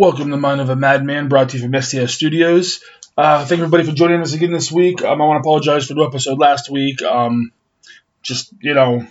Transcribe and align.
Welcome 0.00 0.30
to 0.30 0.38
Mind 0.38 0.62
of 0.62 0.70
a 0.70 0.76
Madman, 0.76 1.28
brought 1.28 1.50
to 1.50 1.58
you 1.58 1.62
from 1.62 1.78
STS 1.78 2.14
Studios. 2.14 2.82
Uh, 3.18 3.44
thank 3.44 3.60
everybody 3.60 3.84
for 3.84 3.92
joining 3.92 4.22
us 4.22 4.32
again 4.32 4.50
this 4.50 4.72
week. 4.72 5.02
Um, 5.02 5.20
I 5.20 5.26
want 5.26 5.36
to 5.36 5.46
apologize 5.46 5.86
for 5.86 5.92
the 5.92 6.04
episode 6.04 6.38
last 6.38 6.70
week. 6.70 7.02
Um, 7.02 7.52
just 8.22 8.50
you 8.62 8.72
know, 8.72 9.06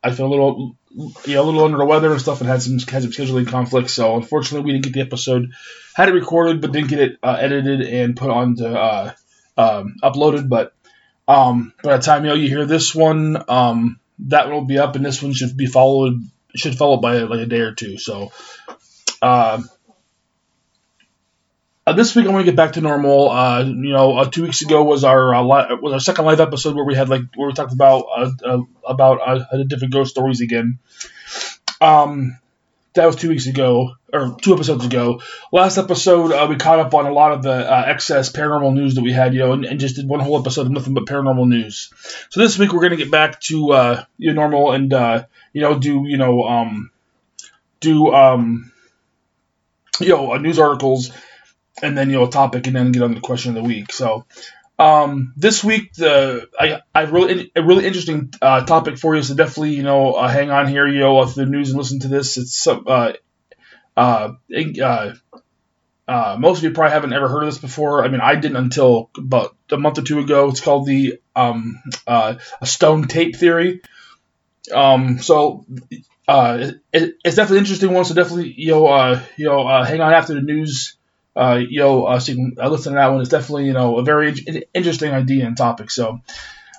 I 0.00 0.12
feel 0.12 0.26
a 0.26 0.28
little, 0.28 0.76
you 0.94 1.34
know, 1.34 1.42
a 1.42 1.44
little 1.44 1.64
under 1.64 1.78
the 1.78 1.84
weather 1.84 2.12
and 2.12 2.20
stuff, 2.20 2.40
and 2.40 2.48
had 2.48 2.62
some 2.62 2.78
had 2.78 3.02
some 3.02 3.10
scheduling 3.10 3.48
conflicts. 3.48 3.94
So 3.94 4.14
unfortunately, 4.14 4.64
we 4.64 4.72
didn't 4.74 4.84
get 4.84 4.92
the 4.92 5.00
episode. 5.00 5.50
Had 5.96 6.08
it 6.08 6.12
recorded, 6.12 6.60
but 6.60 6.70
didn't 6.70 6.90
get 6.90 7.00
it 7.00 7.18
uh, 7.20 7.36
edited 7.40 7.80
and 7.80 8.16
put 8.16 8.30
on 8.30 8.54
to 8.58 8.68
uh, 8.68 9.12
um, 9.56 9.96
uploaded. 10.04 10.48
But 10.48 10.72
um, 11.26 11.74
by 11.82 11.96
the 11.96 12.02
time 12.04 12.22
you 12.22 12.28
know 12.28 12.36
you 12.36 12.48
hear 12.48 12.64
this 12.64 12.94
one, 12.94 13.42
um, 13.48 13.98
that 14.20 14.46
one 14.46 14.54
will 14.54 14.64
be 14.66 14.78
up, 14.78 14.94
and 14.94 15.04
this 15.04 15.20
one 15.20 15.32
should 15.32 15.56
be 15.56 15.66
followed 15.66 16.22
should 16.54 16.78
follow 16.78 16.98
by 16.98 17.22
like 17.22 17.40
a 17.40 17.46
day 17.46 17.58
or 17.58 17.72
two. 17.72 17.98
So. 17.98 18.30
Uh, 19.20 19.62
uh, 21.88 21.92
this 21.94 22.14
week 22.14 22.26
I'm 22.26 22.32
to 22.44 22.44
get 22.44 22.56
back 22.56 22.72
to 22.72 22.82
normal. 22.82 23.30
Uh, 23.30 23.64
you 23.64 23.92
know, 23.92 24.18
uh, 24.18 24.28
two 24.28 24.42
weeks 24.42 24.60
ago 24.60 24.84
was 24.84 25.04
our 25.04 25.34
uh, 25.34 25.42
li- 25.42 25.78
was 25.80 25.94
our 25.94 26.00
second 26.00 26.26
live 26.26 26.40
episode 26.40 26.76
where 26.76 26.84
we 26.84 26.94
had 26.94 27.08
like 27.08 27.22
where 27.34 27.48
we 27.48 27.54
talked 27.54 27.72
about 27.72 28.04
uh, 28.14 28.30
uh, 28.44 28.62
about 28.86 29.48
different 29.68 29.94
ghost 29.94 30.10
stories 30.10 30.42
again. 30.42 30.78
Um, 31.80 32.38
that 32.92 33.06
was 33.06 33.16
two 33.16 33.30
weeks 33.30 33.46
ago 33.46 33.94
or 34.12 34.36
two 34.40 34.52
episodes 34.52 34.84
ago. 34.84 35.22
Last 35.50 35.78
episode 35.78 36.48
we 36.50 36.56
caught 36.56 36.78
up 36.78 36.92
on 36.92 37.06
a 37.06 37.12
lot 37.12 37.32
of 37.32 37.42
the 37.42 37.88
excess 37.88 38.30
paranormal 38.30 38.74
news 38.74 38.96
that 38.96 39.02
we 39.02 39.12
had, 39.12 39.32
you 39.32 39.40
know, 39.40 39.52
and, 39.52 39.64
and 39.64 39.80
just 39.80 39.96
did 39.96 40.08
one 40.08 40.20
whole 40.20 40.38
episode 40.38 40.66
of 40.66 40.72
nothing 40.72 40.92
but 40.92 41.06
paranormal 41.06 41.48
news. 41.48 41.90
So 42.28 42.40
this 42.40 42.58
week 42.58 42.72
we're 42.72 42.80
to 42.90 42.96
get 42.96 43.10
back 43.10 43.40
to 43.42 44.06
you 44.18 44.34
know, 44.34 44.40
normal 44.48 44.72
and 44.72 44.90
you 45.54 45.62
know 45.62 45.78
do 45.78 46.04
you 46.06 46.18
know 46.18 46.42
um, 46.42 46.90
do 47.80 48.12
um, 48.12 48.72
you 50.00 50.10
know 50.10 50.36
news 50.36 50.58
articles 50.58 51.12
and 51.82 51.96
then 51.96 52.10
you 52.10 52.16
know 52.16 52.26
topic, 52.26 52.66
and 52.66 52.76
then 52.76 52.92
get 52.92 53.02
on 53.02 53.14
the 53.14 53.20
question 53.20 53.56
of 53.56 53.62
the 53.62 53.68
week. 53.68 53.92
So 53.92 54.24
um, 54.78 55.32
this 55.36 55.64
week, 55.64 55.92
the 55.94 56.48
I 56.58 56.80
I 56.94 57.02
really 57.02 57.50
a 57.56 57.62
really 57.62 57.86
interesting 57.86 58.32
uh, 58.40 58.64
topic 58.64 58.98
for 58.98 59.16
you. 59.16 59.22
So 59.22 59.34
definitely 59.34 59.74
you 59.74 59.82
know 59.82 60.12
uh, 60.12 60.28
hang 60.28 60.50
on 60.50 60.68
here, 60.68 60.86
you 60.86 61.00
know, 61.00 61.24
the 61.24 61.46
news 61.46 61.70
and 61.70 61.78
listen 61.78 62.00
to 62.00 62.08
this. 62.08 62.36
It's 62.36 62.56
some 62.56 62.84
uh, 62.86 63.12
uh, 63.96 64.34
uh, 64.82 65.12
uh, 66.06 66.36
most 66.38 66.58
of 66.58 66.64
you 66.64 66.70
probably 66.70 66.92
haven't 66.92 67.12
ever 67.12 67.28
heard 67.28 67.42
of 67.42 67.48
this 67.48 67.58
before. 67.58 68.04
I 68.04 68.08
mean, 68.08 68.20
I 68.20 68.36
didn't 68.36 68.56
until 68.56 69.10
about 69.16 69.56
a 69.70 69.76
month 69.76 69.98
or 69.98 70.02
two 70.02 70.20
ago. 70.20 70.48
It's 70.48 70.60
called 70.60 70.86
the 70.86 71.20
um, 71.34 71.82
uh, 72.06 72.36
a 72.60 72.66
stone 72.66 73.08
tape 73.08 73.36
theory. 73.36 73.82
Um, 74.72 75.18
so 75.18 75.66
uh, 76.28 76.70
it, 76.92 77.16
it's 77.24 77.36
definitely 77.36 77.58
an 77.58 77.64
interesting 77.64 77.92
one. 77.92 78.04
So 78.04 78.14
definitely 78.14 78.54
you 78.56 78.70
know 78.70 78.86
uh, 78.86 79.22
you 79.36 79.46
know 79.46 79.66
uh, 79.66 79.84
hang 79.84 80.00
on 80.00 80.12
after 80.12 80.34
the 80.34 80.40
news 80.40 80.97
uh, 81.38 81.62
know, 81.70 82.04
uh, 82.04 82.18
so 82.18 82.32
you 82.32 82.52
can 82.56 82.70
listen 82.70 82.92
to 82.92 82.96
that 82.96 83.12
one. 83.12 83.20
It's 83.20 83.30
definitely, 83.30 83.66
you 83.66 83.72
know, 83.72 83.98
a 83.98 84.02
very 84.02 84.34
in- 84.44 84.64
interesting 84.74 85.12
idea 85.12 85.46
and 85.46 85.56
topic. 85.56 85.90
So, 85.90 86.20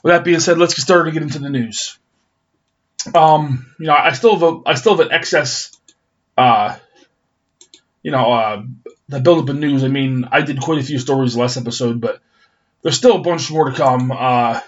with 0.03 0.11
that 0.11 0.25
being 0.25 0.41
said, 0.41 0.57
let's 0.57 0.73
get 0.73 0.83
started 0.83 1.05
and 1.05 1.13
get 1.13 1.23
into 1.23 1.39
the 1.39 1.49
news. 1.49 1.97
Um, 3.15 3.73
you 3.79 3.87
know, 3.87 3.95
I 3.95 4.11
still 4.11 4.33
have 4.37 4.43
a, 4.43 4.59
I 4.65 4.73
still 4.73 4.97
have 4.97 5.05
an 5.05 5.13
excess, 5.13 5.71
uh, 6.37 6.77
you 8.03 8.11
know, 8.11 8.31
uh, 8.33 8.63
the 9.07 9.21
buildup 9.21 9.49
in 9.49 9.61
news. 9.61 9.85
I 9.85 9.87
mean, 9.87 10.27
I 10.29 10.41
did 10.41 10.59
quite 10.59 10.79
a 10.79 10.83
few 10.83 10.99
stories 10.99 11.37
last 11.37 11.55
episode, 11.55 12.01
but 12.01 12.19
there's 12.81 12.97
still 12.97 13.15
a 13.15 13.21
bunch 13.21 13.49
more 13.49 13.69
to 13.69 13.77
come. 13.77 14.11
Uh, 14.11 14.59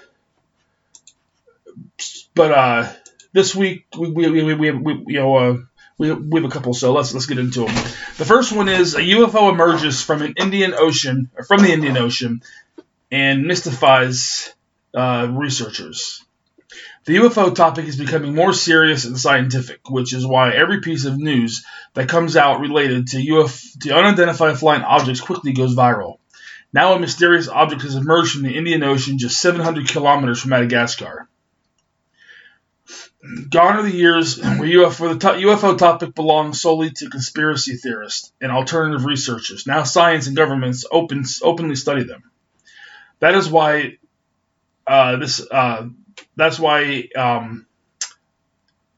but 2.34 2.52
uh, 2.52 2.94
this 3.34 3.54
week 3.54 3.88
we 3.98 4.10
we, 4.10 4.30
we, 4.30 4.54
we, 4.54 4.72
we 4.72 5.04
you 5.08 5.20
know 5.20 5.36
uh, 5.36 5.58
we, 5.98 6.12
we 6.12 6.42
have 6.42 6.50
a 6.50 6.54
couple, 6.54 6.74
so 6.74 6.94
let's 6.94 7.14
let's 7.14 7.26
get 7.26 7.40
into 7.40 7.66
them. 7.66 7.76
The 8.18 8.26
first 8.26 8.52
one 8.52 8.70
is 8.70 8.96
a 8.96 9.02
UFO 9.02 9.52
emerges 9.52 10.02
from 10.02 10.22
an 10.22 10.34
Indian 10.38 10.74
Ocean, 10.74 11.30
from 11.48 11.62
the 11.62 11.72
Indian 11.72 11.98
Ocean, 11.98 12.42
and 13.12 13.44
mystifies 13.44 14.54
uh, 14.94 15.28
researchers. 15.32 16.24
The 17.06 17.18
UFO 17.18 17.54
topic 17.56 17.86
is 17.88 17.98
becoming 17.98 18.36
more 18.36 18.54
serious 18.54 19.06
and 19.06 19.20
scientific, 19.20 19.90
which 19.90 20.14
is 20.14 20.26
why 20.26 20.52
every 20.52 20.82
piece 20.82 21.06
of 21.06 21.18
news 21.18 21.66
that 21.96 22.08
comes 22.08 22.38
out 22.38 22.60
related 22.60 23.08
to 23.08 23.18
UFO, 23.18 23.80
to 23.82 23.96
unidentified 23.96 24.60
flying 24.60 24.84
objects 24.84 25.20
quickly 25.20 25.54
goes 25.54 25.76
viral. 25.76 26.18
Now, 26.74 26.94
a 26.94 27.00
mysterious 27.00 27.50
object 27.50 27.82
has 27.82 27.96
emerged 27.96 28.34
from 28.34 28.44
the 28.44 28.56
Indian 28.56 28.84
Ocean 28.84 29.18
just 29.18 29.42
700 29.42 29.88
kilometers 29.88 30.42
from 30.42 30.52
Madagascar. 30.52 31.28
Gone 33.50 33.78
are 33.78 33.84
the 33.84 33.92
years 33.96 34.40
where 34.40 34.68
UFO, 34.70 35.20
the 35.20 35.28
UFO 35.30 35.78
topic 35.78 36.16
belongs 36.16 36.62
solely 36.62 36.92
to 36.92 37.10
conspiracy 37.10 37.76
theorists 37.76 38.32
and 38.42 38.52
alternative 38.52 39.06
researchers. 39.06 39.68
Now 39.68 39.84
science 39.84 40.28
and 40.28 40.36
governments 40.36 40.86
open, 40.92 41.24
openly 41.44 41.76
study 41.76 42.04
them. 42.04 42.32
That 43.20 43.36
is 43.36 43.50
why 43.50 43.98
uh, 44.88 45.18
this. 45.18 45.46
Uh, 45.50 45.90
that's 46.36 46.60
why. 46.60 47.08
Um, 47.16 47.68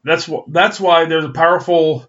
that's 0.04 0.26
wh- 0.26 0.48
That's 0.48 0.80
why 0.80 1.06
there's 1.06 1.26
a 1.26 1.30
powerful. 1.32 2.08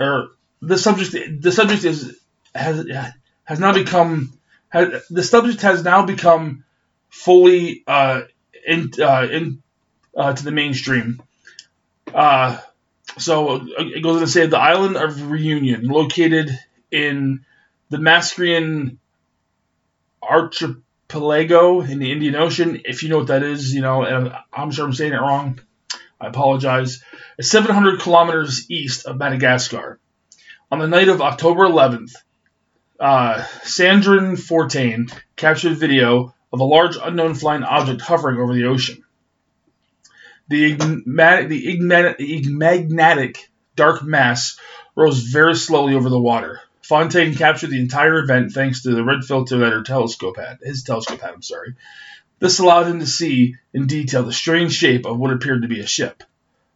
Or 0.00 0.28
the 0.62 0.78
subject. 0.78 1.42
The 1.42 1.52
subject 1.52 1.84
is 1.84 2.18
has 2.54 2.86
has 3.44 3.60
now 3.60 3.72
become. 3.74 4.32
Has, 4.70 5.06
the 5.10 5.22
subject 5.22 5.62
has 5.62 5.84
now 5.84 6.06
become 6.06 6.64
fully. 7.10 7.84
Uh, 7.86 8.22
in, 8.66 8.90
uh, 9.00 9.26
in 9.30 9.62
uh, 10.16 10.32
to 10.32 10.44
the 10.44 10.50
mainstream. 10.50 11.22
Uh, 12.12 12.58
so 13.18 13.66
it 13.78 14.02
goes 14.02 14.16
on 14.16 14.20
to 14.22 14.26
say 14.26 14.46
the 14.46 14.58
island 14.58 14.96
of 14.96 15.30
Reunion, 15.30 15.86
located 15.86 16.50
in 16.90 17.44
the 17.90 17.98
Mascarean 17.98 18.96
archipelago 20.22 21.80
in 21.80 21.98
the 21.98 22.10
Indian 22.12 22.34
Ocean. 22.36 22.82
If 22.84 23.02
you 23.02 23.08
know 23.08 23.18
what 23.18 23.28
that 23.28 23.42
is, 23.42 23.74
you 23.74 23.82
know, 23.82 24.02
and 24.02 24.32
I'm 24.52 24.70
sure 24.70 24.84
I'm 24.84 24.92
saying 24.92 25.12
it 25.12 25.20
wrong. 25.20 25.60
I 26.20 26.28
apologize. 26.28 27.02
It's 27.38 27.50
700 27.50 28.00
kilometers 28.00 28.70
east 28.70 29.06
of 29.06 29.18
Madagascar. 29.18 29.98
On 30.70 30.78
the 30.78 30.88
night 30.88 31.08
of 31.08 31.20
October 31.20 31.64
11th, 31.64 32.14
uh, 32.98 33.42
Sandrine 33.62 34.38
Fortin 34.38 35.08
captured 35.36 35.76
video 35.76 36.34
of 36.54 36.60
a 36.60 36.64
large 36.64 36.96
unknown 37.02 37.34
flying 37.34 37.64
object 37.64 38.00
hovering 38.00 38.38
over 38.38 38.54
the 38.54 38.66
ocean. 38.66 39.02
The, 40.48 40.76
igmatic, 40.76 41.48
the 41.48 42.36
igmagnetic 42.36 43.50
dark 43.74 44.04
mass 44.04 44.56
rose 44.94 45.18
very 45.20 45.56
slowly 45.56 45.94
over 45.94 46.08
the 46.08 46.20
water. 46.20 46.60
Fontaine 46.82 47.34
captured 47.34 47.70
the 47.70 47.80
entire 47.80 48.18
event 48.18 48.52
thanks 48.52 48.82
to 48.82 48.94
the 48.94 49.02
red 49.02 49.24
filter 49.24 49.58
that 49.58 49.72
her 49.72 49.82
telescope 49.82 50.36
had. 50.36 50.58
His 50.62 50.84
telescope 50.84 51.20
had, 51.20 51.34
I'm 51.34 51.42
sorry. 51.42 51.74
This 52.38 52.60
allowed 52.60 52.86
him 52.86 53.00
to 53.00 53.06
see 53.06 53.56
in 53.72 53.88
detail 53.88 54.22
the 54.22 54.32
strange 54.32 54.74
shape 54.74 55.06
of 55.06 55.18
what 55.18 55.32
appeared 55.32 55.62
to 55.62 55.68
be 55.68 55.80
a 55.80 55.86
ship. 55.88 56.22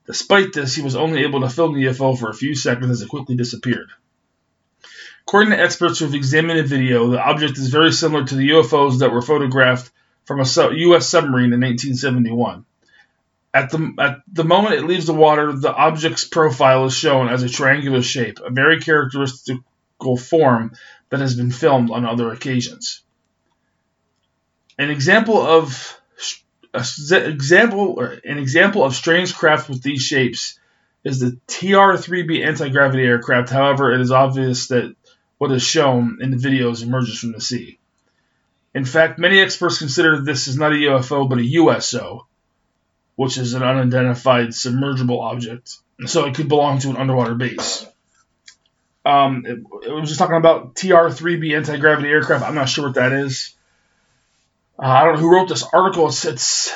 Despite 0.07 0.55
this, 0.55 0.75
he 0.75 0.83
was 0.83 0.97
only 0.97 1.23
able 1.23 1.43
to 1.43 1.51
film 1.51 1.75
the 1.75 1.85
UFO 1.85 2.19
for 2.19 2.31
a 2.31 2.35
few 2.35 2.57
seconds 2.57 2.91
as 2.91 3.03
it 3.03 3.11
quickly 3.11 3.37
disappeared. 3.37 3.91
According 5.29 5.51
to 5.51 5.61
experts 5.61 5.99
who 5.99 6.07
have 6.07 6.15
examined 6.15 6.59
the 6.59 6.63
video, 6.63 7.11
the 7.11 7.23
object 7.23 7.59
is 7.59 7.69
very 7.69 7.93
similar 7.93 8.25
to 8.25 8.35
the 8.35 8.49
UFOs 8.49 9.01
that 9.01 9.13
were 9.13 9.21
photographed 9.21 9.93
from 10.25 10.41
a 10.41 10.47
U.S. 10.47 11.07
submarine 11.07 11.53
in 11.53 11.61
1971. 11.61 12.65
At 13.53 13.71
the, 13.71 13.93
at 13.99 14.23
the 14.33 14.45
moment 14.45 14.77
it 14.77 14.87
leaves 14.87 15.05
the 15.05 15.13
water, 15.13 15.53
the 15.53 15.71
object's 15.71 16.25
profile 16.25 16.87
is 16.87 16.95
shown 16.95 17.29
as 17.29 17.43
a 17.43 17.49
triangular 17.51 18.01
shape, 18.01 18.39
a 18.43 18.49
very 18.49 18.81
characteristical 18.81 20.17
form 20.17 20.73
that 21.11 21.21
has 21.21 21.35
been 21.35 21.53
filmed 21.53 21.91
on 21.91 22.07
other 22.07 22.33
occasions. 22.33 23.03
An 24.79 24.89
example 24.89 25.37
of 25.37 26.01
example 26.73 28.01
an 28.01 28.39
example 28.39 28.83
of 28.83 28.95
strange 28.95 29.35
craft 29.35 29.69
with 29.69 29.83
these 29.83 30.01
shapes 30.01 30.59
is 31.05 31.21
the 31.21 31.39
TR-3B 31.49 32.47
anti-gravity 32.47 33.03
aircraft. 33.03 33.51
However, 33.51 33.93
it 33.93 34.01
is 34.01 34.11
obvious 34.11 34.69
that 34.69 34.95
what 35.39 35.53
is 35.53 35.63
shown 35.63 36.19
in 36.21 36.31
the 36.31 36.37
videos 36.37 36.83
emerges 36.83 37.19
from 37.19 37.33
the 37.33 37.41
sea. 37.41 37.79
In 38.75 38.85
fact, 38.85 39.19
many 39.19 39.41
experts 39.41 39.79
consider 39.79 40.21
this 40.21 40.47
is 40.47 40.57
not 40.59 40.73
a 40.73 40.77
UFO 40.77 41.29
but 41.29 41.39
a 41.39 41.45
USO, 41.45 42.27
which 43.17 43.39
is 43.39 43.55
an 43.55 43.63
unidentified 43.63 44.49
submergible 44.49 45.21
object, 45.21 45.77
so 46.07 46.27
it 46.27 46.35
could 46.35 46.49
belong 46.49 46.79
to 46.81 46.91
an 46.91 46.97
underwater 46.97 47.35
base. 47.35 47.87
Um, 49.05 49.45
it, 49.47 49.59
it 49.87 49.93
was 49.93 50.09
just 50.09 50.19
talking 50.19 50.37
about 50.37 50.77
TR-3B 50.77 51.57
anti-gravity 51.57 52.09
aircraft. 52.09 52.45
I'm 52.45 52.55
not 52.55 52.69
sure 52.69 52.87
what 52.87 52.97
that 52.97 53.13
is. 53.13 53.55
Uh, 54.79 54.83
I 54.83 55.05
don't 55.05 55.15
know 55.15 55.21
who 55.21 55.33
wrote 55.33 55.49
this 55.49 55.65
article. 55.73 56.09
It's, 56.09 56.25
it's 56.27 56.73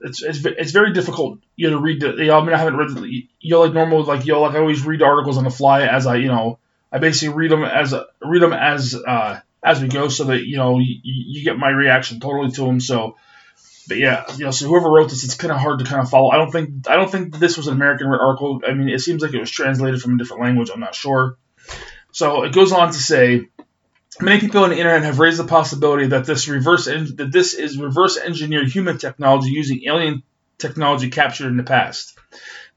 it's, 0.00 0.22
it's, 0.22 0.44
it's 0.44 0.72
very 0.72 0.92
difficult 0.92 1.38
you 1.56 1.70
know 1.70 1.76
to 1.76 1.82
read 1.82 2.00
the 2.00 2.12
you 2.12 2.26
know, 2.26 2.38
I 2.38 2.44
mean 2.44 2.54
I 2.54 2.58
haven't 2.58 2.76
read 2.76 2.90
the, 2.90 3.08
you 3.08 3.50
know 3.50 3.60
like 3.60 3.72
normal 3.72 4.04
like 4.04 4.26
you 4.26 4.32
know 4.32 4.42
like 4.42 4.54
I 4.54 4.58
always 4.58 4.84
read 4.84 5.02
articles 5.02 5.38
on 5.38 5.44
the 5.44 5.50
fly 5.50 5.82
as 5.82 6.06
I 6.06 6.16
you 6.16 6.28
know 6.28 6.58
I 6.92 6.98
basically 6.98 7.34
read 7.34 7.50
them 7.50 7.64
as 7.64 7.94
read 8.22 8.42
them 8.42 8.52
as 8.52 8.94
uh, 8.94 9.40
as 9.62 9.80
we 9.80 9.88
go 9.88 10.08
so 10.08 10.24
that 10.24 10.46
you 10.46 10.56
know 10.56 10.78
you, 10.78 10.96
you 11.02 11.44
get 11.44 11.58
my 11.58 11.70
reaction 11.70 12.20
totally 12.20 12.50
to 12.52 12.62
them 12.62 12.80
so 12.80 13.16
but 13.86 13.98
yeah, 13.98 14.24
you 14.36 14.44
know, 14.44 14.50
so 14.50 14.66
whoever 14.66 14.90
wrote 14.90 15.10
this, 15.10 15.24
it's 15.24 15.34
kind 15.34 15.52
of 15.52 15.58
hard 15.58 15.78
to 15.78 15.84
kind 15.84 16.00
of 16.00 16.08
follow. 16.08 16.30
I 16.30 16.36
don't 16.36 16.50
think 16.50 16.88
I 16.88 16.96
don't 16.96 17.10
think 17.10 17.38
this 17.38 17.56
was 17.56 17.66
an 17.66 17.74
American 17.74 18.06
article. 18.06 18.62
I 18.66 18.72
mean, 18.72 18.88
it 18.88 19.00
seems 19.00 19.22
like 19.22 19.34
it 19.34 19.40
was 19.40 19.50
translated 19.50 20.00
from 20.00 20.14
a 20.14 20.18
different 20.18 20.42
language. 20.42 20.70
I'm 20.72 20.80
not 20.80 20.94
sure. 20.94 21.36
So 22.12 22.44
it 22.44 22.54
goes 22.54 22.72
on 22.72 22.92
to 22.92 22.98
say, 22.98 23.48
many 24.20 24.40
people 24.40 24.64
on 24.64 24.70
the 24.70 24.76
internet 24.76 25.02
have 25.02 25.18
raised 25.18 25.38
the 25.38 25.44
possibility 25.44 26.08
that 26.08 26.26
this 26.26 26.48
reverse 26.48 26.86
en- 26.86 27.16
that 27.16 27.32
this 27.32 27.54
is 27.54 27.78
reverse 27.78 28.18
engineered 28.18 28.70
human 28.70 28.98
technology 28.98 29.50
using 29.50 29.82
alien 29.86 30.22
technology 30.58 31.10
captured 31.10 31.48
in 31.48 31.56
the 31.56 31.62
past. 31.62 32.18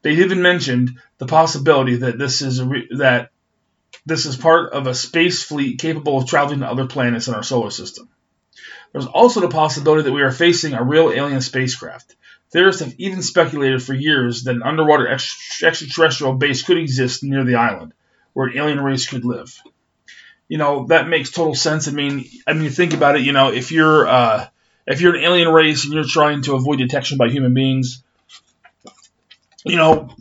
They 0.01 0.13
even 0.13 0.41
mentioned 0.41 0.99
the 1.17 1.27
possibility 1.27 1.97
that 1.97 2.17
this 2.17 2.41
is 2.41 2.61
re- 2.61 2.89
that 2.97 3.29
this 4.05 4.25
is 4.25 4.35
part 4.35 4.73
of 4.73 4.87
a 4.87 4.95
space 4.95 5.43
fleet 5.43 5.79
capable 5.79 6.17
of 6.17 6.27
traveling 6.27 6.59
to 6.59 6.67
other 6.67 6.87
planets 6.87 7.27
in 7.27 7.33
our 7.33 7.43
solar 7.43 7.71
system. 7.71 8.09
There's 8.91 9.05
also 9.05 9.41
the 9.41 9.49
possibility 9.49 10.03
that 10.03 10.13
we 10.13 10.21
are 10.21 10.31
facing 10.31 10.73
a 10.73 10.83
real 10.83 11.11
alien 11.11 11.41
spacecraft. 11.41 12.15
Theorists 12.51 12.81
have 12.81 12.95
even 12.97 13.21
speculated 13.21 13.83
for 13.83 13.93
years 13.93 14.43
that 14.43 14.55
an 14.55 14.63
underwater 14.63 15.07
extraterrestrial 15.07 16.33
base 16.33 16.63
could 16.63 16.77
exist 16.77 17.23
near 17.23 17.43
the 17.43 17.55
island, 17.55 17.93
where 18.33 18.47
an 18.47 18.57
alien 18.57 18.79
race 18.79 19.07
could 19.07 19.25
live. 19.25 19.53
You 20.49 20.57
know 20.57 20.87
that 20.87 21.09
makes 21.09 21.31
total 21.31 21.55
sense. 21.55 21.87
I 21.87 21.91
mean, 21.91 22.25
I 22.45 22.53
mean, 22.53 22.69
think 22.69 22.93
about 22.93 23.17
it. 23.17 23.21
You 23.21 23.33
know, 23.33 23.51
if 23.51 23.71
you're 23.71 24.07
uh, 24.07 24.47
if 24.85 25.01
you're 25.01 25.15
an 25.15 25.23
alien 25.23 25.49
race 25.49 25.83
and 25.83 25.93
you're 25.93 26.05
trying 26.05 26.43
to 26.43 26.55
avoid 26.55 26.79
detection 26.79 27.17
by 27.17 27.27
human 27.29 27.53
beings, 27.53 28.01
you 29.65 29.75
know, 29.75 30.15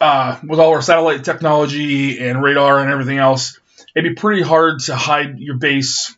uh, 0.00 0.38
with 0.46 0.60
all 0.60 0.70
our 0.70 0.82
satellite 0.82 1.24
technology 1.24 2.20
and 2.20 2.42
radar 2.42 2.78
and 2.78 2.90
everything 2.90 3.18
else, 3.18 3.58
it'd 3.94 4.14
be 4.14 4.20
pretty 4.20 4.42
hard 4.42 4.80
to 4.80 4.94
hide 4.94 5.40
your 5.40 5.56
base, 5.56 6.16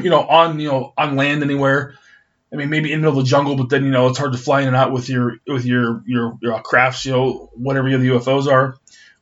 you 0.00 0.10
know, 0.10 0.20
on 0.20 0.60
you 0.60 0.68
know 0.68 0.92
on 0.96 1.16
land 1.16 1.42
anywhere. 1.42 1.94
I 2.52 2.56
mean, 2.56 2.70
maybe 2.70 2.92
in 2.92 3.00
the 3.00 3.06
middle 3.06 3.20
of 3.20 3.26
the 3.26 3.30
jungle, 3.30 3.56
but 3.56 3.68
then 3.68 3.84
you 3.84 3.90
know 3.90 4.08
it's 4.08 4.18
hard 4.18 4.32
to 4.32 4.38
fly 4.38 4.62
in 4.62 4.68
and 4.68 4.76
out 4.76 4.92
with 4.92 5.08
your 5.08 5.36
with 5.46 5.64
your 5.64 6.02
your, 6.06 6.38
your 6.40 6.60
crafts, 6.62 7.04
you 7.04 7.12
know, 7.12 7.50
whatever 7.54 7.88
the 7.88 8.08
UFOs 8.08 8.50
are. 8.50 8.76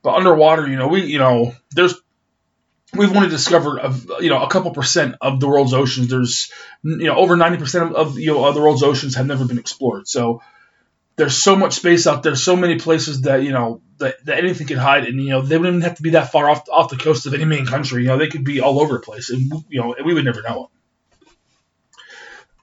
But 0.06 0.14
underwater, 0.14 0.68
you 0.68 0.76
know, 0.76 0.86
we 0.86 1.02
you 1.02 1.18
know 1.18 1.52
there's 1.72 1.96
we've 2.94 3.10
only 3.10 3.28
discovered 3.28 3.80
of 3.80 4.08
you 4.20 4.30
know 4.30 4.40
a 4.40 4.48
couple 4.48 4.70
percent 4.70 5.16
of 5.20 5.40
the 5.40 5.48
world's 5.48 5.74
oceans. 5.74 6.06
There's 6.06 6.52
you 6.84 7.08
know 7.08 7.16
over 7.16 7.36
ninety 7.36 7.58
percent 7.58 7.92
of 7.92 8.16
you 8.16 8.28
know 8.28 8.44
of 8.44 8.54
the 8.54 8.60
world's 8.60 8.84
oceans 8.84 9.16
have 9.16 9.26
never 9.26 9.44
been 9.44 9.58
explored. 9.58 10.06
So 10.06 10.42
there's 11.16 11.42
so 11.42 11.56
much 11.56 11.72
space 11.72 12.06
out 12.06 12.22
there, 12.22 12.36
so 12.36 12.54
many 12.54 12.78
places 12.78 13.22
that 13.22 13.42
you 13.42 13.50
know 13.50 13.82
that, 13.98 14.24
that 14.26 14.38
anything 14.38 14.68
can 14.68 14.78
hide, 14.78 15.06
and 15.06 15.20
you 15.20 15.30
know 15.30 15.42
they 15.42 15.58
wouldn't 15.58 15.82
have 15.82 15.96
to 15.96 16.02
be 16.02 16.10
that 16.10 16.30
far 16.30 16.48
off 16.48 16.68
off 16.70 16.88
the 16.88 16.98
coast 16.98 17.26
of 17.26 17.34
any 17.34 17.44
main 17.44 17.66
country. 17.66 18.02
You 18.02 18.10
know 18.10 18.16
they 18.16 18.28
could 18.28 18.44
be 18.44 18.60
all 18.60 18.78
over 18.78 18.94
the 18.94 19.00
place, 19.00 19.30
and 19.30 19.50
you 19.68 19.80
know 19.80 19.96
we 20.04 20.14
would 20.14 20.24
never 20.24 20.42
know 20.42 20.70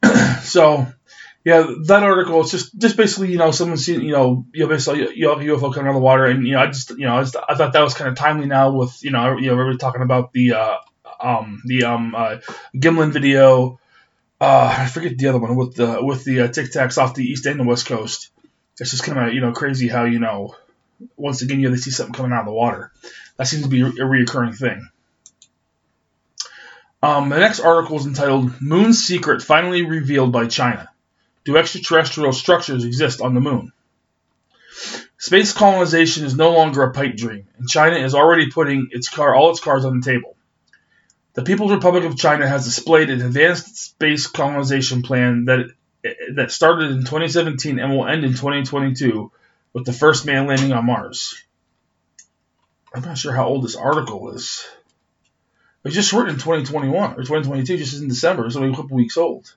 it. 0.02 0.44
so, 0.44 0.88
yeah, 1.44 1.68
that 1.86 2.04
article 2.04 2.42
is 2.42 2.52
just 2.52 2.78
just 2.78 2.98
basically 2.98 3.32
you 3.32 3.38
know 3.38 3.52
someone 3.52 3.78
seen 3.78 4.02
you 4.02 4.12
know 4.12 4.46
you 4.54 4.62
know 4.62 4.70
basically 4.70 5.16
you 5.16 5.30
have 5.30 5.40
a 5.40 5.44
UFO 5.44 5.74
coming 5.74 5.88
out 5.88 5.96
of 5.96 5.96
the 5.96 6.02
water, 6.02 6.26
and 6.26 6.46
you 6.48 6.54
know 6.54 6.62
I 6.62 6.68
just 6.68 6.92
you 6.92 7.06
know 7.06 7.18
I, 7.18 7.24
just, 7.24 7.36
I 7.36 7.56
thought 7.56 7.74
that 7.74 7.82
was 7.82 7.94
kind 7.94 8.10
of 8.10 8.16
timely 8.16 8.46
now 8.46 8.72
with 8.72 9.04
you 9.04 9.12
know 9.12 9.38
you 9.38 9.48
know 9.48 9.54
everybody 9.54 9.78
talking 9.78 10.02
about 10.02 10.32
the 10.32 10.54
uh, 10.54 10.78
um 11.20 11.62
the 11.66 11.84
um 11.84 12.16
uh, 12.16 12.38
Gimbal 12.76 13.12
video. 13.12 13.80
Uh, 14.40 14.76
I 14.78 14.88
forget 14.88 15.18
the 15.18 15.30
other 15.30 15.40
one 15.40 15.56
with 15.56 15.76
the 15.76 16.04
with 16.04 16.26
the 16.26 16.42
uh, 16.42 16.48
Tic 16.50 16.72
Tacs 16.72 16.98
off 16.98 17.16
the 17.16 17.24
east 17.24 17.46
and 17.46 17.60
the 17.60 17.64
west 17.64 17.86
coast 17.86 18.30
it's 18.80 18.92
just 18.92 19.04
kind 19.04 19.20
of 19.20 19.34
you 19.34 19.42
know 19.42 19.52
crazy 19.52 19.88
how 19.88 20.06
you 20.06 20.20
know 20.20 20.56
once 21.16 21.42
again 21.42 21.60
you 21.60 21.68
know, 21.68 21.76
they 21.76 21.82
see 21.82 21.92
something 21.92 22.14
coming 22.14 22.32
out 22.32 22.42
of 22.42 22.46
the 22.46 22.54
water. 22.54 22.92
That 23.38 23.48
seems 23.48 23.64
to 23.64 23.70
be 23.70 23.82
a 23.82 23.86
reoccurring 23.86 24.58
thing. 24.58 24.88
Um, 27.02 27.30
the 27.30 27.40
next 27.40 27.60
article 27.60 27.98
is 27.98 28.06
entitled 28.06 28.54
"Moon's 28.62 29.04
Secret 29.04 29.42
Finally 29.42 29.84
Revealed 29.86 30.32
by 30.32 30.48
China." 30.48 30.90
Do 31.46 31.58
extraterrestrial 31.58 32.34
structures 32.34 32.86
exist 32.86 33.22
on 33.22 33.34
the 33.34 33.42
moon? 33.42 33.72
Space 35.18 35.54
colonization 35.54 36.26
is 36.26 36.36
no 36.36 36.52
longer 36.52 36.84
a 36.84 36.92
pipe 36.92 37.16
dream, 37.16 37.48
and 37.58 37.70
China 37.70 37.98
is 37.98 38.16
already 38.16 38.50
putting 38.50 38.90
its 38.92 39.10
car, 39.10 39.36
all 39.36 39.52
its 39.52 39.60
cards 39.60 39.86
on 39.86 40.00
the 40.00 40.06
table. 40.06 40.36
The 41.34 41.44
People's 41.44 41.72
Republic 41.72 42.04
of 42.04 42.18
China 42.18 42.48
has 42.48 42.66
displayed 42.66 43.10
an 43.10 43.22
advanced 43.22 43.78
space 43.78 44.28
colonization 44.28 45.02
plan 45.02 45.46
that 45.46 45.72
that 46.34 46.52
started 46.52 46.92
in 46.92 47.00
2017 47.00 47.80
and 47.80 47.96
will 47.96 48.06
end 48.06 48.26
in 48.26 48.32
2022 48.32 49.32
with 49.72 49.86
the 49.86 49.94
first 49.94 50.26
man 50.26 50.48
landing 50.48 50.74
on 50.74 50.86
Mars. 50.86 51.42
I'm 52.94 53.02
not 53.02 53.18
sure 53.18 53.32
how 53.32 53.48
old 53.48 53.64
this 53.64 53.76
article 53.76 54.32
is. 54.32 54.66
It 55.84 55.88
was 55.88 55.96
just 55.96 56.14
written 56.14 56.36
in 56.36 56.36
2021 56.36 57.14
or 57.14 57.16
2022, 57.16 57.78
just 57.78 58.02
in 58.02 58.08
December. 58.08 58.46
It's 58.46 58.56
only 58.56 58.72
a 58.72 58.76
couple 58.76 58.96
weeks 58.96 59.18
old. 59.18 59.54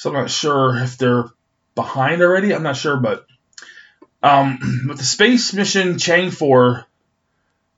So 0.00 0.08
I'm 0.08 0.16
not 0.16 0.30
sure 0.30 0.78
if 0.78 0.96
they're 0.96 1.26
behind 1.74 2.22
already. 2.22 2.54
I'm 2.54 2.62
not 2.62 2.78
sure, 2.78 2.96
but 2.96 3.26
um, 4.22 4.84
with 4.88 4.96
the 4.96 5.04
space 5.04 5.52
mission 5.52 5.96
Chang'e 5.96 6.32
4, 6.32 6.86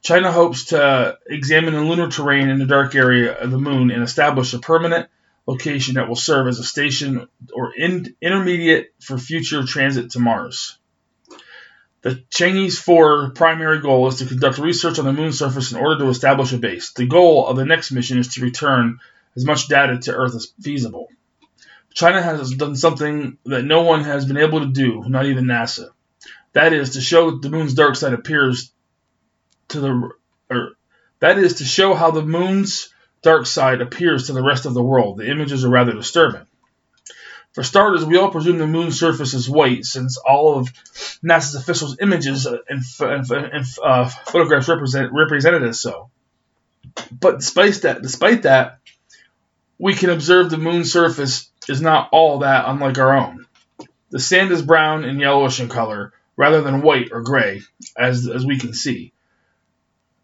China 0.03 0.31
hopes 0.31 0.67
to 0.67 1.19
examine 1.27 1.75
the 1.75 1.81
lunar 1.81 2.13
terrain 2.13 2.49
in 2.49 2.61
the 2.61 2.67
dark 2.67 2.95
area 2.95 3.37
of 3.37 3.51
the 3.51 3.59
moon 3.59 3.91
and 3.91 4.05
establish 4.05 4.55
a 4.55 4.61
permanent 4.61 5.09
location 5.49 5.95
that 5.95 6.07
will 6.07 6.15
serve 6.15 6.47
as 6.47 6.61
a 6.61 6.65
station 6.65 7.27
or 7.53 7.75
in, 7.75 8.15
intermediate 8.21 8.95
for 9.01 9.19
future 9.19 9.67
transit 9.67 10.13
to 10.13 10.21
Mars. 10.21 10.79
The 12.03 12.23
Chang'e 12.31 12.73
4 12.73 13.31
primary 13.31 13.81
goal 13.81 14.07
is 14.07 14.19
to 14.19 14.27
conduct 14.27 14.59
research 14.59 15.01
on 15.01 15.07
the 15.07 15.13
moon's 15.13 15.41
surface 15.41 15.73
in 15.73 15.79
order 15.79 16.05
to 16.05 16.11
establish 16.11 16.53
a 16.53 16.59
base. 16.59 16.93
The 16.93 17.07
goal 17.07 17.49
of 17.49 17.57
the 17.57 17.65
next 17.65 17.91
mission 17.91 18.19
is 18.19 18.35
to 18.35 18.43
return 18.43 19.01
as 19.35 19.45
much 19.45 19.67
data 19.67 19.99
to 19.99 20.15
Earth 20.15 20.37
as 20.37 20.53
feasible. 20.61 21.09
China 21.95 22.23
has 22.23 22.53
done 22.53 22.77
something 22.77 23.39
that 23.45 23.65
no 23.65 23.83
one 23.83 24.05
has 24.05 24.25
been 24.25 24.37
able 24.39 24.61
to 24.61 24.67
do, 24.67 25.05
not 25.07 25.27
even 25.27 25.45
NASA. 25.45 25.89
That 26.53 26.73
is 26.73 26.91
to 26.91 27.01
show 27.01 27.39
the 27.39 27.51
moon's 27.51 27.75
dark 27.75 27.97
side 27.97 28.13
appears 28.13 28.73
to 29.69 29.81
the 29.81 30.11
or 30.51 30.73
that 31.21 31.39
is 31.39 31.55
to 31.55 31.65
show 31.65 31.95
how 31.95 32.11
the 32.11 32.23
moon's 32.23 32.93
dark 33.23 33.47
side 33.47 33.81
appears 33.81 34.27
to 34.27 34.33
the 34.33 34.43
rest 34.43 34.67
of 34.67 34.75
the 34.75 34.83
world. 34.83 35.19
The 35.19 35.31
images 35.31 35.65
are 35.65 35.71
rather 35.71 35.93
disturbing. 35.93 36.47
For 37.53 37.63
starters, 37.63 38.05
we 38.05 38.17
all 38.17 38.31
presume 38.31 38.59
the 38.59 38.67
moon's 38.67 38.99
surface 38.99 39.35
is 39.35 39.49
white, 39.49 39.85
since 39.85 40.17
all 40.17 40.59
of 40.59 40.73
NASA's 41.23 41.55
officials' 41.55 41.99
images 42.01 42.47
and, 42.47 42.61
and, 43.01 43.31
and 43.31 43.67
uh, 43.85 44.09
photographs 44.09 44.69
represent 44.69 45.13
represented 45.13 45.63
as 45.63 45.81
so. 45.81 46.11
But 47.11 47.39
despite 47.39 47.75
that, 47.83 48.03
despite 48.03 48.43
that, 48.43 48.79
we 49.79 49.95
can 49.95 50.11
observe 50.11 50.51
the 50.51 50.59
moon's 50.59 50.93
surface 50.93 51.52
is 51.69 51.81
not 51.81 52.09
all 52.13 52.41
that 52.41 52.65
unlike 52.67 52.99
our 52.99 53.17
own. 53.17 53.47
The 54.11 54.19
sand 54.19 54.51
is 54.53 54.63
brown 54.63 55.05
and 55.05 55.21
yellowish 55.21 55.61
in 55.61 55.69
color, 55.69 56.13
rather 56.37 56.61
than 56.61 56.83
white 56.83 57.11
or 57.13 57.23
gray, 57.23 57.63
as 57.97 58.29
as 58.29 58.45
we 58.45 58.59
can 58.59 58.75
see, 58.75 59.13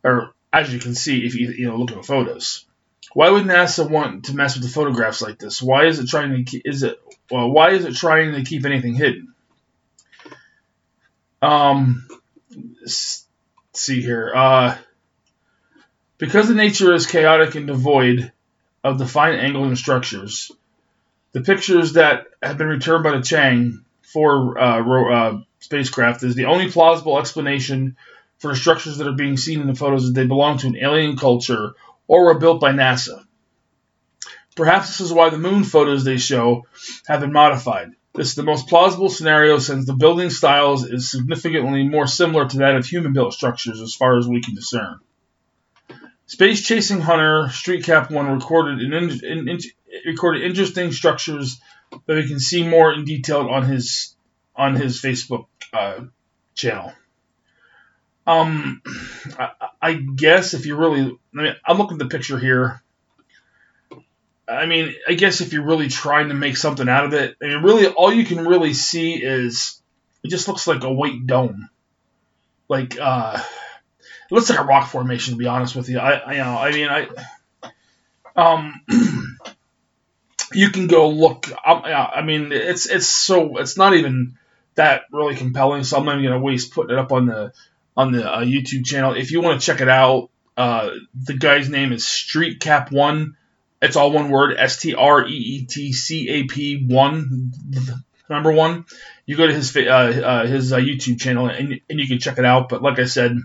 or 0.05 0.35
as 0.53 0.73
you 0.73 0.79
can 0.79 0.95
see 0.95 1.25
if 1.25 1.35
you 1.35 1.51
you 1.51 1.69
know 1.69 1.77
look 1.77 1.91
at 1.91 1.97
the 1.97 2.03
photos. 2.03 2.67
Why 3.15 3.31
would 3.31 3.45
NASA 3.45 3.89
want 3.89 4.27
to 4.27 4.37
mess 4.37 4.55
with 4.55 4.65
the 4.65 4.71
photographs 4.71 5.23
like 5.23 5.39
this? 5.39 5.63
Why 5.63 5.87
is 5.87 5.99
it 5.99 6.09
trying 6.09 6.45
to 6.45 6.61
is 6.69 6.83
it 6.83 7.01
well, 7.31 7.51
why 7.51 7.71
is 7.71 7.85
it 7.85 7.95
trying 7.95 8.35
to 8.35 8.45
keep 8.45 8.65
anything 8.65 8.95
hidden? 8.95 9.35
Um, 11.41 12.09
see 13.73 14.03
here. 14.03 14.33
Uh, 14.35 14.77
because 16.19 16.49
the 16.49 16.55
nature 16.55 16.93
is 16.93 17.07
chaotic 17.07 17.55
and 17.55 17.67
devoid 17.67 18.33
of 18.83 18.99
defined 18.99 19.41
angles 19.41 19.69
and 19.69 19.79
structures, 19.79 20.51
the 21.39 21.55
pictures 21.55 21.93
that 21.93 22.27
have 22.43 22.59
been 22.59 22.67
returned 22.67 23.05
by 23.05 23.17
the 23.17 23.23
Chang 23.23 23.85
4 24.03 24.59
uh, 24.59 25.13
uh, 25.13 25.41
spacecraft 25.61 26.25
is 26.25 26.35
the 26.35 26.47
only 26.47 26.71
plausible 26.71 27.19
explanation 27.19 27.97
for 28.39 28.51
the 28.51 28.57
structures 28.57 28.99
that 28.99 29.07
are 29.07 29.13
being 29.13 29.37
seen 29.37 29.61
in 29.61 29.69
the 29.69 29.75
photos 29.75 30.07
that 30.07 30.13
they 30.13 30.27
belong 30.27 30.59
to 30.59 30.67
an 30.67 30.77
alien 30.77 31.17
culture 31.17 31.75
or 32.09 32.25
were 32.25 32.39
built 32.39 32.61
by 32.61 32.73
NASA. 32.73 33.25
Perhaps 34.57 34.89
this 34.89 35.01
is 35.01 35.13
why 35.13 35.31
the 35.31 35.39
moon 35.39 35.63
photos 35.63 36.03
they 36.03 36.17
show 36.17 36.67
have 37.07 37.21
been 37.21 37.33
modified. 37.33 37.93
This 38.15 38.31
is 38.31 38.35
the 38.35 38.43
most 38.43 38.67
plausible 38.67 39.09
scenario 39.09 39.59
since 39.59 39.87
the 39.87 39.95
building 39.95 40.31
styles 40.31 40.85
is 40.85 41.09
significantly 41.09 41.87
more 41.87 42.09
similar 42.09 42.49
to 42.49 42.57
that 42.59 42.75
of 42.75 42.87
human 42.87 43.13
built 43.13 43.33
structures 43.33 43.81
as 43.81 43.95
far 43.95 44.19
as 44.19 44.27
we 44.27 44.41
can 44.41 44.57
discern. 44.57 44.99
Space 46.27 46.67
Chasing 46.67 47.01
Hunter 47.01 47.49
Street 47.51 47.85
Cap 47.85 48.11
1 48.11 48.27
recorded, 48.27 48.81
an 48.81 48.93
in, 48.93 49.49
in, 49.49 49.59
recorded 50.07 50.43
interesting 50.43 50.93
structures 50.93 51.61
that 51.91 52.15
we 52.15 52.27
can 52.27 52.41
see 52.41 52.67
more 52.67 52.93
in 52.93 53.05
detail 53.05 53.49
on 53.49 53.65
his 53.65 54.15
on 54.55 54.75
his 54.75 55.01
Facebook 55.01 55.47
uh, 55.73 56.01
channel. 56.55 56.93
Um, 58.27 58.83
I, 59.39 59.51
I, 59.81 59.93
guess 59.95 60.53
if 60.53 60.67
you 60.67 60.77
really, 60.77 61.19
I 61.35 61.43
mean, 61.43 61.55
I'm 61.65 61.79
looking 61.79 61.95
at 61.95 61.99
the 62.01 62.15
picture 62.15 62.39
here. 62.39 62.83
I 64.47 64.67
mean, 64.67 64.95
I 65.07 65.15
guess 65.15 65.41
if 65.41 65.55
you're 65.55 65.65
really 65.65 65.89
trying 65.89 66.29
to 66.29 66.35
make 66.35 66.59
something 66.59 66.89
out 66.89 67.07
of 67.07 67.15
it, 67.15 67.37
I 67.43 67.47
mean, 67.47 67.63
really, 67.63 67.87
all 67.87 68.13
you 68.13 68.27
can 68.27 68.45
really 68.45 68.75
see 68.75 69.15
is 69.15 69.81
it 70.23 70.29
just 70.29 70.47
looks 70.47 70.67
like 70.67 70.85
a 70.85 70.93
white 70.93 71.27
dome. 71.27 71.71
Like, 72.69 72.99
uh, 73.01 73.41
it 74.31 74.35
looks 74.35 74.51
like 74.51 74.59
a 74.59 74.65
rock 74.65 74.89
formation, 74.89 75.33
to 75.33 75.39
be 75.39 75.47
honest 75.47 75.75
with 75.75 75.89
you. 75.89 75.99
I, 75.99 76.13
I 76.13 76.33
you 76.33 76.39
know, 76.39 76.59
I 76.59 76.73
mean, 76.73 76.89
I, 76.89 77.73
um, 78.37 78.83
you 80.53 80.71
can 80.71 80.87
go 80.87 81.11
look. 81.11 81.51
I 81.65 82.23
mean, 82.23 82.53
it's 82.53 82.87
it's 82.87 83.07
so 83.07 83.59
it's 83.59 83.77
not 83.77 83.95
even 83.95 84.39
that 84.75 85.03
really 85.13 85.37
compelling. 85.37 85.85
So 85.85 85.99
I'm 85.99 86.05
not 86.05 86.19
even 86.19 86.31
gonna 86.31 86.43
waste 86.43 86.73
putting 86.73 86.97
it 86.97 86.99
up 86.99 87.13
on 87.13 87.27
the 87.27 87.53
on 87.97 88.13
the 88.13 88.31
uh, 88.31 88.45
YouTube 88.45 88.85
channel. 88.85 89.15
If 89.15 89.31
you 89.31 89.41
want 89.41 89.61
to 89.61 89.67
check 89.67 89.81
it 89.81 89.89
out, 89.89 90.31
uh, 90.57 90.91
the 91.15 91.35
guy's 91.35 91.69
name 91.69 91.93
is 91.93 92.07
Street 92.07 92.61
Cap 92.61 92.91
One. 92.91 93.37
It's 93.83 93.97
all 93.97 94.11
one 94.11 94.31
word: 94.31 94.57
S 94.57 94.81
T 94.81 94.95
R 94.95 95.27
E 95.27 95.33
E 95.33 95.67
T 95.67 95.93
C 95.93 96.29
A 96.29 96.45
P 96.45 96.87
One, 96.87 97.53
number 98.31 98.53
one. 98.53 98.87
You 99.27 99.37
go 99.37 99.47
to 99.47 99.53
his 99.53 99.77
uh, 99.77 99.81
uh, 99.81 100.47
his 100.47 100.73
uh, 100.73 100.79
YouTube 100.79 101.21
channel 101.21 101.49
and 101.49 101.81
and 101.91 102.01
you 102.01 102.09
can 102.09 102.19
check 102.19 102.39
it 102.39 102.45
out. 102.45 102.69
But 102.69 102.83
like 102.83 102.99
I 102.99 103.05
said, 103.05 103.37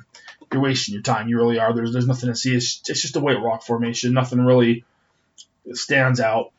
you're 0.52 0.62
wasting 0.62 0.94
your 0.94 1.04
time. 1.04 1.28
You 1.28 1.38
really 1.38 1.60
are. 1.60 1.74
There's 1.74 1.92
there's 1.92 2.08
nothing 2.08 2.30
to 2.30 2.36
see. 2.36 2.56
It's, 2.56 2.82
it's 2.88 3.02
just 3.02 3.16
a 3.16 3.20
white 3.20 3.42
rock 3.42 3.64
formation. 3.64 4.14
Nothing 4.14 4.46
really 4.46 4.86
stands 5.74 6.20
out. 6.20 6.52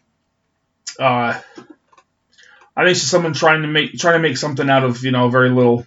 Uh, 0.98 1.40
I 2.76 2.82
think 2.82 2.90
it's 2.90 3.00
just 3.00 3.10
someone 3.10 3.34
trying 3.34 3.62
to 3.62 3.68
make 3.68 3.98
trying 3.98 4.14
to 4.14 4.28
make 4.28 4.36
something 4.36 4.68
out 4.68 4.84
of 4.84 5.04
you 5.04 5.10
know 5.10 5.28
very 5.28 5.50
little. 5.50 5.86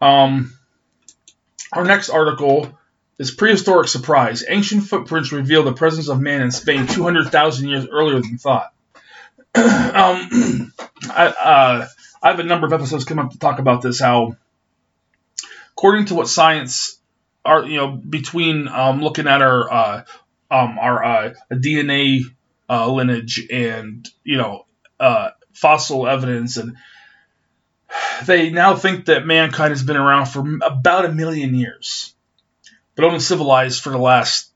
Um, 0.00 0.52
our 1.72 1.84
next 1.84 2.10
article 2.10 2.76
is 3.18 3.30
prehistoric 3.30 3.88
surprise. 3.88 4.44
Ancient 4.48 4.84
footprints 4.84 5.32
reveal 5.32 5.62
the 5.62 5.72
presence 5.72 6.08
of 6.08 6.20
man 6.20 6.42
in 6.42 6.50
Spain 6.50 6.86
200,000 6.86 7.68
years 7.68 7.86
earlier 7.90 8.20
than 8.20 8.38
thought. 8.38 8.72
um, 9.54 10.72
I, 11.10 11.26
uh, 11.26 11.86
I 12.22 12.30
have 12.30 12.40
a 12.40 12.44
number 12.44 12.66
of 12.66 12.72
episodes 12.72 13.04
come 13.04 13.18
up 13.18 13.30
to 13.30 13.38
talk 13.38 13.58
about 13.58 13.82
this. 13.82 14.00
How, 14.00 14.36
according 15.72 16.06
to 16.06 16.14
what 16.14 16.28
science 16.28 16.98
are, 17.44 17.64
you 17.64 17.76
know, 17.76 17.88
between 17.88 18.68
um, 18.68 19.00
looking 19.00 19.26
at 19.26 19.40
our 19.40 19.72
uh, 19.72 20.04
um, 20.50 20.78
our 20.78 21.04
uh, 21.04 21.34
DNA 21.50 22.20
uh, 22.68 22.90
lineage 22.90 23.46
and 23.50 24.08
you 24.24 24.38
know 24.38 24.66
uh, 25.00 25.30
fossil 25.52 26.06
evidence, 26.06 26.56
and 26.56 26.76
they 28.24 28.50
now 28.50 28.76
think 28.76 29.06
that 29.06 29.26
mankind 29.26 29.70
has 29.70 29.82
been 29.82 29.96
around 29.96 30.26
for 30.26 30.44
about 30.62 31.04
a 31.04 31.12
million 31.12 31.54
years, 31.54 32.14
but 32.94 33.04
only 33.04 33.20
civilized 33.20 33.82
for 33.82 33.90
the 33.90 33.98
last 33.98 34.50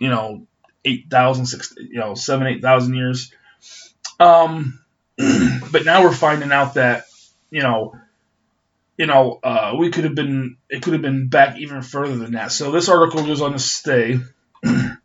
you 0.00 0.08
know 0.08 0.46
eight 0.84 1.10
thousand, 1.10 1.46
six, 1.46 1.74
you 1.76 1.98
know, 1.98 2.14
seven, 2.14 2.46
eight 2.46 2.62
thousand 2.62 2.94
years. 2.94 3.32
Um, 4.18 4.80
but 5.16 5.84
now 5.84 6.02
we're 6.02 6.12
finding 6.12 6.52
out 6.52 6.74
that 6.74 7.04
you 7.50 7.62
know, 7.62 7.94
you 8.96 9.06
know, 9.06 9.38
uh, 9.42 9.74
we 9.78 9.90
could 9.90 10.04
have 10.04 10.14
been 10.14 10.56
it 10.68 10.82
could 10.82 10.94
have 10.94 11.02
been 11.02 11.28
back 11.28 11.58
even 11.58 11.82
further 11.82 12.16
than 12.16 12.32
that. 12.32 12.52
So 12.52 12.70
this 12.70 12.88
article 12.88 13.24
goes 13.24 13.40
on 13.40 13.52
to 13.52 13.58
say. 13.58 14.20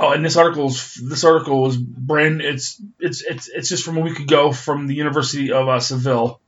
Oh, 0.00 0.12
and 0.12 0.24
this 0.24 0.36
article 0.36 0.66
is 0.68 0.94
this 0.94 1.24
article 1.24 1.66
is 1.66 1.76
brand. 1.76 2.40
It's 2.40 2.80
it's 3.00 3.22
it's 3.22 3.48
it's 3.48 3.68
just 3.68 3.84
from 3.84 3.96
a 3.96 4.00
week 4.00 4.20
ago 4.20 4.52
from 4.52 4.86
the 4.86 4.94
University 4.94 5.50
of 5.50 5.68
uh, 5.68 5.80
Seville. 5.80 6.40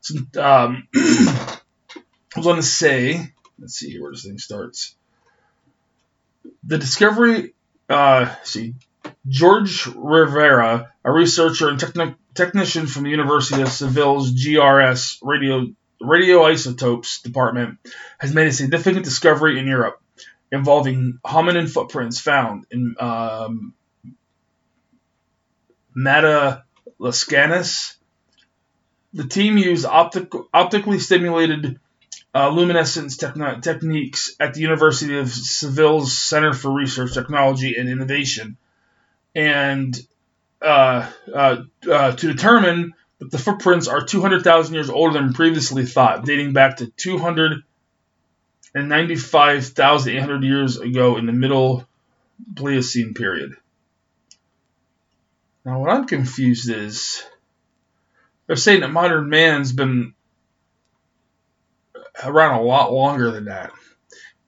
So, 0.00 0.16
um, 0.42 0.88
I 0.94 1.60
was 2.36 2.44
going 2.44 2.56
to 2.56 2.62
say, 2.62 3.32
let's 3.60 3.74
see 3.74 4.00
where 4.00 4.10
this 4.10 4.24
thing 4.24 4.38
starts. 4.38 4.96
The 6.64 6.78
discovery. 6.78 7.54
Uh, 7.88 8.34
see, 8.42 8.74
George 9.28 9.86
Rivera, 9.86 10.92
a 11.04 11.12
researcher 11.12 11.68
and 11.68 11.78
techni- 11.78 12.16
technician 12.34 12.86
from 12.86 13.04
the 13.04 13.10
University 13.10 13.62
of 13.62 13.68
Seville's 13.68 14.32
GRS 14.32 15.18
radio 15.22 15.68
radioisotopes 16.02 17.22
department, 17.22 17.78
has 18.18 18.34
made 18.34 18.48
a 18.48 18.52
significant 18.52 19.04
discovery 19.04 19.60
in 19.60 19.68
Europe 19.68 20.00
involving 20.54 21.18
hominin 21.24 21.68
footprints 21.68 22.20
found 22.20 22.66
in 22.70 22.94
um, 22.98 23.74
Madagascar. 25.94 27.64
The 29.12 29.28
team 29.28 29.58
used 29.58 29.84
optic, 29.84 30.32
optically 30.52 30.98
stimulated 30.98 31.78
uh, 32.34 32.48
luminescence 32.48 33.16
techn- 33.16 33.62
techniques 33.62 34.34
at 34.40 34.54
the 34.54 34.60
University 34.60 35.18
of 35.18 35.30
Seville's 35.30 36.18
Center 36.18 36.52
for 36.52 36.72
Research, 36.72 37.14
Technology, 37.14 37.76
and 37.76 37.88
Innovation, 37.88 38.56
and 39.34 39.96
uh, 40.60 41.08
uh, 41.32 41.56
uh 41.88 42.12
to 42.12 42.32
determine 42.32 42.94
that 43.18 43.30
the 43.30 43.38
footprints 43.38 43.86
are 43.86 44.04
200,000 44.04 44.74
years 44.74 44.90
older 44.90 45.20
than 45.20 45.32
previously 45.32 45.86
thought, 45.86 46.24
dating 46.24 46.52
back 46.52 46.78
to 46.78 46.86
200 46.86 47.62
and 48.74 48.88
95,800 48.88 50.42
years 50.42 50.78
ago 50.78 51.16
in 51.16 51.26
the 51.26 51.32
Middle 51.32 51.86
Pliocene 52.56 53.14
period. 53.14 53.56
Now, 55.64 55.80
what 55.80 55.90
I'm 55.90 56.06
confused 56.06 56.68
is 56.68 57.24
they're 58.46 58.56
saying 58.56 58.80
that 58.80 58.90
modern 58.90 59.28
man's 59.28 59.72
been 59.72 60.14
around 62.22 62.60
a 62.60 62.62
lot 62.62 62.92
longer 62.92 63.30
than 63.30 63.46
that. 63.46 63.72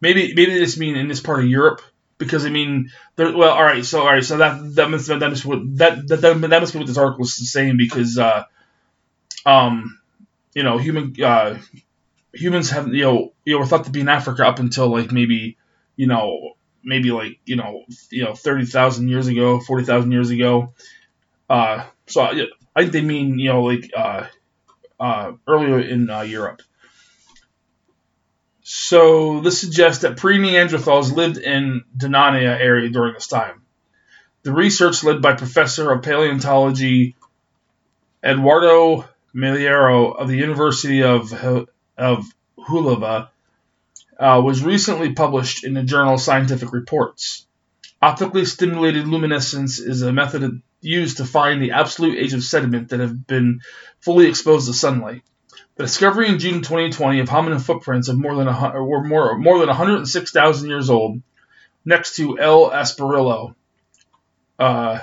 Maybe 0.01 0.35
maybe 0.35 0.53
they 0.53 0.61
just 0.61 0.79
mean 0.79 0.97
in 0.97 1.09
this 1.09 1.21
part 1.21 1.41
of 1.41 1.47
Europe 1.47 1.81
because 2.19 2.45
I 2.45 2.51
mean, 2.51 2.91
well, 3.17 3.51
all 3.51 3.63
right, 3.63 3.85
so 3.85 4.01
all 4.01 4.07
right, 4.07 4.23
so 4.23 4.37
that 4.39 4.75
that 4.75 4.91
must 4.91 5.07
that 5.07 5.21
must 5.21 5.45
that 5.45 6.03
that, 6.09 6.21
that, 6.21 6.41
that 6.41 6.61
must 6.61 6.73
be 6.75 6.79
what 6.79 6.87
this 6.87 6.99
article 6.99 7.25
is 7.25 7.51
saying 7.51 7.77
because 7.79 8.19
uh, 8.19 8.45
um, 9.47 9.99
you 10.55 10.63
know, 10.63 10.77
human 10.77 11.15
uh, 11.23 11.59
humans 12.37 12.71
have 12.71 12.89
you 12.89 13.03
know 13.03 13.33
you 13.45 13.55
know 13.55 13.61
were 13.61 13.67
thought 13.67 13.85
to 13.85 13.91
be 13.91 14.01
in 14.01 14.09
Africa 14.09 14.47
up 14.47 14.59
until 14.59 14.89
like 14.89 15.13
maybe 15.13 15.57
you 15.97 16.07
know 16.07 16.55
maybe 16.85 17.11
like 17.11 17.39
you 17.45 17.57
know 17.57 17.85
you 18.11 18.25
know 18.25 18.35
thirty 18.35 18.65
thousand 18.65 19.09
years 19.09 19.27
ago, 19.27 19.61
forty 19.61 19.85
thousand 19.85 20.13
years 20.13 20.31
ago. 20.31 20.75
Uh, 21.49 21.85
so 22.07 22.23
I, 22.23 22.81
think 22.81 22.93
they 22.93 23.03
mean 23.03 23.39
you 23.39 23.51
know 23.51 23.63
like 23.63 23.91
uh, 23.97 24.27
uh, 24.99 25.33
earlier 25.47 25.81
in 25.81 26.11
uh, 26.11 26.23
Europe. 26.23 26.63
So 28.63 29.41
this 29.41 29.61
suggests 29.61 30.03
that 30.03 30.17
pre-Neanderthals 30.17 31.15
lived 31.15 31.39
in 31.39 31.85
Dinania 31.97 32.59
area 32.59 32.89
during 32.91 33.15
this 33.15 33.29
time. 33.29 33.63
The 34.43 34.53
research 34.53 35.05
led 35.05 35.23
by 35.23 35.35
Professor 35.35 35.93
of 35.93 36.03
Paleontology 36.03 37.15
Eduardo 38.25 39.09
Miliero 39.33 40.17
of 40.17 40.27
the 40.27 40.37
University 40.37 41.05
of 41.05 41.31
of 41.97 42.25
Huelva 42.59 43.29
uh, 44.19 44.41
was 44.45 44.65
recently 44.65 45.13
published 45.13 45.65
in 45.65 45.75
the 45.75 45.83
journal 45.83 46.19
Scientific 46.19 46.73
Reports. 46.73 47.47
Optically 48.01 48.45
stimulated 48.45 49.09
luminescence 49.09 49.79
is 49.79 50.03
a 50.03 50.13
method 50.13 50.63
used 50.81 51.19
to 51.19 51.25
find 51.25 51.63
the 51.63 51.73
absolute 51.73 52.19
age 52.19 52.33
of 52.33 52.43
sediment 52.43 52.91
that 52.91 53.01
have 53.01 53.27
been 53.27 53.61
fully 54.01 54.27
exposed 54.27 54.67
to 54.67 54.75
sunlight. 54.75 55.23
The 55.77 55.85
discovery 55.85 56.29
in 56.29 56.39
June 56.39 56.63
2020 56.63 57.21
of 57.21 57.29
hominin 57.29 57.61
footprints 57.61 58.09
of 58.09 58.19
more 58.19 58.35
than 58.35 58.49
a, 58.49 58.83
were 58.83 59.05
more, 59.05 59.37
more 59.37 59.59
than 59.59 59.69
106,000 59.69 60.69
years 60.69 60.89
old 60.89 61.21
next 61.85 62.17
to 62.17 62.39
El 62.39 62.71
Esparrillo 62.71 63.55
uh, 64.59 65.01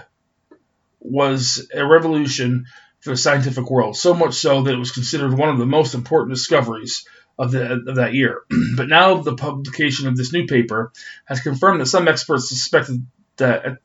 was 0.99 1.67
a 1.73 1.85
revolution 1.85 2.65
for 3.03 3.09
the 3.09 3.17
scientific 3.17 3.69
world, 3.69 3.97
so 3.97 4.13
much 4.13 4.35
so 4.35 4.63
that 4.63 4.73
it 4.73 4.77
was 4.77 4.91
considered 4.91 5.37
one 5.37 5.49
of 5.49 5.57
the 5.57 5.65
most 5.65 5.93
important 5.93 6.33
discoveries 6.33 7.05
of, 7.37 7.51
the, 7.51 7.73
of 7.73 7.95
that 7.97 8.13
year. 8.13 8.43
but 8.77 8.87
now 8.87 9.15
the 9.15 9.35
publication 9.35 10.07
of 10.07 10.15
this 10.15 10.31
new 10.31 10.47
paper 10.47 10.93
has 11.25 11.41
confirmed 11.41 11.81
that 11.81 11.87
some 11.87 12.07
experts 12.07 12.47
suspected 12.47 13.05
that, 13.35 13.79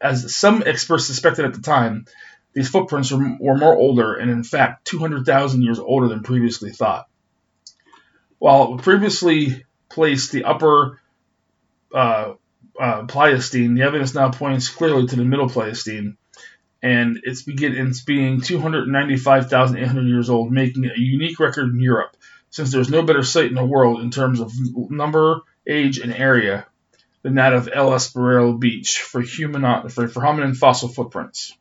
as 0.00 0.36
some 0.36 0.62
experts 0.66 1.06
suspected 1.06 1.46
at 1.46 1.54
the 1.54 1.62
time, 1.62 2.04
these 2.52 2.68
footprints 2.68 3.10
were, 3.10 3.36
were 3.40 3.56
more 3.56 3.74
older 3.74 4.14
and, 4.14 4.30
in 4.30 4.44
fact, 4.44 4.84
200,000 4.86 5.62
years 5.62 5.78
older 5.78 6.08
than 6.08 6.22
previously 6.22 6.72
thought. 6.72 7.08
While 8.38 8.76
previously 8.76 9.64
placed 9.88 10.30
the 10.32 10.44
upper 10.44 11.00
uh, 11.94 12.34
uh, 12.78 13.04
Pliocene, 13.04 13.76
the 13.76 13.82
evidence 13.82 14.14
now 14.14 14.30
points 14.30 14.68
clearly 14.68 15.06
to 15.06 15.16
the 15.16 15.24
middle 15.24 15.48
Pliocene, 15.48 16.18
and 16.82 17.20
it's, 17.22 17.42
begin, 17.42 17.74
it's 17.74 18.02
being 18.02 18.40
295,800 18.40 20.02
years 20.02 20.28
old, 20.28 20.50
making 20.50 20.84
it 20.84 20.96
a 20.96 21.00
unique 21.00 21.38
record 21.38 21.70
in 21.70 21.80
Europe, 21.80 22.16
since 22.50 22.72
there's 22.72 22.90
no 22.90 23.02
better 23.02 23.22
site 23.22 23.46
in 23.46 23.54
the 23.54 23.64
world 23.64 24.00
in 24.00 24.10
terms 24.10 24.40
of 24.40 24.52
number, 24.90 25.42
age, 25.66 25.98
and 25.98 26.12
area 26.12 26.66
than 27.22 27.36
that 27.36 27.52
of 27.52 27.68
El 27.72 27.90
Esparrillo 27.90 28.58
Beach 28.58 29.00
for, 29.00 29.20
human, 29.20 29.62
for, 29.88 30.08
for 30.08 30.20
hominin 30.20 30.56
fossil 30.56 30.88
footprints. 30.88 31.56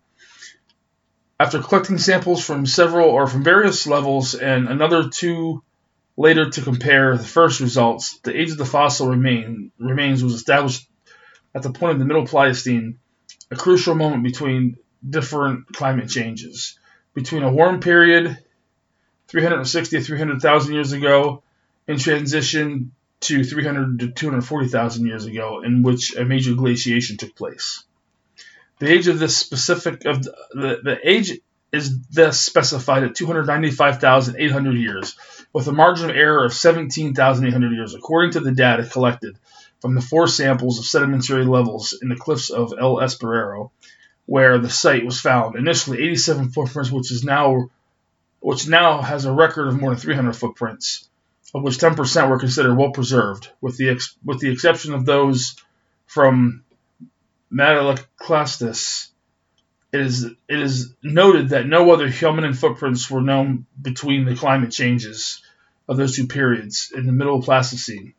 After 1.39 1.61
collecting 1.61 1.97
samples 1.97 2.43
from 2.43 2.65
several 2.65 3.09
or 3.09 3.27
from 3.27 3.43
various 3.43 3.87
levels 3.87 4.33
and 4.35 4.67
another 4.67 5.09
two 5.09 5.63
later 6.17 6.49
to 6.49 6.61
compare 6.61 7.17
the 7.17 7.23
first 7.23 7.59
results, 7.59 8.19
the 8.23 8.39
age 8.39 8.51
of 8.51 8.57
the 8.57 8.65
fossil 8.65 9.07
remain, 9.07 9.71
remains 9.79 10.23
was 10.23 10.33
established 10.33 10.87
at 11.53 11.63
the 11.63 11.71
point 11.71 11.93
of 11.93 11.99
the 11.99 12.05
Middle 12.05 12.27
Pleistocene, 12.27 12.99
a 13.49 13.55
crucial 13.55 13.95
moment 13.95 14.23
between 14.23 14.77
different 15.07 15.67
climate 15.67 16.09
changes. 16.09 16.77
Between 17.13 17.43
a 17.43 17.51
warm 17.51 17.79
period, 17.79 18.37
360 19.27 19.97
to 19.97 20.03
300,000 20.03 20.73
years 20.73 20.91
ago, 20.91 21.43
and 21.87 21.99
transition 21.99 22.91
to 23.21 23.43
300 23.43 23.99
to 23.99 24.11
240,000 24.11 25.05
years 25.05 25.25
ago, 25.25 25.61
in 25.63 25.83
which 25.83 26.15
a 26.15 26.25
major 26.25 26.53
glaciation 26.53 27.17
took 27.17 27.35
place. 27.35 27.83
The 28.79 28.91
age 28.91 29.07
of 29.07 29.19
this 29.19 29.37
specific 29.37 30.05
of 30.05 30.23
the, 30.23 30.79
the 30.83 30.97
age 31.03 31.39
is 31.71 32.01
thus 32.07 32.41
specified 32.41 33.03
at 33.03 33.15
295,800 33.15 34.75
years, 34.75 35.15
with 35.53 35.67
a 35.67 35.71
margin 35.71 36.09
of 36.09 36.15
error 36.15 36.43
of 36.43 36.53
17,800 36.53 37.71
years, 37.71 37.93
according 37.93 38.31
to 38.31 38.39
the 38.39 38.51
data 38.51 38.83
collected 38.85 39.37
from 39.79 39.95
the 39.95 40.01
four 40.01 40.27
samples 40.27 40.79
of 40.79 40.85
sedimentary 40.85 41.45
levels 41.45 41.97
in 42.01 42.09
the 42.09 42.15
cliffs 42.15 42.49
of 42.49 42.73
El 42.79 42.97
Esperero, 42.97 43.71
where 44.31 44.59
the 44.59 44.69
site 44.69 45.03
was 45.03 45.19
found. 45.19 45.57
Initially, 45.57 46.01
87 46.01 46.51
footprints, 46.51 46.89
which 46.89 47.11
is 47.11 47.21
now 47.21 47.69
which 48.39 48.65
now 48.65 49.01
has 49.01 49.25
a 49.25 49.33
record 49.33 49.67
of 49.67 49.77
more 49.77 49.89
than 49.89 49.99
300 49.99 50.31
footprints, 50.33 51.09
of 51.53 51.63
which 51.63 51.77
10% 51.77 52.29
were 52.29 52.39
considered 52.39 52.75
well 52.75 52.91
preserved, 52.91 53.49
with 53.59 53.75
the 53.75 53.89
ex- 53.89 54.15
with 54.23 54.39
the 54.39 54.49
exception 54.49 54.93
of 54.93 55.05
those 55.05 55.57
from 56.05 56.63
Metalloclastus. 57.51 59.09
It 59.91 59.99
is 59.99 60.23
it 60.23 60.59
is 60.61 60.93
noted 61.03 61.49
that 61.49 61.67
no 61.67 61.91
other 61.91 62.07
hominin 62.07 62.55
footprints 62.55 63.11
were 63.11 63.21
known 63.21 63.65
between 63.81 64.23
the 64.23 64.35
climate 64.35 64.71
changes 64.71 65.43
of 65.89 65.97
those 65.97 66.15
two 66.15 66.27
periods 66.27 66.93
in 66.95 67.05
the 67.05 67.11
Middle 67.11 67.41
Pleistocene. 67.41 68.13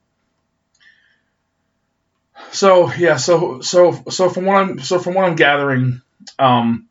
So 2.52 2.92
yeah, 2.92 3.16
so 3.16 3.60
so 3.62 4.02
so 4.10 4.28
from 4.28 4.44
what 4.44 4.56
I'm 4.56 4.78
so 4.80 4.98
from 4.98 5.14
what 5.14 5.24
I'm 5.24 5.36
gathering, 5.36 6.02
um, 6.38 6.88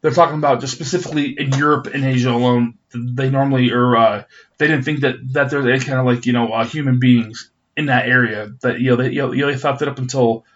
they're 0.00 0.10
talking 0.10 0.38
about 0.38 0.60
just 0.60 0.72
specifically 0.72 1.38
in 1.38 1.52
Europe 1.52 1.86
and 1.86 2.04
Asia 2.04 2.30
alone. 2.30 2.78
They 2.94 3.28
normally 3.28 3.72
or 3.72 3.94
uh, 3.96 4.24
they 4.56 4.66
didn't 4.68 4.84
think 4.84 5.00
that 5.00 5.16
that 5.34 5.50
there's 5.50 5.66
any 5.66 5.80
kind 5.80 5.98
of 5.98 6.06
like 6.06 6.24
you 6.24 6.32
know 6.32 6.48
uh, 6.48 6.64
human 6.64 6.98
beings 6.98 7.50
in 7.76 7.86
that 7.86 8.08
area. 8.08 8.52
That 8.62 8.80
you 8.80 8.90
know 8.90 8.96
they 8.96 9.10
you 9.10 9.36
know, 9.36 9.46
they 9.46 9.58
thought 9.58 9.80
that 9.80 9.88
up 9.88 9.98
until 9.98 10.46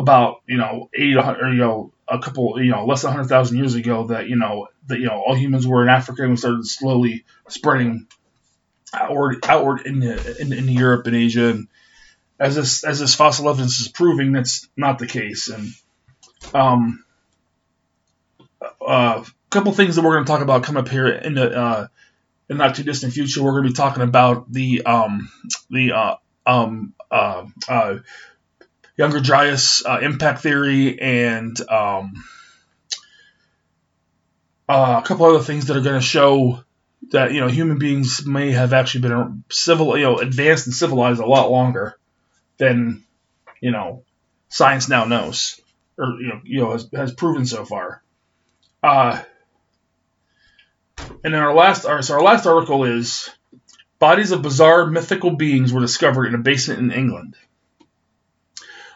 about 0.00 0.42
you 0.46 0.56
know 0.56 0.90
eight 0.92 1.16
or 1.16 1.52
you 1.52 1.60
know 1.60 1.92
a 2.08 2.18
couple 2.18 2.60
you 2.60 2.72
know 2.72 2.86
less 2.86 3.02
than 3.02 3.12
hundred 3.12 3.28
thousand 3.28 3.56
years 3.58 3.76
ago 3.76 4.08
that 4.08 4.28
you 4.28 4.36
know 4.36 4.66
that 4.88 4.98
you 4.98 5.06
know 5.06 5.22
all 5.24 5.36
humans 5.36 5.64
were 5.64 5.82
in 5.82 5.88
Africa 5.88 6.22
and 6.22 6.32
we 6.32 6.36
started 6.36 6.66
slowly 6.66 7.24
spreading 7.48 8.08
outward 8.92 9.44
outward 9.44 9.86
into, 9.86 10.40
into 10.40 10.72
Europe 10.72 11.06
and 11.06 11.14
Asia 11.14 11.50
and 11.50 11.68
as 12.38 12.54
this 12.54 12.84
as 12.84 13.00
this 13.00 13.14
fossil 13.14 13.48
evidence 13.48 13.80
is 13.80 13.88
proving 13.88 14.32
that's 14.32 14.68
not 14.76 14.98
the 14.98 15.06
case. 15.06 15.48
And 15.48 15.68
um 16.54 17.04
uh, 18.60 19.24
a 19.24 19.50
couple 19.50 19.72
things 19.72 19.96
that 19.96 20.02
we're 20.02 20.14
going 20.14 20.24
to 20.24 20.30
talk 20.30 20.42
about 20.42 20.62
come 20.62 20.76
up 20.76 20.88
here 20.88 21.08
in 21.08 21.34
the 21.34 21.50
uh, 21.50 21.86
in 22.48 22.56
not 22.56 22.74
too 22.74 22.82
distant 22.82 23.12
future. 23.12 23.42
We're 23.42 23.52
going 23.52 23.64
to 23.64 23.70
be 23.70 23.74
talking 23.74 24.02
about 24.02 24.50
the 24.52 24.82
um 24.84 25.30
the 25.70 25.92
uh 25.92 26.14
um 26.46 26.94
uh, 27.10 27.46
uh 27.68 27.98
Younger 28.96 29.20
Dryas 29.20 29.84
uh, 29.84 29.98
impact 30.00 30.40
theory 30.40 30.98
and 30.98 31.60
um, 31.68 32.24
uh, 34.66 35.00
a 35.02 35.06
couple 35.06 35.26
other 35.26 35.44
things 35.44 35.66
that 35.66 35.76
are 35.76 35.82
going 35.82 36.00
to 36.00 36.06
show 36.06 36.64
that 37.10 37.32
you 37.32 37.40
know 37.40 37.48
human 37.48 37.78
beings 37.78 38.24
may 38.24 38.52
have 38.52 38.72
actually 38.72 39.02
been 39.02 39.44
civil, 39.50 39.98
you 39.98 40.04
know, 40.04 40.18
advanced 40.18 40.66
and 40.66 40.74
civilized 40.74 41.20
a 41.20 41.26
lot 41.26 41.50
longer 41.50 41.98
than 42.58 43.04
you 43.60 43.70
know 43.70 44.04
science 44.48 44.88
now 44.88 45.04
knows 45.04 45.60
or 45.98 46.20
you 46.20 46.28
know 46.28 46.40
you 46.44 46.60
know 46.60 46.72
has, 46.72 46.88
has 46.92 47.12
proven 47.12 47.46
so 47.46 47.64
far. 47.64 48.02
Uh, 48.82 49.22
and 50.98 51.34
then 51.34 51.42
our 51.42 51.54
last 51.54 51.84
our, 51.84 52.02
so 52.02 52.14
our 52.14 52.22
last 52.22 52.46
article 52.46 52.84
is 52.84 53.30
bodies 53.98 54.32
of 54.32 54.42
bizarre 54.42 54.86
mythical 54.86 55.32
beings 55.32 55.72
were 55.72 55.80
discovered 55.80 56.26
in 56.26 56.34
a 56.34 56.38
basement 56.38 56.80
in 56.80 56.92
England. 56.92 57.36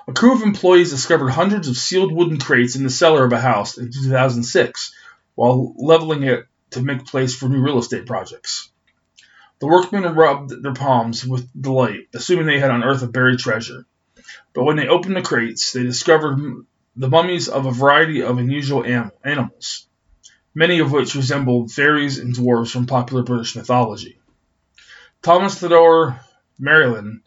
A 0.09 0.13
crew 0.13 0.35
of 0.35 0.43
employees 0.43 0.91
discovered 0.91 1.29
hundreds 1.29 1.69
of 1.69 1.77
sealed 1.77 2.13
wooden 2.13 2.39
crates 2.39 2.75
in 2.75 2.83
the 2.83 2.91
cellar 2.91 3.25
of 3.25 3.33
a 3.33 3.41
house 3.41 3.79
in 3.79 3.93
2006 3.93 4.95
while 5.35 5.75
leveling 5.77 6.25
it 6.25 6.47
to 6.71 6.83
make 6.83 7.07
place 7.07 7.35
for 7.35 7.49
new 7.49 7.63
real 7.63 7.79
estate 7.79 8.07
projects. 8.07 8.71
The 9.61 9.67
workmen 9.67 10.05
rubbed 10.15 10.63
their 10.63 10.75
palms 10.75 11.27
with 11.27 11.49
delight, 11.61 12.09
assuming 12.15 12.47
they 12.47 12.59
had 12.59 12.71
unearthed 12.71 13.03
a 13.03 13.07
buried 13.07 13.39
treasure. 13.39 13.87
But 14.55 14.65
when 14.65 14.77
they 14.77 14.89
opened 14.89 15.17
the 15.17 15.23
crates, 15.23 15.73
they 15.73 15.83
discovered 15.83 16.65
the 16.97 17.09
mummies 17.09 17.49
of 17.49 17.67
a 17.67 17.73
variety 17.73 18.23
of 18.23 18.39
unusual 18.39 18.85
animals, 19.23 19.87
many 20.55 20.81
of 20.81 20.93
which 20.93 21.15
resembled 21.15 21.73
fairies 21.73 22.19
and 22.19 22.35
dwarves 22.35 22.71
from 22.71 22.87
popular 22.87 23.23
British 23.23 23.55
mythology. 23.55 24.19
Thomas 25.23 25.59
Theodore 25.59 26.21
Merrylin 26.59 27.21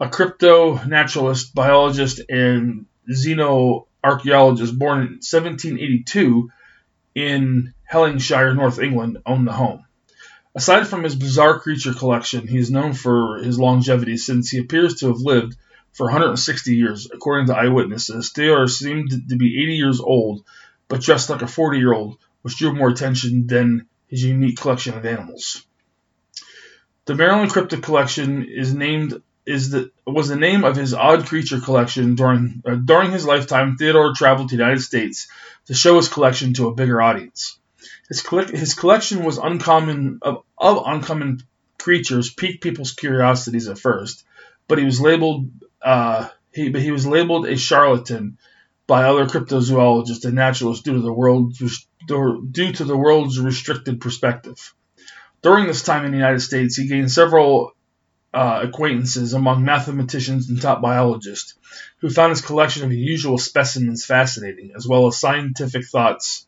a 0.00 0.08
crypto-naturalist, 0.08 1.54
biologist, 1.54 2.20
and 2.28 2.86
xenoarchaeologist 3.10 4.78
born 4.78 4.98
in 4.98 5.12
1782 5.18 6.50
in 7.14 7.74
Hellingshire, 7.84 8.54
North 8.54 8.78
England, 8.78 9.18
owned 9.26 9.46
the 9.46 9.52
home. 9.52 9.84
Aside 10.58 10.88
from 10.88 11.04
his 11.04 11.14
bizarre 11.14 11.60
creature 11.60 11.94
collection, 11.94 12.48
he 12.48 12.58
is 12.58 12.68
known 12.68 12.92
for 12.92 13.38
his 13.38 13.60
longevity 13.60 14.16
since 14.16 14.50
he 14.50 14.58
appears 14.58 14.96
to 14.96 15.06
have 15.06 15.20
lived 15.20 15.56
for 15.92 16.06
160 16.06 16.74
years. 16.74 17.08
According 17.14 17.46
to 17.46 17.56
eyewitnesses, 17.56 18.32
Theodore 18.32 18.66
seemed 18.66 19.12
to 19.28 19.36
be 19.36 19.62
80 19.62 19.74
years 19.76 20.00
old, 20.00 20.44
but 20.88 21.00
dressed 21.00 21.30
like 21.30 21.42
a 21.42 21.46
40 21.46 21.78
year 21.78 21.92
old, 21.92 22.18
which 22.42 22.56
drew 22.56 22.74
more 22.74 22.88
attention 22.88 23.46
than 23.46 23.86
his 24.08 24.24
unique 24.24 24.58
collection 24.58 24.94
of 24.94 25.06
animals. 25.06 25.64
The 27.04 27.14
Merrylin 27.14 27.50
Cryptid 27.50 27.84
Collection 27.84 28.44
is 28.44 28.74
named 28.74 29.22
is 29.46 29.70
the 29.70 29.92
was 30.08 30.26
the 30.26 30.34
name 30.34 30.64
of 30.64 30.74
his 30.74 30.92
odd 30.92 31.24
creature 31.26 31.60
collection 31.60 32.16
during 32.16 32.64
uh, 32.66 32.74
during 32.74 33.12
his 33.12 33.24
lifetime. 33.24 33.76
Theodore 33.76 34.12
traveled 34.12 34.48
to 34.48 34.56
the 34.56 34.62
United 34.64 34.82
States 34.82 35.28
to 35.66 35.74
show 35.74 35.98
his 35.98 36.08
collection 36.08 36.54
to 36.54 36.66
a 36.66 36.74
bigger 36.74 37.00
audience. 37.00 37.60
His, 38.08 38.22
collect, 38.22 38.50
his 38.50 38.74
collection 38.74 39.24
was 39.24 39.38
uncommon 39.38 40.18
of, 40.22 40.42
of 40.56 40.82
uncommon 40.86 41.42
creatures 41.78 42.32
piqued 42.32 42.62
people's 42.62 42.92
curiosities 42.92 43.68
at 43.68 43.78
first, 43.78 44.24
but 44.66 44.78
he 44.78 44.84
was 44.84 45.00
labeled 45.00 45.50
uh, 45.82 46.28
he 46.52 46.70
but 46.70 46.82
he 46.82 46.90
was 46.90 47.06
labeled 47.06 47.46
a 47.46 47.56
charlatan 47.56 48.38
by 48.86 49.04
other 49.04 49.26
cryptozoologists 49.26 50.24
and 50.24 50.34
naturalists 50.34 50.82
due 50.82 50.94
to 50.94 51.00
the 51.00 51.12
world's 51.12 51.58
due 52.08 52.72
to 52.72 52.84
the 52.84 52.96
world's 52.96 53.38
restricted 53.38 54.00
perspective. 54.00 54.74
During 55.42 55.66
this 55.66 55.84
time 55.84 56.04
in 56.04 56.10
the 56.10 56.16
United 56.16 56.40
States, 56.40 56.76
he 56.76 56.88
gained 56.88 57.12
several 57.12 57.72
uh, 58.34 58.60
acquaintances 58.64 59.34
among 59.34 59.64
mathematicians 59.64 60.48
and 60.48 60.60
top 60.60 60.82
biologists, 60.82 61.54
who 61.98 62.10
found 62.10 62.30
his 62.30 62.40
collection 62.40 62.84
of 62.84 62.90
unusual 62.90 63.38
specimens 63.38 64.04
fascinating, 64.04 64.72
as 64.74 64.86
well 64.86 65.06
as 65.06 65.20
scientific 65.20 65.86
thoughts, 65.86 66.46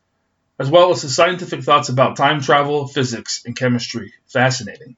as 0.61 0.69
well 0.69 0.91
as 0.91 1.01
his 1.01 1.15
scientific 1.15 1.63
thoughts 1.63 1.89
about 1.89 2.15
time 2.15 2.39
travel, 2.39 2.87
physics, 2.87 3.41
and 3.47 3.55
chemistry 3.55 4.13
fascinating. 4.27 4.95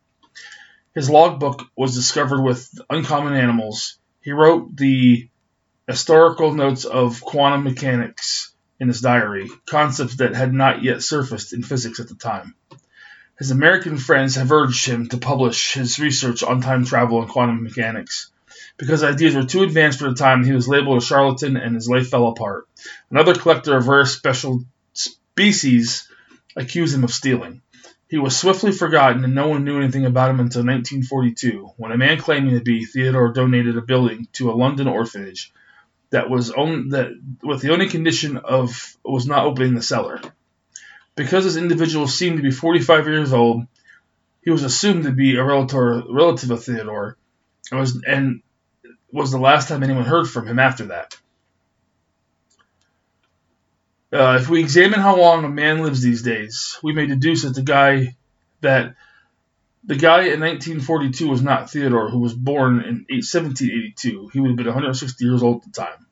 His 0.94 1.10
logbook 1.10 1.64
was 1.74 1.96
discovered 1.96 2.42
with 2.42 2.70
uncommon 2.90 3.34
animals. 3.34 3.98
He 4.20 4.34
wrote 4.34 4.76
the 4.76 5.30
historical 5.88 6.54
notes 6.54 6.84
of 6.84 7.22
quantum 7.22 7.64
mechanics 7.64 8.52
in 8.82 8.90
his 8.90 9.00
diary, 9.00 9.50
concepts 9.66 10.18
that 10.18 10.36
had 10.36 10.54
not 10.54 10.84
yet 10.84 11.02
surfaced 11.02 11.54
in 11.54 11.64
physics 11.64 12.02
at 12.02 12.10
the 12.10 12.16
time. 12.16 12.56
His 13.40 13.52
American 13.52 13.98
friends 13.98 14.36
have 14.36 14.52
urged 14.52 14.86
him 14.86 15.08
to 15.10 15.18
publish 15.18 15.76
his 15.76 15.98
research 15.98 16.44
on 16.44 16.60
time 16.60 16.84
travel 16.84 17.22
and 17.22 17.32
quantum 17.32 17.64
mechanics. 17.64 18.32
Because 18.76 19.02
ideas 19.02 19.34
were 19.34 19.46
too 19.46 19.64
advanced 19.64 20.00
for 20.00 20.10
the 20.10 20.16
time, 20.16 20.44
he 20.44 20.52
was 20.52 20.68
labeled 20.68 20.98
a 20.98 21.06
charlatan 21.06 21.56
and 21.56 21.74
his 21.74 21.88
life 21.88 22.10
fell 22.10 22.28
apart. 22.28 22.68
Another 23.10 23.34
collector 23.34 23.78
of 23.78 23.88
rare 23.88 24.06
special 24.06 24.66
species 25.34 26.08
accused 26.56 26.96
him 26.96 27.04
of 27.04 27.12
stealing. 27.12 27.62
He 28.08 28.20
was 28.20 28.38
swiftly 28.38 28.72
forgotten 28.72 29.24
and 29.24 29.34
no 29.34 29.48
one 29.48 29.64
knew 29.64 29.80
anything 29.80 30.06
about 30.06 30.30
him 30.30 30.40
until 30.40 30.62
1942, 30.62 31.72
when 31.78 31.92
a 31.92 31.98
man 31.98 32.20
claiming 32.20 32.54
to 32.54 32.62
be 32.62 32.86
Theodore 32.86 33.34
donated 33.34 33.76
a 33.76 33.82
building 33.82 34.28
to 34.34 34.52
a 34.52 34.54
London 34.54 34.88
orphanage 34.88 35.52
that 36.12 36.30
was 36.30 36.50
that 36.50 37.20
with 37.42 37.62
the 37.62 37.74
only 37.74 37.90
condition 37.90 38.38
of 38.38 38.96
was 39.04 39.26
not 39.26 39.46
opening 39.46 39.74
the 39.74 39.82
cellar. 39.82 40.22
Because 41.16 41.46
this 41.46 41.56
individual 41.56 42.08
seemed 42.08 42.38
to 42.38 42.44
be 42.44 42.52
45 42.52 43.08
years 43.08 43.34
old, 43.34 43.66
he 44.44 44.52
was 44.52 44.64
assumed 44.64 45.06
to 45.06 45.12
be 45.12 45.36
a 45.36 45.44
relative, 45.44 46.04
relative 46.10 46.52
of 46.52 46.64
Theodore, 46.64 47.18
and 47.72 47.80
was, 47.80 48.00
and 48.06 48.44
was 49.12 49.32
the 49.32 49.40
last 49.40 49.68
time 49.68 49.82
anyone 49.82 50.06
heard 50.06 50.30
from 50.30 50.48
him 50.48 50.60
after 50.60 50.88
that. 50.88 51.18
Uh, 54.14 54.38
if 54.40 54.48
we 54.48 54.60
examine 54.60 55.00
how 55.00 55.18
long 55.18 55.44
a 55.44 55.50
man 55.50 55.82
lives 55.82 56.04
these 56.04 56.22
days, 56.22 56.78
we 56.84 56.94
may 56.94 57.08
deduce 57.08 57.42
that 57.42 57.56
the 57.56 57.64
guy 57.64 58.16
that 58.62 58.94
the 59.84 59.96
guy 59.96 60.26
in 60.26 60.40
1942 60.40 61.28
was 61.28 61.42
not 61.42 61.72
Theodore, 61.72 62.10
who 62.10 62.20
was 62.20 62.34
born 62.34 62.82
in 62.82 63.06
1782. 63.10 64.30
He 64.32 64.40
would 64.40 64.52
have 64.52 64.56
been 64.56 64.68
160 64.68 65.26
years 65.26 65.42
old 65.42 65.64
at 65.64 65.74
the 65.74 65.82
time. 65.82 66.06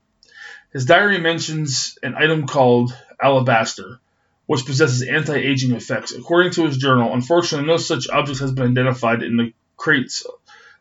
His 0.74 0.86
diary 0.86 1.20
mentions 1.20 1.98
an 2.02 2.16
item 2.16 2.48
called 2.48 2.92
alabaster, 3.22 4.00
which 4.48 4.66
possesses 4.66 5.04
anti-aging 5.04 5.74
effects. 5.74 6.12
According 6.12 6.54
to 6.54 6.66
his 6.66 6.78
journal, 6.78 7.14
unfortunately, 7.14 7.68
no 7.68 7.78
such 7.78 8.10
object 8.10 8.40
has 8.40 8.52
been 8.52 8.72
identified 8.72 9.22
in 9.22 9.38
the 9.38 9.54
crates 9.78 10.26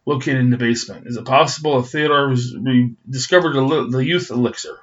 located 0.07 0.39
in 0.39 0.51
the 0.51 0.57
basement. 0.57 1.07
Is 1.07 1.19
it 1.19 1.27
possible 1.27 1.81
that 1.81 1.89
Theodore 1.89 2.31
was 2.31 2.57
discovered 3.09 3.53
the 3.53 4.05
youth 4.05 4.31
elixir? 4.31 4.79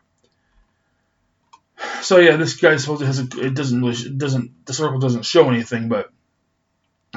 So 2.01 2.17
yeah, 2.17 2.35
this 2.37 2.55
guy 2.55 2.75
supposedly 2.77 3.07
has 3.07 3.19
a. 3.19 3.45
It 3.45 3.53
doesn't 3.53 3.81
really. 3.81 3.95
It 3.95 4.17
doesn't. 4.17 4.65
The 4.65 4.73
circle 4.73 4.99
doesn't 4.99 5.25
show 5.25 5.49
anything, 5.49 5.89
but 5.89 6.11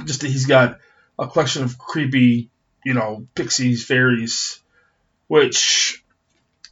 just 0.04 0.20
that 0.20 0.28
he's 0.28 0.46
got 0.46 0.78
a 1.18 1.28
collection 1.28 1.62
of 1.62 1.78
creepy, 1.78 2.50
you 2.84 2.94
know, 2.94 3.26
pixies, 3.34 3.84
fairies, 3.84 4.60
which, 5.28 6.04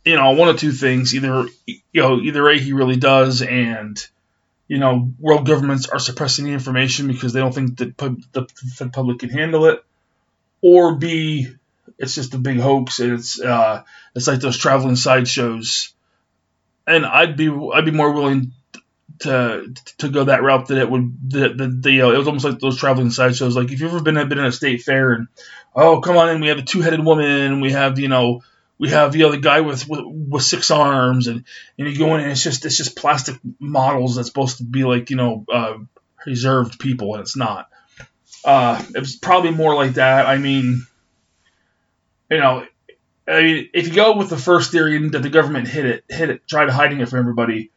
you 0.04 0.16
know, 0.16 0.32
one 0.32 0.48
of 0.48 0.58
two 0.58 0.72
things: 0.72 1.14
either, 1.14 1.46
you 1.66 2.02
know, 2.02 2.20
either 2.20 2.48
a 2.48 2.58
he 2.58 2.72
really 2.72 2.96
does, 2.96 3.42
and 3.42 3.98
you 4.66 4.78
know, 4.78 5.10
world 5.18 5.46
governments 5.46 5.88
are 5.88 5.98
suppressing 5.98 6.44
the 6.44 6.52
information 6.52 7.08
because 7.08 7.32
they 7.32 7.40
don't 7.40 7.54
think 7.54 7.78
that 7.78 7.96
pub- 7.96 8.22
the, 8.32 8.46
the 8.78 8.90
public 8.90 9.20
can 9.20 9.30
handle 9.30 9.64
it, 9.64 9.82
or 10.60 10.96
b 10.96 11.48
it's 11.98 12.14
just 12.14 12.34
a 12.34 12.38
big 12.38 12.60
hoax 12.60 13.00
and 13.00 13.12
it's 13.12 13.40
uh, 13.40 13.82
it's 14.14 14.26
like 14.26 14.40
those 14.40 14.58
traveling 14.58 14.96
sideshows. 14.96 15.92
And 16.88 17.04
I'd 17.04 17.36
be 17.36 17.48
I'd 17.48 17.84
be 17.84 17.90
more 17.90 18.12
willing 18.12 18.52
to 19.20 19.74
to 19.98 20.08
go 20.08 20.24
that 20.24 20.42
route 20.42 20.68
that 20.68 20.78
it 20.78 20.90
would 20.90 21.30
the 21.30 21.78
the, 21.80 22.02
uh, 22.02 22.10
it 22.10 22.18
was 22.18 22.26
almost 22.28 22.44
like 22.44 22.58
those 22.58 22.78
traveling 22.78 23.10
sideshows. 23.10 23.56
Like 23.56 23.70
if 23.70 23.80
you've 23.80 23.92
ever 23.92 24.02
been 24.02 24.14
been 24.28 24.38
in 24.38 24.44
a 24.44 24.52
state 24.52 24.82
fair 24.82 25.12
and 25.12 25.28
oh 25.74 26.00
come 26.00 26.16
on 26.16 26.30
in, 26.30 26.40
we 26.40 26.48
have 26.48 26.58
a 26.58 26.62
two 26.62 26.80
headed 26.80 27.04
woman, 27.04 27.60
we 27.60 27.72
have 27.72 27.98
you 27.98 28.08
know 28.08 28.42
we 28.78 28.90
have 28.90 29.16
you 29.16 29.24
know 29.24 29.32
the 29.32 29.38
guy 29.38 29.60
with, 29.60 29.88
with 29.88 30.00
with 30.04 30.42
six 30.42 30.70
arms 30.70 31.26
and 31.26 31.44
and 31.78 31.88
you 31.88 31.98
go 31.98 32.14
in 32.14 32.22
and 32.22 32.30
it's 32.30 32.42
just 32.42 32.64
it's 32.64 32.76
just 32.76 32.96
plastic 32.96 33.36
models 33.58 34.16
that's 34.16 34.28
supposed 34.28 34.58
to 34.58 34.64
be 34.64 34.84
like 34.84 35.10
you 35.10 35.16
know 35.16 35.44
uh, 35.52 35.74
reserved 36.24 36.78
people 36.78 37.14
and 37.14 37.22
it's 37.22 37.36
not. 37.36 37.68
Uh, 38.44 38.82
it 38.94 39.00
was 39.00 39.16
probably 39.16 39.50
more 39.50 39.74
like 39.74 39.94
that. 39.94 40.26
I 40.26 40.38
mean, 40.38 40.86
you 42.30 42.38
know, 42.38 42.64
I 43.28 43.42
mean, 43.42 43.70
if 43.74 43.88
you 43.88 43.94
go 43.94 44.16
with 44.16 44.30
the 44.30 44.38
first 44.38 44.70
theory 44.72 45.08
that 45.10 45.22
the 45.22 45.28
government 45.28 45.68
hid 45.68 45.84
it, 45.84 46.04
hid 46.08 46.30
it, 46.30 46.48
tried 46.48 46.70
hiding 46.70 47.00
it 47.00 47.08
from 47.08 47.18
everybody, 47.18 47.70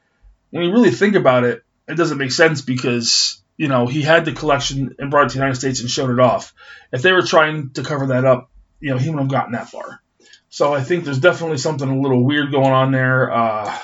when 0.50 0.64
you 0.64 0.72
really 0.72 0.92
think 0.92 1.16
about 1.16 1.44
it, 1.44 1.64
it 1.88 1.96
doesn't 1.96 2.18
make 2.18 2.32
sense 2.32 2.62
because 2.62 3.42
you 3.58 3.68
know 3.68 3.86
he 3.86 4.02
had 4.02 4.24
the 4.24 4.32
collection 4.32 4.96
and 4.98 5.12
brought 5.12 5.26
it 5.26 5.30
to 5.30 5.34
the 5.34 5.40
United 5.40 5.60
States 5.60 5.82
and 5.82 5.90
showed 5.90 6.10
it 6.10 6.20
off. 6.20 6.54
If 6.92 7.02
they 7.02 7.12
were 7.12 7.22
trying 7.22 7.72
to 7.72 7.84
cover 7.84 8.08
that 8.08 8.26
up, 8.26 8.50
you 8.80 8.92
know, 8.92 8.98
he 8.98 9.10
wouldn't 9.10 9.32
have 9.32 9.40
gotten 9.40 9.54
that 9.54 9.70
far. 9.70 10.02
So 10.50 10.74
I 10.74 10.84
think 10.84 11.06
there's 11.06 11.20
definitely 11.20 11.58
something 11.58 11.88
a 11.88 12.00
little 12.00 12.24
weird 12.24 12.52
going 12.52 12.72
on 12.72 12.92
there. 12.92 13.32
Uh, 13.32 13.78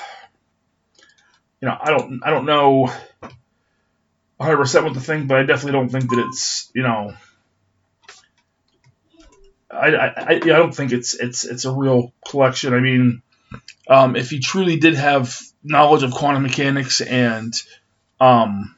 you 1.61 1.67
know, 1.67 1.77
I 1.79 1.91
don't, 1.91 2.21
I 2.23 2.29
don't 2.29 2.45
know 2.45 2.91
100 4.37 4.57
percent 4.57 4.85
what 4.85 4.93
to 4.93 4.99
think, 4.99 5.27
but 5.27 5.37
I 5.37 5.43
definitely 5.43 5.73
don't 5.73 5.89
think 5.89 6.09
that 6.09 6.19
it's, 6.27 6.69
you 6.75 6.83
know, 6.83 7.13
I, 9.77 10.07
I, 10.07 10.33
I, 10.35 10.39
don't 10.39 10.75
think 10.75 10.91
it's, 10.91 11.13
it's, 11.13 11.45
it's 11.45 11.65
a 11.65 11.71
real 11.71 12.13
collection. 12.27 12.73
I 12.73 12.79
mean, 12.79 13.21
um, 13.87 14.15
if 14.15 14.29
he 14.29 14.39
truly 14.39 14.77
did 14.77 14.95
have 14.95 15.39
knowledge 15.63 16.03
of 16.03 16.11
quantum 16.11 16.43
mechanics 16.43 17.01
and, 17.01 17.53
um, 18.19 18.75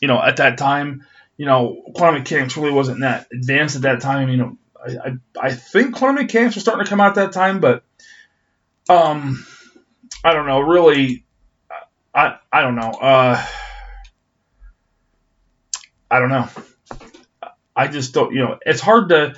you 0.00 0.08
know, 0.08 0.20
at 0.20 0.38
that 0.38 0.58
time, 0.58 1.06
you 1.36 1.46
know, 1.46 1.82
quantum 1.94 2.20
mechanics 2.20 2.56
really 2.56 2.72
wasn't 2.72 3.00
that 3.00 3.28
advanced 3.32 3.76
at 3.76 3.82
that 3.82 4.00
time. 4.00 4.28
You 4.28 4.36
know, 4.36 4.58
I, 4.84 4.90
I, 4.90 5.48
I 5.48 5.54
think 5.54 5.94
quantum 5.94 6.24
mechanics 6.24 6.54
was 6.54 6.64
starting 6.64 6.84
to 6.84 6.90
come 6.90 7.00
out 7.00 7.16
at 7.16 7.26
that 7.26 7.32
time, 7.32 7.60
but, 7.60 7.84
um, 8.88 9.44
I 10.24 10.32
don't 10.32 10.46
know. 10.46 10.60
Really, 10.60 11.24
I, 12.14 12.36
I 12.52 12.62
don't 12.62 12.76
know. 12.76 12.90
Uh, 12.90 13.44
I 16.10 16.18
don't 16.20 16.28
know. 16.28 16.48
I 17.74 17.88
just 17.88 18.12
don't. 18.12 18.32
You 18.32 18.40
know, 18.40 18.58
it's 18.64 18.80
hard 18.80 19.08
to 19.08 19.34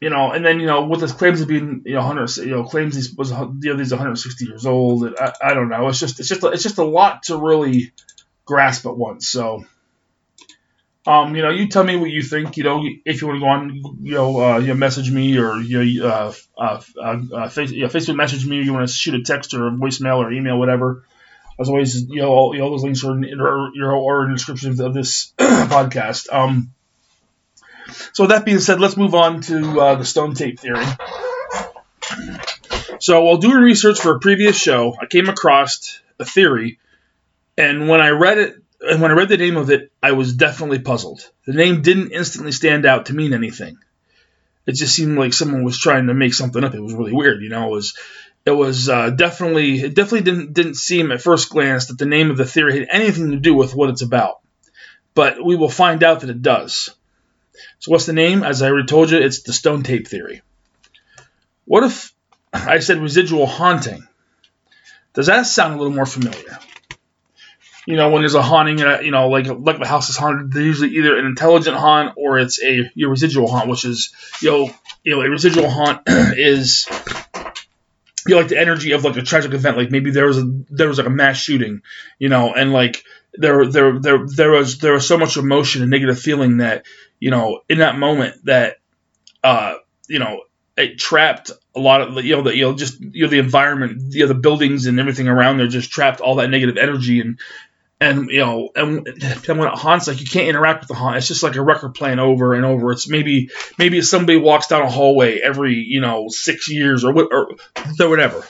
you 0.00 0.10
know, 0.10 0.30
and 0.30 0.44
then 0.44 0.60
you 0.60 0.66
know 0.66 0.86
with 0.86 1.00
his 1.00 1.12
claims 1.12 1.40
of 1.40 1.48
being 1.48 1.82
you 1.84 1.94
know 1.94 2.06
100, 2.06 2.36
you 2.38 2.50
know 2.50 2.64
claims 2.64 2.94
he 2.94 3.14
was 3.16 3.30
you 3.30 3.36
know 3.36 3.78
he's 3.78 3.90
160 3.90 4.44
years 4.44 4.64
old. 4.64 5.12
I, 5.18 5.32
I 5.42 5.54
don't 5.54 5.68
know. 5.68 5.88
It's 5.88 5.98
just 5.98 6.20
it's 6.20 6.28
just 6.28 6.44
it's 6.44 6.62
just 6.62 6.78
a 6.78 6.84
lot 6.84 7.24
to 7.24 7.36
really 7.36 7.92
grasp 8.44 8.86
at 8.86 8.96
once. 8.96 9.28
So, 9.28 9.64
um, 11.06 11.34
you 11.34 11.42
know, 11.42 11.50
you 11.50 11.68
tell 11.68 11.82
me 11.82 11.96
what 11.96 12.10
you 12.10 12.22
think. 12.22 12.56
You 12.56 12.64
know, 12.64 12.84
if 13.04 13.20
you 13.20 13.28
want 13.28 13.36
to 13.36 13.40
go 13.40 13.48
on, 13.48 13.98
you 14.02 14.14
know, 14.14 14.40
uh, 14.40 14.58
you 14.58 14.68
know, 14.68 14.74
message 14.74 15.10
me 15.10 15.36
or 15.38 15.56
you 15.56 16.00
know, 16.00 16.32
uh, 16.56 16.80
uh, 16.96 17.22
uh, 17.34 17.48
face, 17.48 17.72
you 17.72 17.82
know, 17.82 17.88
Facebook 17.88 18.16
message 18.16 18.46
me. 18.46 18.60
Or 18.60 18.62
you 18.62 18.72
want 18.72 18.88
to 18.88 18.94
shoot 18.94 19.14
a 19.14 19.22
text 19.22 19.52
or 19.52 19.66
a 19.66 19.70
voicemail 19.72 20.18
or 20.18 20.32
email, 20.32 20.58
whatever. 20.58 21.04
As 21.60 21.68
always, 21.68 22.02
you 22.08 22.22
know, 22.22 22.28
all, 22.28 22.54
you 22.54 22.60
know, 22.60 22.70
those 22.70 22.84
links 22.84 23.02
are 23.02 23.10
in, 23.10 23.40
are, 23.40 23.72
are 23.84 24.24
in 24.24 24.30
the 24.30 24.36
description 24.36 24.80
of 24.80 24.94
this 24.94 25.32
podcast. 25.38 26.32
Um, 26.32 26.72
so 28.12 28.26
that 28.26 28.44
being 28.44 28.60
said, 28.60 28.80
let's 28.80 28.96
move 28.96 29.14
on 29.14 29.40
to 29.42 29.80
uh, 29.80 29.94
the 29.96 30.04
stone 30.04 30.34
tape 30.34 30.60
theory. 30.60 30.84
So 33.00 33.22
while 33.24 33.36
doing 33.36 33.62
research 33.62 34.00
for 34.00 34.16
a 34.16 34.20
previous 34.20 34.56
show, 34.56 34.96
I 35.00 35.06
came 35.06 35.28
across 35.28 36.00
a 36.18 36.24
theory, 36.24 36.78
and 37.56 37.88
when 37.88 38.00
I 38.00 38.10
read 38.10 38.38
it, 38.38 38.56
and 38.80 39.00
when 39.00 39.10
I 39.10 39.14
read 39.14 39.28
the 39.28 39.36
name 39.36 39.56
of 39.56 39.70
it, 39.70 39.92
I 40.02 40.12
was 40.12 40.34
definitely 40.34 40.80
puzzled. 40.80 41.28
The 41.46 41.52
name 41.52 41.82
didn't 41.82 42.12
instantly 42.12 42.52
stand 42.52 42.86
out 42.86 43.06
to 43.06 43.14
mean 43.14 43.32
anything. 43.32 43.78
It 44.66 44.72
just 44.74 44.94
seemed 44.94 45.18
like 45.18 45.32
someone 45.32 45.64
was 45.64 45.78
trying 45.78 46.08
to 46.08 46.14
make 46.14 46.34
something 46.34 46.62
up. 46.62 46.74
It 46.74 46.82
was 46.82 46.94
really 46.94 47.12
weird, 47.12 47.42
you 47.42 47.48
know. 47.48 47.68
It 47.68 47.70
was, 47.70 47.98
it 48.44 48.50
was 48.50 48.88
uh, 48.88 49.10
definitely, 49.10 49.80
it 49.80 49.94
definitely 49.94 50.30
didn't 50.30 50.52
didn't 50.52 50.74
seem 50.76 51.10
at 51.10 51.22
first 51.22 51.50
glance 51.50 51.86
that 51.86 51.98
the 51.98 52.06
name 52.06 52.30
of 52.30 52.36
the 52.36 52.44
theory 52.44 52.78
had 52.78 52.88
anything 52.90 53.30
to 53.30 53.38
do 53.38 53.54
with 53.54 53.74
what 53.74 53.90
it's 53.90 54.02
about. 54.02 54.40
But 55.14 55.44
we 55.44 55.56
will 55.56 55.70
find 55.70 56.02
out 56.02 56.20
that 56.20 56.30
it 56.30 56.42
does. 56.42 56.94
So 57.78 57.90
what's 57.90 58.06
the 58.06 58.12
name? 58.12 58.42
As 58.42 58.62
I 58.62 58.68
already 58.68 58.86
told 58.86 59.10
you, 59.10 59.18
it's 59.18 59.42
the 59.42 59.52
stone 59.52 59.82
tape 59.82 60.08
theory. 60.08 60.42
What 61.64 61.84
if 61.84 62.12
I 62.52 62.78
said 62.78 62.98
residual 62.98 63.46
haunting? 63.46 64.06
Does 65.14 65.26
that 65.26 65.46
sound 65.46 65.74
a 65.74 65.76
little 65.76 65.92
more 65.92 66.06
familiar? 66.06 66.58
You 67.86 67.96
know, 67.96 68.10
when 68.10 68.22
there's 68.22 68.34
a 68.34 68.42
haunting, 68.42 68.82
uh, 68.82 69.00
you 69.00 69.10
know, 69.10 69.28
like 69.28 69.46
like 69.46 69.78
the 69.78 69.86
house 69.86 70.10
is 70.10 70.16
haunted, 70.16 70.52
they're 70.52 70.62
usually 70.62 70.90
either 70.90 71.18
an 71.18 71.24
intelligent 71.24 71.76
haunt 71.76 72.14
or 72.16 72.38
it's 72.38 72.62
a 72.62 72.90
your 72.94 73.10
residual 73.10 73.48
haunt, 73.48 73.68
which 73.68 73.84
is 73.84 74.14
you 74.42 74.50
know, 74.50 74.70
you 75.02 75.16
know, 75.16 75.22
a 75.22 75.30
residual 75.30 75.70
haunt 75.70 76.02
is 76.06 76.86
you 78.26 78.34
know, 78.34 78.40
like 78.40 78.48
the 78.48 78.58
energy 78.60 78.92
of 78.92 79.04
like 79.04 79.16
a 79.16 79.22
tragic 79.22 79.54
event, 79.54 79.78
like 79.78 79.90
maybe 79.90 80.10
there 80.10 80.26
was 80.26 80.36
a 80.36 80.44
there 80.68 80.86
was 80.86 80.98
like 80.98 81.06
a 81.06 81.10
mass 81.10 81.38
shooting, 81.38 81.80
you 82.18 82.28
know, 82.28 82.52
and 82.52 82.72
like 82.72 83.02
there 83.32 83.66
there 83.66 83.98
there 83.98 84.26
there 84.26 84.50
was 84.50 84.78
there 84.78 84.92
was 84.92 85.08
so 85.08 85.16
much 85.16 85.38
emotion 85.38 85.80
and 85.80 85.90
negative 85.90 86.18
feeling 86.18 86.58
that 86.58 86.84
you 87.20 87.30
know, 87.30 87.60
in 87.68 87.78
that 87.78 87.98
moment 87.98 88.44
that, 88.44 88.76
uh, 89.42 89.74
you 90.08 90.18
know, 90.18 90.42
it 90.76 90.96
trapped 90.96 91.50
a 91.74 91.80
lot 91.80 92.00
of 92.00 92.24
you 92.24 92.36
know 92.36 92.42
the 92.42 92.56
you 92.56 92.62
know 92.62 92.74
just 92.74 93.00
you 93.00 93.24
know 93.24 93.30
the 93.30 93.38
environment, 93.38 94.14
you 94.14 94.20
know, 94.20 94.28
the 94.28 94.34
buildings 94.34 94.86
and 94.86 95.00
everything 95.00 95.28
around 95.28 95.58
there 95.58 95.66
just 95.66 95.90
trapped 95.90 96.20
all 96.20 96.36
that 96.36 96.50
negative 96.50 96.76
energy 96.76 97.20
and 97.20 97.38
and 98.00 98.30
you 98.30 98.38
know 98.38 98.70
and, 98.76 99.04
when 99.04 99.68
it 99.68 99.74
haunts 99.74 100.06
like 100.06 100.20
you 100.20 100.26
can't 100.26 100.48
interact 100.48 100.80
with 100.80 100.88
the 100.88 100.94
haunt. 100.94 101.16
It's 101.16 101.26
just 101.26 101.42
like 101.42 101.56
a 101.56 101.62
record 101.62 101.94
playing 101.94 102.20
over 102.20 102.54
and 102.54 102.64
over. 102.64 102.92
It's 102.92 103.08
maybe 103.08 103.50
maybe 103.76 104.00
somebody 104.02 104.38
walks 104.38 104.68
down 104.68 104.82
a 104.82 104.90
hallway 104.90 105.40
every 105.40 105.74
you 105.74 106.00
know 106.00 106.28
six 106.28 106.68
years 106.68 107.04
or 107.04 107.12
or 107.12 107.56
whatever. 107.98 108.44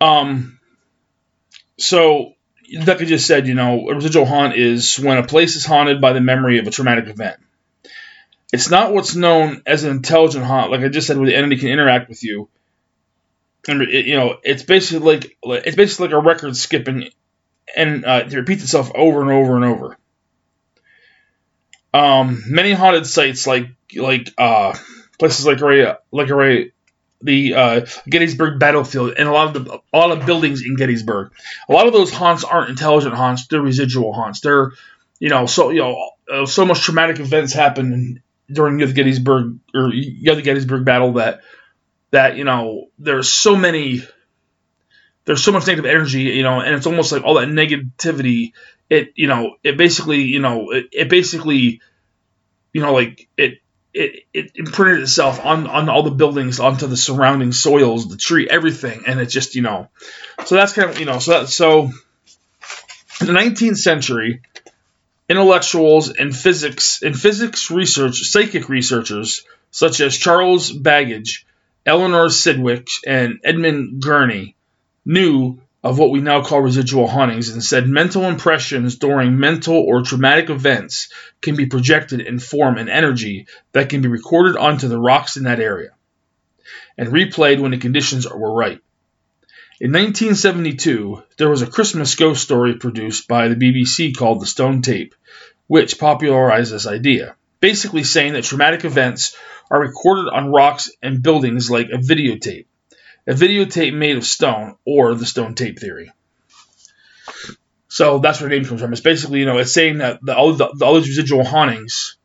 Um. 0.00 0.58
So 1.78 2.35
like 2.72 3.00
I 3.00 3.04
just 3.04 3.26
said, 3.26 3.46
you 3.46 3.54
know, 3.54 3.88
a 3.88 3.94
residual 3.94 4.26
haunt 4.26 4.54
is 4.54 4.98
when 4.98 5.18
a 5.18 5.26
place 5.26 5.56
is 5.56 5.64
haunted 5.64 6.00
by 6.00 6.12
the 6.12 6.20
memory 6.20 6.58
of 6.58 6.66
a 6.66 6.70
traumatic 6.70 7.08
event. 7.08 7.38
It's 8.52 8.70
not 8.70 8.92
what's 8.92 9.14
known 9.14 9.62
as 9.66 9.84
an 9.84 9.90
intelligent 9.90 10.44
haunt, 10.44 10.70
like 10.70 10.80
I 10.80 10.88
just 10.88 11.06
said, 11.06 11.16
where 11.16 11.26
the 11.26 11.36
entity 11.36 11.58
can 11.58 11.68
interact 11.68 12.08
with 12.08 12.22
you. 12.22 12.48
And 13.68 13.82
it, 13.82 14.06
you 14.06 14.16
know, 14.16 14.38
it's 14.44 14.62
basically 14.62 15.00
like 15.00 15.36
it's 15.42 15.76
basically 15.76 16.08
like 16.08 16.14
a 16.14 16.20
record 16.20 16.56
skipping, 16.56 17.10
and 17.76 18.04
uh, 18.04 18.24
it 18.26 18.32
repeats 18.32 18.62
itself 18.62 18.92
over 18.94 19.22
and 19.22 19.30
over 19.30 19.56
and 19.56 19.64
over. 19.64 19.98
Um, 21.92 22.44
many 22.46 22.72
haunted 22.72 23.06
sites, 23.06 23.46
like 23.46 23.68
like 23.96 24.32
uh, 24.38 24.76
places 25.18 25.46
like 25.46 25.60
Ray, 25.60 25.92
like 26.12 26.30
Ray, 26.30 26.72
the 27.22 27.54
uh, 27.54 27.86
Gettysburg 28.08 28.58
battlefield 28.58 29.14
and 29.18 29.28
a 29.28 29.32
lot 29.32 29.56
of 29.56 29.64
the 29.64 29.80
a 29.92 29.98
lot 29.98 30.16
of 30.16 30.26
buildings 30.26 30.62
in 30.64 30.76
Gettysburg. 30.76 31.32
A 31.68 31.72
lot 31.72 31.86
of 31.86 31.92
those 31.92 32.12
haunts 32.12 32.44
aren't 32.44 32.70
intelligent 32.70 33.14
haunts; 33.14 33.46
they're 33.46 33.60
residual 33.60 34.12
haunts. 34.12 34.40
They're 34.40 34.72
you 35.18 35.28
know 35.28 35.46
so 35.46 35.70
you 35.70 35.80
know 35.80 36.10
uh, 36.32 36.46
so 36.46 36.64
much 36.64 36.82
traumatic 36.82 37.20
events 37.20 37.52
happen 37.52 38.22
during 38.50 38.78
the 38.78 38.92
Gettysburg 38.92 39.58
or 39.74 39.90
the 39.90 40.42
Gettysburg 40.42 40.84
battle 40.84 41.14
that 41.14 41.40
that 42.10 42.36
you 42.36 42.44
know 42.44 42.86
there's 42.98 43.32
so 43.32 43.56
many 43.56 44.02
there's 45.24 45.42
so 45.42 45.52
much 45.52 45.66
negative 45.66 45.90
energy 45.90 46.22
you 46.22 46.42
know 46.42 46.60
and 46.60 46.74
it's 46.74 46.86
almost 46.86 47.12
like 47.12 47.24
all 47.24 47.34
that 47.34 47.48
negativity 47.48 48.52
it 48.88 49.12
you 49.16 49.26
know 49.26 49.56
it 49.62 49.76
basically 49.76 50.22
you 50.22 50.38
know 50.38 50.70
it, 50.70 50.86
it 50.92 51.08
basically 51.08 51.80
you 52.72 52.80
know 52.80 52.92
like 52.92 53.28
it 53.36 53.58
it, 53.96 54.24
it 54.34 54.52
imprinted 54.54 55.02
itself 55.02 55.44
on, 55.44 55.66
on 55.66 55.88
all 55.88 56.02
the 56.02 56.10
buildings, 56.10 56.60
onto 56.60 56.86
the 56.86 56.96
surrounding 56.96 57.52
soils, 57.52 58.08
the 58.08 58.16
tree, 58.16 58.46
everything, 58.48 59.04
and 59.06 59.18
it 59.20 59.26
just 59.26 59.54
you 59.54 59.62
know, 59.62 59.88
so 60.44 60.54
that's 60.54 60.72
kind 60.72 60.90
of 60.90 61.00
you 61.00 61.06
know, 61.06 61.18
so 61.18 61.40
that 61.40 61.48
so 61.48 61.84
in 63.20 63.26
the 63.26 63.32
19th 63.32 63.78
century, 63.78 64.42
intellectuals 65.28 66.10
and 66.10 66.36
physics 66.36 67.02
and 67.02 67.18
physics 67.18 67.70
research, 67.70 68.20
psychic 68.20 68.68
researchers 68.68 69.44
such 69.70 70.00
as 70.00 70.16
Charles 70.16 70.70
Babbage, 70.70 71.46
Eleanor 71.84 72.28
Sidgwick, 72.28 72.88
and 73.06 73.40
Edmund 73.44 74.02
Gurney 74.02 74.56
knew 75.04 75.60
of 75.82 75.98
what 75.98 76.10
we 76.10 76.20
now 76.20 76.42
call 76.42 76.60
residual 76.60 77.06
hauntings 77.06 77.48
and 77.48 77.62
said 77.62 77.86
mental 77.86 78.24
impressions 78.24 78.96
during 78.96 79.38
mental 79.38 79.76
or 79.76 80.02
traumatic 80.02 80.50
events 80.50 81.10
can 81.40 81.54
be 81.54 81.66
projected 81.66 82.20
in 82.20 82.38
form 82.38 82.78
and 82.78 82.88
energy 82.88 83.46
that 83.72 83.88
can 83.88 84.00
be 84.00 84.08
recorded 84.08 84.56
onto 84.56 84.88
the 84.88 84.98
rocks 84.98 85.36
in 85.36 85.44
that 85.44 85.60
area 85.60 85.90
and 86.98 87.10
replayed 87.10 87.60
when 87.60 87.70
the 87.70 87.78
conditions 87.78 88.26
were 88.28 88.54
right. 88.54 88.80
In 89.78 89.92
1972, 89.92 91.22
there 91.36 91.50
was 91.50 91.60
a 91.60 91.66
Christmas 91.66 92.14
ghost 92.14 92.42
story 92.42 92.74
produced 92.76 93.28
by 93.28 93.48
the 93.48 93.54
BBC 93.54 94.16
called 94.16 94.40
The 94.40 94.46
Stone 94.46 94.80
Tape, 94.80 95.14
which 95.66 95.98
popularized 95.98 96.72
this 96.72 96.86
idea, 96.86 97.36
basically 97.60 98.02
saying 98.02 98.32
that 98.32 98.44
traumatic 98.44 98.84
events 98.84 99.36
are 99.70 99.80
recorded 99.80 100.30
on 100.32 100.50
rocks 100.50 100.90
and 101.02 101.22
buildings 101.22 101.70
like 101.70 101.88
a 101.88 101.98
videotape 101.98 102.66
a 103.26 103.32
videotape 103.32 103.94
made 103.94 104.16
of 104.16 104.24
stone, 104.24 104.76
or 104.84 105.14
the 105.14 105.26
stone 105.26 105.54
tape 105.54 105.78
theory. 105.78 106.12
So 107.88 108.18
that's 108.18 108.40
where 108.40 108.50
the 108.50 108.56
name 108.56 108.66
comes 108.66 108.80
from. 108.80 108.92
It's 108.92 109.00
basically, 109.00 109.40
you 109.40 109.46
know, 109.46 109.58
it's 109.58 109.72
saying 109.72 109.98
that 109.98 110.20
the, 110.22 110.36
all, 110.36 110.52
the, 110.52 110.66
all 110.84 110.94
these 110.94 111.08
residual 111.08 111.44
hauntings, 111.44 112.18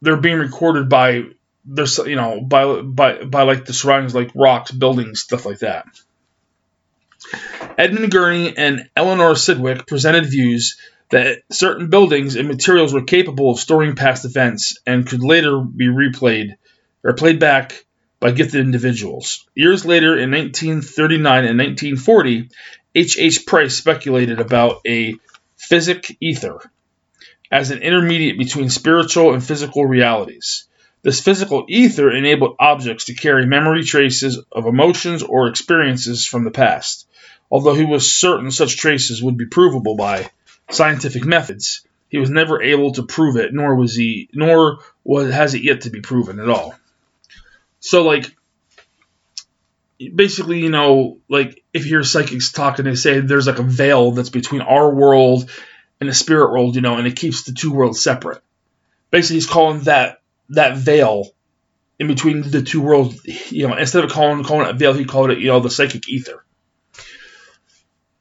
they're 0.00 0.16
being 0.16 0.38
recorded 0.38 0.88
by, 0.88 1.24
there's, 1.64 1.98
you 1.98 2.16
know, 2.16 2.40
by, 2.40 2.80
by, 2.80 3.24
by 3.24 3.42
like 3.42 3.66
the 3.66 3.72
surroundings, 3.72 4.14
like 4.14 4.30
rocks, 4.34 4.70
buildings, 4.70 5.20
stuff 5.20 5.44
like 5.44 5.58
that. 5.58 5.86
Edmund 7.76 8.10
Gurney 8.10 8.56
and 8.56 8.88
Eleanor 8.96 9.34
Sidgwick 9.34 9.86
presented 9.86 10.26
views 10.26 10.78
that 11.10 11.42
certain 11.50 11.90
buildings 11.90 12.36
and 12.36 12.48
materials 12.48 12.92
were 12.92 13.02
capable 13.02 13.50
of 13.50 13.58
storing 13.58 13.96
past 13.96 14.24
events 14.24 14.78
and 14.86 15.06
could 15.06 15.22
later 15.22 15.60
be 15.60 15.86
replayed 15.86 16.56
or 17.02 17.12
played 17.12 17.38
back 17.38 17.83
by 18.24 18.30
gifted 18.30 18.62
individuals. 18.62 19.46
Years 19.54 19.84
later, 19.84 20.16
in 20.16 20.30
1939 20.30 21.44
and 21.44 21.58
1940, 21.58 22.48
H. 22.94 23.18
H. 23.18 23.44
Price 23.44 23.76
speculated 23.76 24.40
about 24.40 24.80
a 24.86 25.16
physic 25.58 26.16
ether 26.20 26.58
as 27.52 27.70
an 27.70 27.82
intermediate 27.82 28.38
between 28.38 28.70
spiritual 28.70 29.34
and 29.34 29.44
physical 29.44 29.84
realities. 29.84 30.66
This 31.02 31.20
physical 31.20 31.66
ether 31.68 32.10
enabled 32.10 32.56
objects 32.58 33.04
to 33.04 33.14
carry 33.14 33.44
memory 33.44 33.84
traces 33.84 34.42
of 34.50 34.64
emotions 34.64 35.22
or 35.22 35.48
experiences 35.48 36.26
from 36.26 36.44
the 36.44 36.50
past. 36.50 37.06
Although 37.50 37.74
he 37.74 37.84
was 37.84 38.16
certain 38.16 38.50
such 38.50 38.78
traces 38.78 39.22
would 39.22 39.36
be 39.36 39.48
provable 39.48 39.96
by 39.96 40.30
scientific 40.70 41.26
methods, 41.26 41.86
he 42.08 42.16
was 42.16 42.30
never 42.30 42.62
able 42.62 42.92
to 42.92 43.02
prove 43.02 43.36
it, 43.36 43.52
nor 43.52 43.74
was 43.74 43.94
he, 43.94 44.30
nor 44.32 44.78
was 45.04 45.30
has 45.30 45.52
it 45.52 45.62
yet 45.62 45.82
to 45.82 45.90
be 45.90 46.00
proven 46.00 46.40
at 46.40 46.48
all. 46.48 46.74
So 47.84 48.02
like 48.02 48.34
basically, 50.14 50.60
you 50.60 50.70
know, 50.70 51.18
like 51.28 51.62
if 51.74 51.84
you 51.84 51.90
hear 51.90 52.02
psychics 52.02 52.50
talking, 52.50 52.86
they 52.86 52.94
say 52.94 53.20
there's 53.20 53.46
like 53.46 53.58
a 53.58 53.62
veil 53.62 54.12
that's 54.12 54.30
between 54.30 54.62
our 54.62 54.92
world 54.92 55.50
and 56.00 56.08
the 56.08 56.14
spirit 56.14 56.50
world, 56.50 56.76
you 56.76 56.80
know, 56.80 56.96
and 56.96 57.06
it 57.06 57.14
keeps 57.14 57.44
the 57.44 57.52
two 57.52 57.74
worlds 57.74 58.00
separate. 58.00 58.42
Basically, 59.10 59.36
he's 59.36 59.46
calling 59.46 59.80
that 59.80 60.22
that 60.48 60.78
veil 60.78 61.26
in 61.98 62.06
between 62.06 62.50
the 62.50 62.62
two 62.62 62.80
worlds, 62.80 63.20
you 63.52 63.68
know, 63.68 63.76
instead 63.76 64.02
of 64.02 64.10
calling 64.10 64.42
calling 64.44 64.66
it 64.66 64.74
a 64.74 64.78
veil, 64.78 64.94
he 64.94 65.04
called 65.04 65.30
it, 65.30 65.38
you 65.38 65.48
know, 65.48 65.60
the 65.60 65.68
psychic 65.68 66.08
ether. 66.08 66.42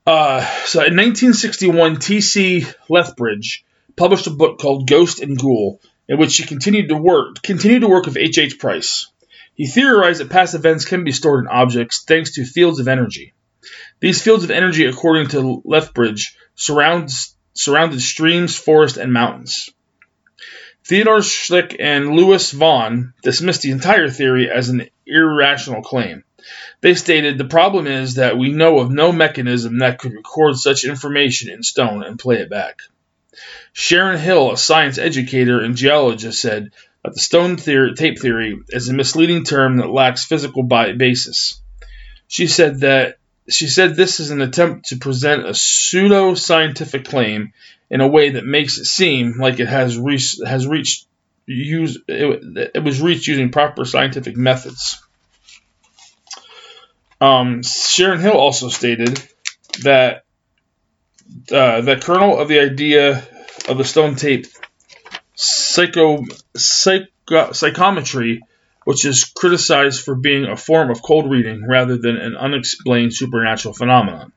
Uh, 0.06 0.42
so 0.66 0.80
in 0.80 0.98
1961, 0.98 2.00
T.C. 2.00 2.66
Lethbridge 2.90 3.64
published 3.96 4.28
a 4.28 4.32
book 4.32 4.60
called 4.60 4.90
Ghost 4.90 5.22
and 5.22 5.40
Ghoul, 5.40 5.80
in 6.10 6.18
which 6.18 6.36
he 6.36 6.44
continued 6.44 6.90
to 6.90 6.98
work 6.98 7.42
continued 7.42 7.80
to 7.80 7.88
work 7.88 8.06
with 8.06 8.18
H. 8.18 8.38
H. 8.38 8.60
Price. 8.60 9.08
He 9.56 9.68
theorized 9.68 10.20
that 10.20 10.30
past 10.30 10.56
events 10.56 10.86
can 10.86 11.04
be 11.04 11.12
stored 11.12 11.46
in 11.46 11.50
objects 11.50 12.04
thanks 12.04 12.34
to 12.34 12.46
fields 12.46 12.80
of 12.80 12.88
energy. 12.88 13.34
These 14.00 14.22
fields 14.22 14.44
of 14.44 14.52
energy, 14.52 14.86
according 14.86 15.28
to 15.30 15.62
Lethbridge, 15.64 16.36
surrounds, 16.56 17.36
surrounded 17.54 18.02
streams, 18.02 18.56
forests, 18.56 18.98
and 18.98 19.14
mountains. 19.14 19.70
Theodore 20.86 21.20
Schlick 21.20 21.78
and 21.80 22.12
Lewis 22.12 22.52
Vaughn 22.52 23.14
dismissed 23.22 23.62
the 23.62 23.72
entire 23.72 24.10
theory 24.10 24.50
as 24.52 24.68
an 24.68 24.90
irrational 25.06 25.82
claim. 25.82 26.26
They 26.82 26.96
stated 26.96 27.38
the 27.38 27.46
problem 27.46 27.88
is 27.88 28.16
that 28.16 28.38
we 28.38 28.52
know 28.52 28.80
of 28.80 28.92
no 28.92 29.14
mechanism 29.14 29.80
that 29.80 30.00
could 30.00 30.12
record 30.12 30.58
such 30.58 30.84
information 30.84 31.50
in 31.50 31.64
stone 31.64 32.04
and 32.04 32.20
play 32.20 32.42
it 32.42 32.50
back. 32.50 32.80
Sharon 33.72 34.20
Hill, 34.20 34.52
a 34.52 34.58
science 34.58 34.98
educator 34.98 35.62
and 35.62 35.78
geologist, 35.78 36.42
said 36.42 36.72
the 37.04 37.20
stone 37.20 37.58
theory, 37.58 37.94
tape 37.96 38.20
theory 38.20 38.60
is 38.70 38.88
a 38.88 38.94
misleading 38.94 39.44
term 39.44 39.78
that 39.78 39.90
lacks 39.90 40.26
physical 40.26 40.64
basis. 40.64 41.62
She 42.28 42.48
said 42.48 42.80
that 42.80 43.18
she 43.50 43.68
said 43.68 43.96
this 43.96 44.20
is 44.20 44.32
an 44.32 44.42
attempt 44.42 44.88
to 44.88 44.98
present 44.98 45.46
a 45.46 45.54
pseudo 45.54 46.34
scientific 46.34 47.06
claim 47.06 47.52
in 47.90 48.00
a 48.00 48.08
way 48.08 48.32
that 48.32 48.46
makes 48.46 48.78
it 48.78 48.86
seem 48.86 49.36
like 49.38 49.60
it 49.60 49.68
has 49.68 49.98
reached 49.98 50.46
has 50.46 50.66
reached 50.66 51.06
use 51.46 51.98
it, 52.08 52.72
it 52.74 52.84
was 52.84 53.02
reached 53.02 53.28
using 53.28 53.52
proper 53.52 53.86
scientific 53.86 54.38
methods. 54.38 55.02
Um, 57.20 57.64
Sharon 57.64 58.20
Hill 58.20 58.34
also 58.34 58.70
stated 58.70 59.22
that 59.84 60.24
uh, 61.52 61.82
the 61.82 61.98
kernel 62.02 62.40
of 62.40 62.48
the 62.48 62.60
idea 62.60 63.28
of 63.68 63.78
the 63.78 63.86
stone 63.86 64.16
tape 64.16 64.48
psycho, 65.74 66.24
psycho, 66.56 67.52
psychometry, 67.52 68.42
which 68.86 69.06
is 69.06 69.26
criticized 69.26 70.04
for 70.04 70.16
being 70.16 70.46
a 70.46 70.58
form 70.58 70.90
of 70.90 71.02
cold 71.02 71.30
reading 71.30 71.66
rather 71.68 71.98
than 71.98 72.18
an 72.18 72.36
unexplained 72.36 73.14
supernatural 73.14 73.74
phenomenon. 73.74 74.32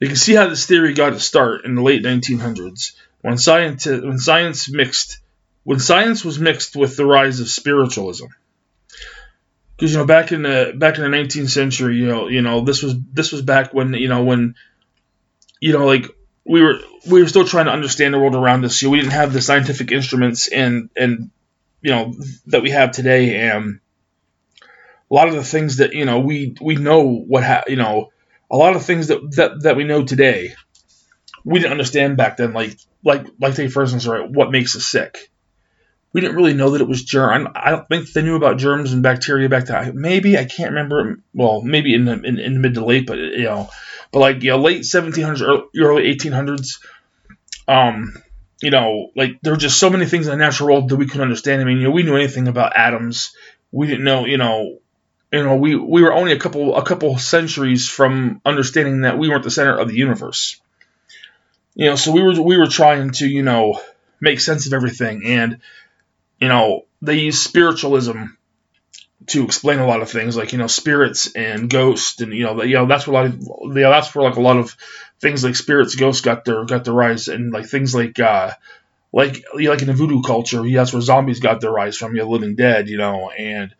You 0.00 0.08
can 0.08 0.16
see 0.16 0.34
how 0.34 0.48
this 0.48 0.66
theory 0.66 0.94
got 0.94 1.12
its 1.12 1.24
start 1.24 1.64
in 1.64 1.74
the 1.74 1.82
late 1.82 2.02
1900s 2.02 2.92
when 3.20 3.36
science, 3.36 3.86
when 3.86 4.18
science 4.18 4.70
mixed 4.70 5.18
when 5.62 5.78
science 5.78 6.24
was 6.24 6.38
mixed 6.38 6.74
with 6.74 6.96
the 6.96 7.04
rise 7.04 7.40
of 7.40 7.48
spiritualism. 7.48 8.26
Because 9.76 9.92
you 9.92 9.98
know 9.98 10.06
back 10.06 10.32
in 10.32 10.42
the 10.42 10.72
back 10.76 10.98
in 10.98 11.02
the 11.02 11.16
19th 11.16 11.50
century, 11.50 11.96
you 11.96 12.06
know, 12.06 12.28
you 12.28 12.42
know 12.42 12.62
this 12.62 12.82
was 12.82 12.94
this 13.12 13.30
was 13.30 13.42
back 13.42 13.72
when 13.74 13.94
you 13.94 14.08
know 14.08 14.24
when 14.24 14.54
you 15.60 15.72
know 15.72 15.86
like 15.86 16.06
we 16.44 16.62
were 16.62 16.80
we 17.08 17.22
were 17.22 17.28
still 17.28 17.46
trying 17.46 17.66
to 17.66 17.72
understand 17.72 18.14
the 18.14 18.18
world 18.18 18.34
around 18.34 18.64
us. 18.64 18.80
You 18.80 18.88
know, 18.88 18.92
we 18.92 19.00
didn't 19.00 19.12
have 19.12 19.32
the 19.32 19.42
scientific 19.42 19.92
instruments 19.92 20.48
and 20.48 20.90
and 20.96 21.30
you 21.82 21.90
know 21.90 22.14
that 22.46 22.62
we 22.62 22.70
have 22.70 22.92
today, 22.92 23.48
and 23.48 23.80
a 25.10 25.14
lot 25.14 25.28
of 25.28 25.34
the 25.34 25.44
things 25.44 25.78
that 25.78 25.92
you 25.92 26.04
know 26.04 26.20
we 26.20 26.56
we 26.60 26.76
know 26.76 27.08
what 27.08 27.44
ha- 27.44 27.64
you 27.68 27.76
know 27.76 28.10
a 28.50 28.56
lot 28.56 28.76
of 28.76 28.84
things 28.84 29.08
that, 29.08 29.20
that 29.36 29.62
that 29.62 29.76
we 29.76 29.84
know 29.84 30.04
today 30.04 30.54
we 31.44 31.58
didn't 31.58 31.72
understand 31.72 32.16
back 32.16 32.36
then. 32.36 32.52
Like 32.52 32.78
like 33.04 33.26
like 33.40 33.54
take 33.54 33.70
for 33.70 33.82
instance, 33.82 34.06
right? 34.06 34.28
What 34.28 34.50
makes 34.50 34.76
us 34.76 34.86
sick? 34.86 35.30
We 36.12 36.20
didn't 36.20 36.36
really 36.36 36.54
know 36.54 36.70
that 36.70 36.80
it 36.80 36.88
was 36.88 37.04
germ. 37.04 37.48
I 37.54 37.70
don't 37.70 37.88
think 37.88 38.12
they 38.12 38.22
knew 38.22 38.34
about 38.34 38.58
germs 38.58 38.92
and 38.92 39.02
bacteria 39.02 39.48
back 39.48 39.66
then. 39.66 40.00
Maybe 40.00 40.36
I 40.36 40.44
can't 40.44 40.70
remember. 40.70 41.20
Well, 41.32 41.62
maybe 41.62 41.94
in 41.94 42.04
the 42.04 42.20
in, 42.20 42.38
in 42.38 42.60
mid 42.60 42.74
to 42.74 42.84
late, 42.84 43.06
but 43.06 43.18
you 43.18 43.44
know 43.44 43.70
but 44.12 44.20
like 44.20 44.42
you 44.42 44.50
know, 44.50 44.58
late 44.58 44.82
1700s, 44.82 45.40
early 45.78 46.14
1800s, 46.14 46.80
um, 47.68 48.14
you 48.60 48.70
know, 48.70 49.10
like 49.16 49.40
there 49.42 49.52
were 49.52 49.58
just 49.58 49.78
so 49.78 49.90
many 49.90 50.06
things 50.06 50.26
in 50.26 50.32
the 50.32 50.44
natural 50.44 50.70
world 50.70 50.88
that 50.88 50.96
we 50.96 51.06
couldn't 51.06 51.22
understand. 51.22 51.60
I 51.60 51.64
mean, 51.64 51.78
you 51.78 51.84
know, 51.84 51.90
we 51.90 52.02
knew 52.02 52.16
anything 52.16 52.48
about 52.48 52.76
atoms. 52.76 53.34
We 53.72 53.86
didn't 53.86 54.04
know, 54.04 54.26
you 54.26 54.36
know, 54.36 54.78
you 55.32 55.44
know, 55.44 55.56
we, 55.56 55.76
we 55.76 56.02
were 56.02 56.12
only 56.12 56.32
a 56.32 56.38
couple 56.38 56.76
a 56.76 56.84
couple 56.84 57.16
centuries 57.18 57.88
from 57.88 58.40
understanding 58.44 59.02
that 59.02 59.18
we 59.18 59.28
weren't 59.28 59.44
the 59.44 59.50
center 59.50 59.78
of 59.78 59.88
the 59.88 59.96
universe. 59.96 60.60
You 61.74 61.86
know, 61.86 61.96
so 61.96 62.12
we 62.12 62.22
were 62.22 62.40
we 62.42 62.58
were 62.58 62.66
trying 62.66 63.12
to, 63.12 63.28
you 63.28 63.42
know, 63.42 63.80
make 64.20 64.40
sense 64.40 64.66
of 64.66 64.72
everything 64.72 65.24
and 65.24 65.60
you 66.40 66.48
know, 66.48 66.86
they 67.02 67.18
use 67.18 67.40
spiritualism 67.40 68.24
to 69.30 69.44
explain 69.44 69.78
a 69.78 69.86
lot 69.86 70.02
of 70.02 70.10
things, 70.10 70.36
like 70.36 70.52
you 70.52 70.58
know 70.58 70.66
spirits 70.66 71.32
and 71.34 71.70
ghosts, 71.70 72.20
and 72.20 72.32
you 72.32 72.44
know, 72.44 72.62
you 72.62 72.74
know 72.74 72.86
that's 72.86 73.06
where 73.06 73.24
a 73.24 73.28
lot 73.28 73.40
know, 73.40 73.90
that's 73.90 74.14
where 74.14 74.28
like 74.28 74.36
a 74.36 74.40
lot 74.40 74.58
of 74.58 74.76
things 75.20 75.44
like 75.44 75.56
spirits, 75.56 75.94
ghosts 75.94 76.22
got 76.22 76.44
their 76.44 76.64
got 76.64 76.84
their 76.84 76.94
rise, 76.94 77.28
and 77.28 77.52
like 77.52 77.66
things 77.66 77.94
like 77.94 78.18
uh, 78.18 78.52
like 79.12 79.44
you 79.54 79.70
like 79.70 79.82
in 79.82 79.88
the 79.88 79.94
voodoo 79.94 80.22
culture, 80.22 80.66
yeah, 80.66 80.80
that's 80.80 80.92
where 80.92 81.02
zombies 81.02 81.40
got 81.40 81.60
their 81.60 81.72
rise 81.72 81.96
from, 81.96 82.14
you 82.14 82.22
know, 82.22 82.28
Living 82.28 82.56
Dead, 82.56 82.88
you 82.88 82.98
know, 82.98 83.30
and 83.30 83.74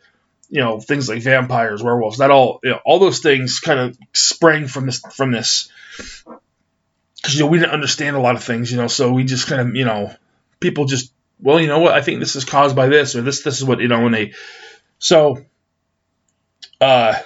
you 0.48 0.60
know 0.60 0.80
things 0.80 1.08
like 1.08 1.22
vampires, 1.22 1.82
werewolves, 1.82 2.18
that 2.18 2.30
all 2.30 2.60
you 2.62 2.70
know, 2.70 2.80
all 2.84 2.98
those 2.98 3.20
things 3.20 3.60
kind 3.60 3.80
of 3.80 3.98
sprang 4.12 4.66
from 4.66 4.86
this 4.86 5.00
from 5.14 5.32
this 5.32 5.70
because 7.16 7.34
you 7.34 7.40
know 7.40 7.46
we 7.46 7.58
didn't 7.58 7.72
understand 7.72 8.16
a 8.16 8.20
lot 8.20 8.36
of 8.36 8.44
things, 8.44 8.70
you 8.70 8.76
know, 8.76 8.88
so 8.88 9.12
we 9.12 9.24
just 9.24 9.46
kind 9.46 9.60
of 9.60 9.74
you 9.74 9.84
know 9.84 10.14
people 10.60 10.84
just 10.84 11.12
well, 11.42 11.60
you 11.60 11.68
know 11.68 11.78
what, 11.78 11.94
I 11.94 12.02
think 12.02 12.20
this 12.20 12.36
is 12.36 12.44
caused 12.44 12.76
by 12.76 12.88
this 12.88 13.16
or 13.16 13.22
this 13.22 13.42
this 13.42 13.58
is 13.58 13.64
what 13.64 13.80
you 13.80 13.88
know 13.88 14.02
when 14.02 14.12
they 14.12 14.34
so, 15.00 15.44
uh, 16.80 17.18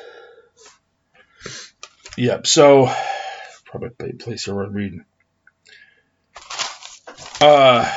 yeah, 2.16 2.38
so 2.44 2.90
probably 3.66 4.14
place 4.14 4.48
where 4.48 4.64
I'm 4.64 4.72
reading. 4.72 5.04
Uh, 7.40 7.92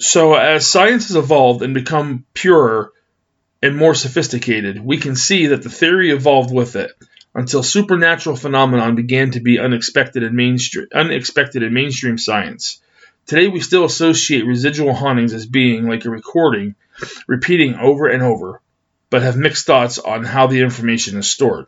so 0.00 0.34
as 0.34 0.66
science 0.66 1.06
has 1.08 1.16
evolved 1.16 1.62
and 1.62 1.74
become 1.74 2.24
purer, 2.34 2.92
and 3.62 3.76
more 3.76 3.94
sophisticated, 3.94 4.84
we 4.84 4.98
can 4.98 5.16
see 5.16 5.48
that 5.48 5.62
the 5.62 5.70
theory 5.70 6.10
evolved 6.10 6.52
with 6.52 6.76
it 6.76 6.92
until 7.34 7.62
supernatural 7.62 8.36
phenomenon 8.36 8.94
began 8.94 9.32
to 9.32 9.40
be 9.40 9.58
unexpected 9.58 10.22
in 10.22 10.34
mainstream 10.34 10.86
unexpected 10.94 11.62
in 11.62 11.72
mainstream 11.72 12.18
science. 12.18 12.80
Today 13.28 13.48
we 13.48 13.60
still 13.60 13.84
associate 13.84 14.46
residual 14.46 14.94
hauntings 14.94 15.34
as 15.34 15.44
being 15.44 15.86
like 15.86 16.06
a 16.06 16.10
recording 16.10 16.76
repeating 17.26 17.74
over 17.74 18.08
and 18.08 18.22
over, 18.22 18.62
but 19.10 19.20
have 19.20 19.36
mixed 19.36 19.66
thoughts 19.66 19.98
on 19.98 20.24
how 20.24 20.46
the 20.46 20.62
information 20.62 21.18
is 21.18 21.30
stored. 21.30 21.66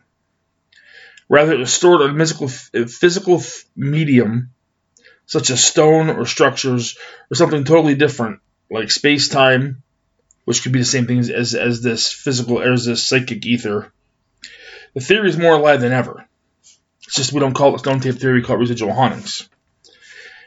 Rather, 1.28 1.52
it 1.52 1.60
is 1.60 1.70
stored 1.70 2.00
on 2.00 2.10
a 2.10 2.18
physical, 2.18 2.48
physical 2.48 3.42
medium, 3.76 4.50
such 5.26 5.50
as 5.50 5.62
stone 5.62 6.08
or 6.08 6.24
structures, 6.24 6.96
or 7.30 7.34
something 7.34 7.64
totally 7.64 7.94
different, 7.94 8.40
like 8.70 8.90
space 8.90 9.28
time, 9.28 9.82
which 10.46 10.62
could 10.62 10.72
be 10.72 10.78
the 10.78 10.84
same 10.86 11.06
thing 11.06 11.18
as, 11.18 11.54
as 11.54 11.82
this 11.82 12.10
physical, 12.10 12.62
as 12.62 12.86
this 12.86 13.06
psychic 13.06 13.44
ether. 13.44 13.92
The 14.94 15.00
theory 15.00 15.28
is 15.28 15.36
more 15.36 15.56
alive 15.56 15.82
than 15.82 15.92
ever. 15.92 16.26
It's 17.02 17.16
just 17.16 17.34
we 17.34 17.40
don't 17.40 17.54
call 17.54 17.74
it 17.74 17.80
stone 17.80 18.00
tape 18.00 18.16
theory, 18.16 18.40
we 18.40 18.42
call 18.46 18.56
it 18.56 18.60
residual 18.60 18.94
hauntings. 18.94 19.46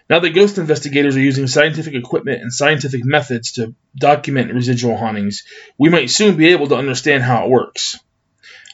Now 0.09 0.19
that 0.19 0.31
ghost 0.31 0.57
investigators 0.57 1.15
are 1.15 1.21
using 1.21 1.47
scientific 1.47 1.93
equipment 1.93 2.41
and 2.41 2.51
scientific 2.51 3.05
methods 3.05 3.53
to 3.53 3.73
document 3.95 4.53
residual 4.53 4.97
hauntings, 4.97 5.43
we 5.77 5.89
might 5.89 6.09
soon 6.09 6.35
be 6.35 6.49
able 6.49 6.67
to 6.67 6.75
understand 6.75 7.23
how 7.23 7.45
it 7.45 7.49
works. 7.49 7.97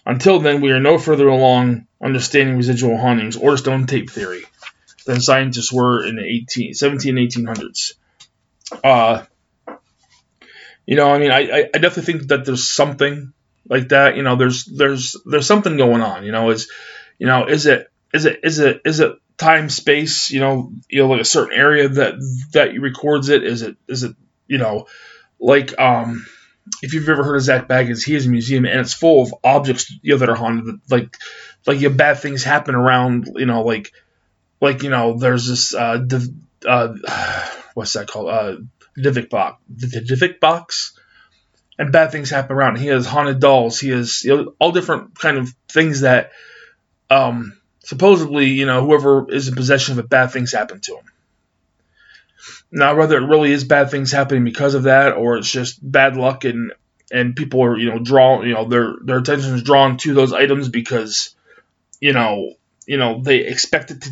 Until 0.06 0.40
then, 0.40 0.62
we 0.62 0.72
are 0.72 0.80
no 0.80 0.98
further 0.98 1.28
along 1.28 1.88
understanding 2.02 2.58
residual 2.58 2.98
hauntings 2.98 3.38
or 3.38 3.58
stone 3.58 3.86
tape 3.86 4.10
theory 4.10 4.44
than 5.06 5.22
scientists 5.22 5.72
were 5.72 6.06
in 6.06 6.16
the 6.16 6.24
18, 6.24 6.74
17 6.74 7.18
and 7.18 7.30
1800s. 7.30 7.94
Uh, 8.84 9.26
you 10.86 10.96
know, 10.96 11.12
I 11.12 11.20
mean, 11.20 11.32
I, 11.32 11.70
I 11.74 11.78
definitely 11.78 12.14
think 12.14 12.28
that 12.30 12.46
there's 12.46 12.68
something 12.68 13.34
like 13.70 13.90
that. 13.90 14.18
You 14.18 14.24
know, 14.24 14.36
there's 14.36 14.66
there's 14.66 15.16
there's 15.26 15.46
something 15.46 15.78
going 15.78 16.02
on. 16.02 16.26
You 16.26 16.32
know, 16.32 16.50
is 16.50 16.72
you 17.20 17.28
know, 17.28 17.46
is 17.46 17.66
it 17.66 17.92
is 18.14 18.26
it 18.26 18.40
is 18.44 18.60
it 18.60 18.82
is 18.86 19.00
it 19.00 19.14
time 19.40 19.70
space? 19.70 20.30
You 20.30 20.42
know, 20.42 20.72
you 20.90 21.00
know, 21.00 21.08
like 21.08 21.22
a 21.22 21.26
certain 21.26 21.58
area 21.58 21.90
that 21.90 22.16
that 22.54 22.80
records 22.80 23.30
it. 23.30 23.44
Is 23.44 23.62
it 23.64 23.78
is 23.88 24.04
it 24.04 24.16
you 24.48 24.58
know, 24.60 24.88
like 25.40 25.80
um 25.80 26.26
if 26.84 26.94
you've 26.94 27.10
ever 27.10 27.24
heard 27.24 27.38
of 27.38 27.42
Zak 27.42 27.68
Bagans, 27.68 28.06
he 28.06 28.14
has 28.14 28.28
a 28.28 28.30
museum 28.30 28.66
and 28.66 28.80
it's 28.80 28.94
full 28.94 29.24
of 29.24 29.34
objects 29.44 29.92
you 30.02 30.14
know 30.14 30.18
that 30.18 30.30
are 30.30 30.36
haunted. 30.36 30.80
Like 30.90 31.18
like 31.66 31.80
you 31.80 31.90
know, 31.90 31.96
bad 31.96 32.20
things 32.20 32.44
happen 32.44 32.76
around. 32.76 33.30
You 33.36 33.46
know, 33.46 33.64
like 33.64 33.92
like 34.62 34.84
you 34.84 34.90
know, 34.90 35.18
there's 35.18 35.48
this 35.48 35.74
uh, 35.74 36.06
uh 36.68 36.94
what's 37.74 37.94
that 37.94 38.08
called? 38.08 38.30
Uh, 38.30 38.56
Dybbuk 38.98 39.30
box. 39.30 39.62
The 39.70 39.88
Dybbuk 39.88 40.40
box. 40.40 40.98
And 41.78 41.94
bad 41.94 42.12
things 42.12 42.30
happen 42.30 42.58
around. 42.58 42.78
He 42.78 42.88
has 42.88 43.06
haunted 43.06 43.40
dolls. 43.40 43.80
He 43.80 43.90
has 43.90 44.24
you 44.26 44.36
know, 44.36 44.54
all 44.60 44.74
different 44.74 45.18
kind 45.18 45.38
of 45.38 45.50
things 45.70 46.02
that 46.02 46.32
um 47.10 47.59
supposedly 47.84 48.48
you 48.48 48.66
know 48.66 48.86
whoever 48.86 49.32
is 49.32 49.48
in 49.48 49.56
possession 49.56 49.94
of 49.94 50.06
it, 50.06 50.10
bad 50.10 50.32
things 50.32 50.52
happen 50.52 50.80
to 50.82 50.98
him. 50.98 51.06
Now, 52.72 52.96
whether 52.96 53.18
it 53.18 53.28
really 53.28 53.52
is 53.52 53.64
bad 53.64 53.90
things 53.90 54.12
happening 54.12 54.44
because 54.44 54.76
of 54.76 54.84
that, 54.84 55.14
or 55.14 55.38
it's 55.38 55.50
just 55.50 55.80
bad 55.82 56.16
luck 56.16 56.46
and 56.46 56.74
and 57.12 57.36
people 57.36 57.64
are 57.64 57.78
you 57.78 57.90
know 57.90 58.00
drawn 58.00 58.48
you 58.48 58.54
know 58.54 58.66
their 58.66 58.96
their 59.04 59.18
attention 59.18 59.56
is 59.56 59.64
drawn 59.64 59.98
to 59.98 60.14
those 60.14 60.34
items 60.34 60.70
because 60.70 61.36
you 62.00 62.14
know 62.14 62.54
you 62.86 62.98
know 62.98 63.22
they 63.22 63.40
expect 63.40 63.92
it 63.92 64.02
to 64.04 64.12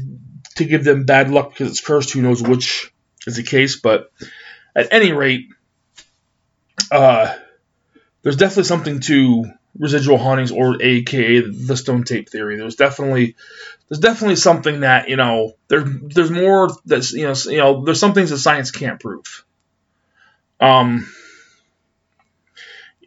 to 0.55 0.65
give 0.65 0.83
them 0.83 1.05
bad 1.05 1.29
luck 1.29 1.49
because 1.49 1.69
it's 1.69 1.81
cursed. 1.81 2.13
Who 2.13 2.21
knows 2.21 2.41
which 2.41 2.91
is 3.25 3.35
the 3.35 3.43
case? 3.43 3.79
But 3.79 4.11
at 4.75 4.91
any 4.91 5.11
rate, 5.11 5.49
uh, 6.91 7.35
there's 8.23 8.37
definitely 8.37 8.63
something 8.63 8.99
to 9.01 9.45
residual 9.79 10.17
hauntings 10.17 10.51
or 10.51 10.81
aka 10.81 11.41
the 11.41 11.77
stone 11.77 12.03
tape 12.03 12.29
theory. 12.29 12.57
There's 12.57 12.75
definitely 12.75 13.35
there's 13.89 13.99
definitely 13.99 14.35
something 14.35 14.81
that 14.81 15.09
you 15.09 15.15
know 15.15 15.53
there 15.67 15.81
there's 15.83 16.31
more 16.31 16.69
that's 16.85 17.13
you 17.13 17.23
know 17.23 17.33
you 17.45 17.57
know 17.57 17.83
there's 17.83 17.99
some 17.99 18.13
things 18.13 18.29
that 18.29 18.39
science 18.39 18.71
can't 18.71 18.99
prove. 18.99 19.45
Um, 20.59 21.07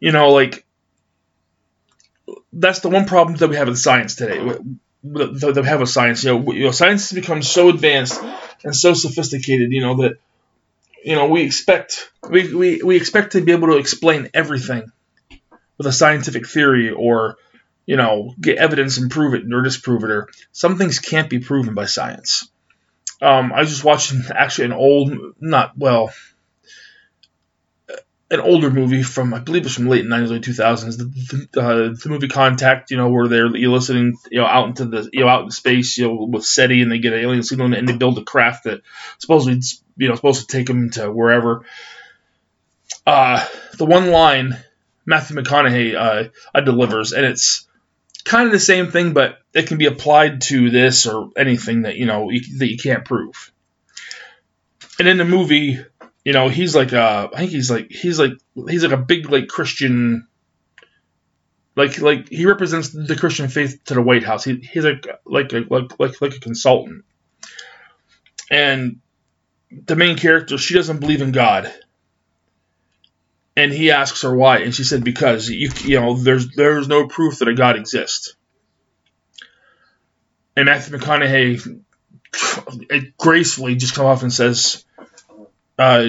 you 0.00 0.12
know, 0.12 0.30
like 0.30 0.64
that's 2.52 2.80
the 2.80 2.88
one 2.88 3.06
problem 3.06 3.36
that 3.38 3.48
we 3.48 3.56
have 3.56 3.68
in 3.68 3.76
science 3.76 4.14
today. 4.14 4.38
That 5.02 5.54
we 5.56 5.66
have 5.66 5.80
with 5.80 5.88
science, 5.88 6.24
you 6.24 6.30
know, 6.30 6.52
you 6.52 6.64
know, 6.64 6.70
science 6.72 7.10
has 7.10 7.14
become 7.18 7.42
so 7.42 7.70
advanced 7.70 8.20
and 8.64 8.76
so 8.76 8.92
sophisticated, 8.92 9.72
you 9.72 9.80
know, 9.80 10.02
that 10.02 10.18
you 11.02 11.16
know 11.16 11.28
we 11.28 11.42
expect 11.42 12.10
we, 12.28 12.54
we, 12.54 12.82
we 12.82 12.96
expect 12.96 13.32
to 13.32 13.40
be 13.40 13.52
able 13.52 13.68
to 13.68 13.78
explain 13.78 14.28
everything 14.34 14.90
with 15.80 15.86
a 15.86 15.92
scientific 15.92 16.46
theory 16.46 16.90
or 16.90 17.38
you 17.86 17.96
know, 17.96 18.34
get 18.38 18.58
evidence 18.58 18.98
and 18.98 19.10
prove 19.10 19.32
it 19.32 19.50
or 19.50 19.62
disprove 19.62 20.04
it, 20.04 20.10
or 20.10 20.28
some 20.52 20.76
things 20.76 20.98
can't 20.98 21.30
be 21.30 21.38
proven 21.38 21.72
by 21.72 21.86
science. 21.86 22.50
Um, 23.22 23.50
I 23.50 23.60
was 23.60 23.70
just 23.70 23.82
watching 23.82 24.22
actually 24.34 24.66
an 24.66 24.72
old, 24.74 25.10
not 25.40 25.72
well, 25.78 26.12
an 28.30 28.40
older 28.40 28.70
movie 28.70 29.02
from 29.02 29.32
I 29.32 29.38
believe 29.38 29.64
it's 29.64 29.74
from 29.74 29.88
late 29.88 30.04
'90s, 30.04 30.28
late 30.28 30.42
2000s. 30.42 30.98
The, 30.98 31.48
the, 31.50 31.60
uh, 31.60 31.94
the, 32.00 32.08
movie 32.10 32.28
Contact, 32.28 32.90
you 32.90 32.98
know, 32.98 33.08
where 33.08 33.26
they're 33.26 33.48
listening, 33.48 34.18
you 34.30 34.40
know, 34.40 34.46
out 34.46 34.68
into 34.68 34.84
the 34.84 35.08
you 35.14 35.20
know 35.20 35.28
out 35.28 35.44
in 35.44 35.50
space, 35.50 35.96
you 35.96 36.08
know, 36.08 36.28
with 36.30 36.44
SETI, 36.44 36.82
and 36.82 36.92
they 36.92 36.98
get 36.98 37.14
an 37.14 37.20
alien 37.20 37.42
signal, 37.42 37.72
and 37.72 37.88
they 37.88 37.96
build 37.96 38.18
a 38.18 38.24
craft 38.24 38.64
that 38.64 38.82
supposedly 39.16 39.58
you 39.96 40.08
know 40.08 40.14
supposed 40.16 40.42
to 40.42 40.56
take 40.56 40.66
them 40.66 40.90
to 40.90 41.10
wherever. 41.10 41.64
Uh, 43.06 43.44
the 43.78 43.86
one 43.86 44.10
line 44.10 44.56
Matthew 45.10 45.36
McConaughey 45.36 45.94
uh, 45.94 46.28
uh 46.54 46.60
delivers, 46.60 47.12
and 47.12 47.26
it's 47.26 47.68
kind 48.24 48.46
of 48.46 48.52
the 48.52 48.60
same 48.60 48.90
thing, 48.90 49.12
but 49.12 49.38
it 49.52 49.66
can 49.66 49.76
be 49.76 49.86
applied 49.86 50.42
to 50.42 50.70
this 50.70 51.06
or 51.06 51.30
anything 51.36 51.82
that 51.82 51.96
you 51.96 52.06
know 52.06 52.30
you, 52.30 52.58
that 52.58 52.70
you 52.70 52.78
can't 52.78 53.04
prove. 53.04 53.52
And 54.98 55.08
in 55.08 55.18
the 55.18 55.24
movie, 55.24 55.84
you 56.24 56.32
know, 56.32 56.48
he's 56.48 56.76
like 56.76 56.92
a, 56.92 57.28
I 57.34 57.38
think 57.38 57.50
he's 57.50 57.70
like 57.70 57.90
he's 57.90 58.18
like 58.18 58.32
he's 58.68 58.84
like 58.84 58.92
a 58.92 59.02
big 59.02 59.28
like 59.28 59.48
Christian. 59.48 60.28
Like 61.74 62.00
like 62.00 62.28
he 62.28 62.46
represents 62.46 62.90
the 62.90 63.16
Christian 63.16 63.48
faith 63.48 63.82
to 63.86 63.94
the 63.94 64.02
White 64.02 64.24
House. 64.24 64.44
He, 64.44 64.56
he's 64.56 64.84
like 64.84 65.06
like 65.24 65.52
a, 65.52 65.64
like 65.68 65.90
like 65.98 66.20
like 66.20 66.36
a 66.36 66.40
consultant. 66.40 67.04
And 68.48 69.00
the 69.70 69.96
main 69.96 70.16
character, 70.16 70.58
she 70.58 70.74
doesn't 70.74 70.98
believe 70.98 71.22
in 71.22 71.32
God 71.32 71.72
and 73.56 73.72
he 73.72 73.90
asks 73.90 74.22
her 74.22 74.34
why, 74.34 74.58
and 74.58 74.74
she 74.74 74.84
said 74.84 75.04
because 75.04 75.48
you 75.48 75.70
you 75.82 76.00
know 76.00 76.16
there's 76.16 76.54
there's 76.54 76.88
no 76.88 77.06
proof 77.06 77.38
that 77.38 77.48
a 77.48 77.54
God 77.54 77.76
exists. 77.76 78.34
And 80.56 80.66
Matthew 80.66 80.98
McConaughey 80.98 81.80
gracefully 83.18 83.76
just 83.76 83.94
comes 83.94 84.06
off 84.06 84.22
and 84.22 84.32
says, 84.32 84.84
uh, 85.78 86.08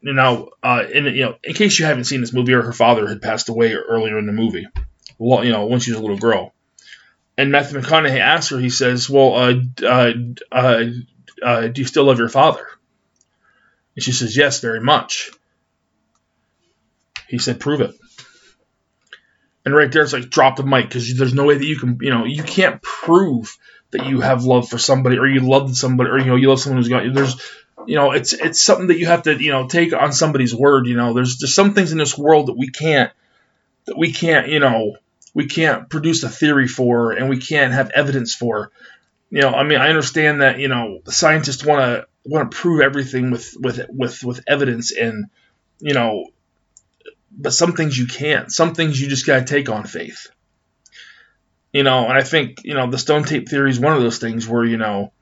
you 0.00 0.12
know, 0.12 0.50
uh, 0.62 0.84
in 0.92 1.04
you 1.06 1.24
know, 1.24 1.36
in 1.44 1.54
case 1.54 1.78
you 1.78 1.86
haven't 1.86 2.04
seen 2.04 2.20
this 2.20 2.32
movie, 2.32 2.54
or 2.54 2.62
her 2.62 2.72
father 2.72 3.08
had 3.08 3.22
passed 3.22 3.48
away 3.48 3.74
earlier 3.74 4.18
in 4.18 4.26
the 4.26 4.32
movie, 4.32 4.66
well, 5.18 5.44
you 5.44 5.52
know, 5.52 5.66
when 5.66 5.80
she 5.80 5.90
was 5.90 5.98
a 5.98 6.02
little 6.02 6.18
girl. 6.18 6.54
And 7.36 7.52
Matthew 7.52 7.80
McConaughey 7.80 8.18
asks 8.18 8.50
her, 8.50 8.58
he 8.58 8.70
says, 8.70 9.08
"Well, 9.08 9.34
uh, 9.34 9.54
uh, 9.86 10.12
uh, 10.50 10.84
uh 11.42 11.68
do 11.68 11.80
you 11.80 11.86
still 11.86 12.04
love 12.04 12.18
your 12.18 12.28
father?" 12.28 12.66
And 13.94 14.02
she 14.02 14.12
says, 14.12 14.36
"Yes, 14.36 14.60
very 14.60 14.80
much." 14.80 15.30
He 17.30 17.38
said, 17.38 17.60
prove 17.60 17.80
it. 17.80 17.94
And 19.64 19.74
right 19.74 19.90
there, 19.92 20.02
it's 20.02 20.12
like 20.12 20.30
drop 20.30 20.56
the 20.56 20.64
mic 20.64 20.88
because 20.88 21.16
there's 21.16 21.34
no 21.34 21.44
way 21.44 21.56
that 21.56 21.64
you 21.64 21.78
can, 21.78 21.98
you 22.00 22.10
know, 22.10 22.24
you 22.24 22.42
can't 22.42 22.82
prove 22.82 23.56
that 23.90 24.06
you 24.06 24.20
have 24.20 24.44
love 24.44 24.68
for 24.68 24.78
somebody 24.78 25.18
or 25.18 25.26
you 25.26 25.40
love 25.40 25.76
somebody 25.76 26.10
or 26.10 26.18
you 26.18 26.26
know 26.26 26.36
you 26.36 26.48
love 26.48 26.60
someone 26.60 26.78
who's 26.78 26.88
got 26.88 27.02
there's 27.12 27.40
you 27.86 27.96
know 27.96 28.12
it's 28.12 28.32
it's 28.32 28.62
something 28.62 28.88
that 28.88 28.98
you 28.98 29.06
have 29.06 29.24
to 29.24 29.42
you 29.42 29.50
know 29.50 29.66
take 29.66 29.92
on 29.92 30.12
somebody's 30.12 30.54
word 30.54 30.86
you 30.86 30.96
know. 30.96 31.12
There's 31.12 31.38
there's 31.38 31.54
some 31.54 31.74
things 31.74 31.92
in 31.92 31.98
this 31.98 32.16
world 32.16 32.46
that 32.46 32.56
we 32.56 32.70
can't 32.70 33.12
that 33.86 33.98
we 33.98 34.12
can't 34.12 34.48
you 34.48 34.60
know 34.60 34.96
we 35.34 35.46
can't 35.46 35.88
produce 35.88 36.22
a 36.22 36.28
theory 36.28 36.68
for 36.68 37.12
and 37.12 37.28
we 37.28 37.38
can't 37.38 37.72
have 37.72 37.90
evidence 37.90 38.34
for. 38.34 38.70
You 39.30 39.42
know 39.42 39.50
i 39.50 39.62
mean 39.62 39.80
i 39.80 39.88
understand 39.88 40.42
that 40.42 40.58
you 40.58 40.68
know 40.68 41.00
the 41.04 41.12
scientists 41.12 41.64
want 41.64 41.80
to 41.80 42.06
want 42.24 42.50
to 42.50 42.56
prove 42.56 42.80
everything 42.80 43.30
with 43.30 43.54
with 43.58 43.80
with 43.88 44.24
with 44.24 44.40
evidence 44.46 44.90
and 44.92 45.26
you 45.78 45.94
know 45.94 46.26
but 47.30 47.52
some 47.52 47.72
things 47.72 47.96
you 47.96 48.06
can't. 48.06 48.50
Some 48.50 48.74
things 48.74 49.00
you 49.00 49.08
just 49.08 49.26
got 49.26 49.38
to 49.38 49.44
take 49.44 49.68
on 49.68 49.84
faith. 49.84 50.28
You 51.72 51.84
know, 51.84 52.04
and 52.06 52.18
I 52.18 52.22
think, 52.22 52.64
you 52.64 52.74
know, 52.74 52.90
the 52.90 52.98
stone 52.98 53.22
tape 53.22 53.48
theory 53.48 53.70
is 53.70 53.78
one 53.78 53.92
of 53.92 54.02
those 54.02 54.18
things 54.18 54.48
where, 54.48 54.64
you 54.64 54.76
know, 54.76 55.12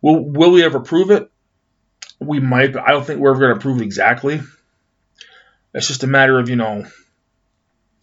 will, 0.00 0.24
will 0.24 0.52
we 0.52 0.64
ever 0.64 0.80
prove 0.80 1.10
it? 1.10 1.30
We 2.18 2.40
might, 2.40 2.72
but 2.72 2.82
I 2.82 2.92
don't 2.92 3.06
think 3.06 3.20
we're 3.20 3.30
ever 3.30 3.40
going 3.40 3.54
to 3.54 3.60
prove 3.60 3.80
it 3.80 3.84
exactly. 3.84 4.40
It's 5.74 5.86
just 5.86 6.04
a 6.04 6.06
matter 6.06 6.38
of, 6.38 6.48
you 6.48 6.56
know, 6.56 6.86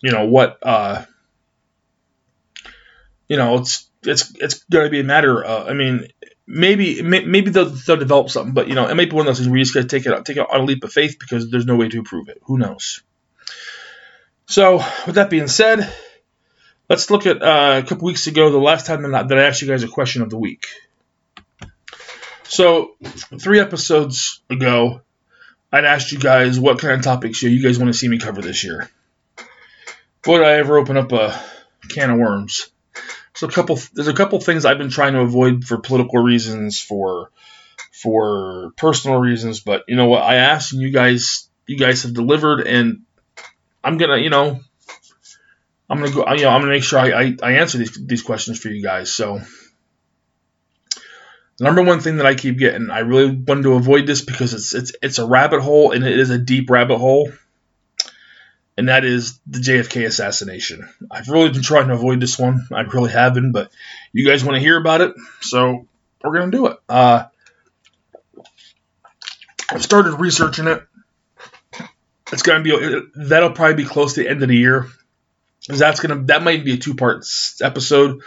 you 0.01 0.11
know, 0.11 0.27
what, 0.27 0.59
uh, 0.61 1.03
you 3.27 3.37
know, 3.37 3.57
it's, 3.57 3.89
it's, 4.03 4.31
it's 4.35 4.63
going 4.65 4.85
to 4.85 4.91
be 4.91 4.99
a 4.99 5.03
matter 5.03 5.43
of, 5.43 5.67
I 5.67 5.73
mean, 5.73 6.07
maybe, 6.45 7.01
maybe 7.01 7.49
they'll, 7.49 7.71
they'll 7.71 7.97
develop 7.97 8.29
something, 8.29 8.53
but, 8.53 8.67
you 8.67 8.75
know, 8.75 8.87
it 8.87 8.93
might 8.93 9.09
be 9.09 9.15
one 9.15 9.25
of 9.25 9.31
those 9.31 9.39
things 9.39 9.49
where 9.49 9.57
you 9.57 9.63
just 9.63 9.73
got 9.73 9.81
to 9.81 9.87
take 9.87 10.05
it, 10.05 10.25
take 10.25 10.37
it 10.37 10.45
on 10.47 10.61
a 10.61 10.63
leap 10.63 10.83
of 10.83 10.93
faith 10.93 11.17
because 11.19 11.49
there's 11.49 11.65
no 11.65 11.75
way 11.75 11.89
to 11.89 12.03
prove 12.03 12.29
it. 12.29 12.37
Who 12.43 12.59
knows? 12.59 13.01
So, 14.47 14.77
with 15.05 15.15
that 15.15 15.29
being 15.29 15.47
said, 15.47 15.91
let's 16.89 17.09
look 17.09 17.25
at 17.25 17.41
uh, 17.41 17.81
a 17.83 17.87
couple 17.87 18.05
weeks 18.05 18.27
ago, 18.27 18.51
the 18.51 18.57
last 18.57 18.85
time 18.85 19.01
that 19.11 19.31
I 19.31 19.43
asked 19.43 19.61
you 19.61 19.67
guys 19.67 19.83
a 19.83 19.87
question 19.87 20.21
of 20.21 20.29
the 20.29 20.37
week. 20.37 20.65
So, 22.43 22.95
three 23.39 23.59
episodes 23.59 24.41
ago, 24.49 25.01
I'd 25.71 25.85
asked 25.85 26.11
you 26.11 26.19
guys 26.19 26.59
what 26.59 26.79
kind 26.79 26.93
of 26.93 27.01
topics 27.01 27.41
you 27.41 27.61
guys 27.61 27.79
want 27.79 27.91
to 27.91 27.97
see 27.97 28.07
me 28.07 28.19
cover 28.19 28.41
this 28.41 28.63
year. 28.63 28.89
Would 30.27 30.41
I 30.41 30.53
ever 30.53 30.77
open 30.77 30.97
up 30.97 31.11
a 31.11 31.39
can 31.89 32.11
of 32.11 32.17
worms? 32.17 32.69
So 33.33 33.47
a 33.47 33.51
couple, 33.51 33.77
there's 33.93 34.07
a 34.07 34.13
couple 34.13 34.39
things 34.39 34.63
I've 34.63 34.77
been 34.77 34.89
trying 34.89 35.13
to 35.13 35.19
avoid 35.19 35.65
for 35.65 35.77
political 35.77 36.23
reasons, 36.23 36.79
for 36.79 37.31
for 37.91 38.71
personal 38.77 39.19
reasons. 39.19 39.59
But 39.59 39.83
you 39.87 39.95
know 39.95 40.07
what? 40.07 40.23
I 40.23 40.35
asked, 40.35 40.71
and 40.71 40.81
you 40.81 40.91
guys, 40.91 41.49
you 41.67 41.77
guys 41.77 42.03
have 42.03 42.13
delivered, 42.13 42.61
and 42.61 43.01
I'm 43.85 43.97
gonna, 43.97 44.17
you 44.17 44.29
know, 44.29 44.59
I'm 45.89 45.99
gonna 45.99 46.11
go, 46.11 46.29
you 46.33 46.43
know, 46.43 46.49
I'm 46.49 46.61
gonna 46.61 46.73
make 46.73 46.83
sure 46.83 46.99
I, 46.99 47.11
I, 47.11 47.35
I 47.41 47.51
answer 47.53 47.77
these 47.77 47.97
these 48.05 48.23
questions 48.23 48.59
for 48.59 48.69
you 48.69 48.83
guys. 48.83 49.13
So. 49.13 49.39
The 51.57 51.63
number 51.63 51.83
one 51.83 52.01
thing 52.01 52.17
that 52.17 52.25
I 52.25 52.35
keep 52.35 52.57
getting, 52.57 52.89
I 52.89 52.99
really 52.99 53.33
wanted 53.33 53.63
to 53.63 53.75
avoid 53.75 54.05
this 54.05 54.21
because 54.21 54.53
it's 54.53 54.73
it's 54.73 54.91
it's 55.01 55.19
a 55.19 55.25
rabbit 55.25 55.61
hole 55.61 55.91
and 55.91 56.03
it 56.03 56.19
is 56.19 56.29
a 56.29 56.37
deep 56.37 56.69
rabbit 56.69 56.97
hole 56.97 57.31
and 58.77 58.89
that 58.89 59.05
is 59.05 59.39
the 59.47 59.59
JFK 59.59 60.05
assassination. 60.05 60.89
I've 61.09 61.29
really 61.29 61.49
been 61.49 61.61
trying 61.61 61.87
to 61.87 61.93
avoid 61.93 62.19
this 62.19 62.37
one. 62.37 62.67
I 62.73 62.81
really 62.81 63.11
have 63.11 63.33
been, 63.33 63.51
but 63.51 63.71
you 64.11 64.27
guys 64.27 64.43
want 64.43 64.55
to 64.55 64.59
hear 64.59 64.77
about 64.77 65.01
it, 65.01 65.15
so 65.41 65.87
we're 66.23 66.37
gonna 66.37 66.51
do 66.51 66.67
it. 66.67 66.77
Uh, 66.89 67.25
I've 69.69 69.83
started 69.83 70.19
researching 70.19 70.67
it. 70.67 70.83
It's 72.31 72.41
gonna 72.41 72.63
be 72.63 73.01
that'll 73.15 73.51
probably 73.51 73.75
be 73.75 73.85
close 73.85 74.13
to 74.15 74.23
the 74.23 74.29
end 74.29 74.41
of 74.41 74.49
the 74.49 74.57
year, 74.57 74.87
because 75.61 75.79
that's 75.79 75.99
gonna 75.99 76.23
that 76.23 76.43
might 76.43 76.65
be 76.65 76.73
a 76.73 76.77
two 76.77 76.95
part 76.95 77.25
episode. 77.61 78.21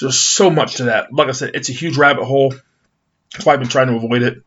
There's 0.00 0.18
so 0.18 0.50
much 0.50 0.76
to 0.76 0.84
that. 0.84 1.12
Like 1.12 1.28
I 1.28 1.32
said, 1.32 1.52
it's 1.54 1.68
a 1.68 1.72
huge 1.72 1.96
rabbit 1.96 2.24
hole. 2.24 2.54
That's 3.32 3.46
why 3.46 3.52
I've 3.52 3.60
been 3.60 3.68
trying 3.68 3.88
to 3.88 3.96
avoid 3.96 4.22
it. 4.22 4.42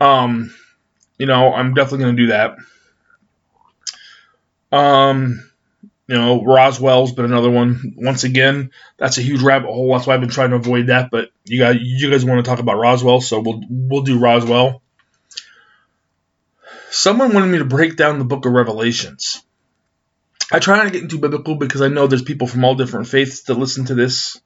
Um, 0.00 0.54
you 1.18 1.26
know, 1.26 1.52
I'm 1.52 1.74
definitely 1.74 2.06
gonna 2.06 2.16
do 2.16 2.26
that. 2.28 2.56
Um, 4.72 5.50
you 6.08 6.16
know, 6.16 6.42
Roswell's 6.42 7.12
been 7.12 7.26
another 7.26 7.50
one. 7.50 7.94
Once 7.96 8.24
again, 8.24 8.70
that's 8.96 9.18
a 9.18 9.22
huge 9.22 9.42
rabbit 9.42 9.70
hole. 9.70 9.92
That's 9.92 10.06
why 10.06 10.14
I've 10.14 10.20
been 10.20 10.30
trying 10.30 10.50
to 10.50 10.56
avoid 10.56 10.86
that. 10.86 11.10
But 11.10 11.30
you 11.44 11.60
guys, 11.60 11.76
you 11.80 12.10
guys 12.10 12.24
want 12.24 12.44
to 12.44 12.48
talk 12.48 12.60
about 12.60 12.78
Roswell, 12.78 13.20
so 13.20 13.40
we'll 13.40 13.62
we'll 13.68 14.02
do 14.02 14.18
Roswell. 14.18 14.82
Someone 16.90 17.32
wanted 17.32 17.46
me 17.46 17.58
to 17.58 17.64
break 17.64 17.96
down 17.96 18.18
the 18.18 18.24
Book 18.24 18.46
of 18.46 18.52
Revelations. 18.52 19.42
I 20.50 20.58
try 20.58 20.76
not 20.76 20.84
to 20.84 20.90
get 20.90 21.02
into 21.02 21.18
biblical 21.18 21.54
because 21.54 21.82
I 21.82 21.88
know 21.88 22.08
there's 22.08 22.22
people 22.22 22.48
from 22.48 22.64
all 22.64 22.74
different 22.74 23.06
faiths 23.06 23.42
that 23.44 23.54
listen 23.54 23.84
to 23.86 23.94
this 23.94 24.40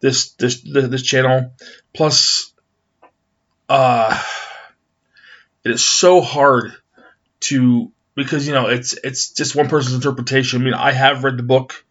this 0.00 0.32
this 0.32 0.60
this 0.62 1.02
channel. 1.02 1.54
Plus, 1.94 2.52
uh, 3.70 4.22
it 5.64 5.70
is 5.70 5.82
so 5.82 6.20
hard 6.20 6.72
to 7.40 7.90
because 8.14 8.46
you 8.46 8.52
know 8.52 8.66
it's 8.66 8.92
it's 8.92 9.30
just 9.30 9.56
one 9.56 9.68
person's 9.70 9.94
interpretation. 9.94 10.60
I 10.60 10.64
mean, 10.64 10.74
I 10.74 10.92
have 10.92 11.24
read 11.24 11.38
the 11.38 11.42
book 11.42 11.84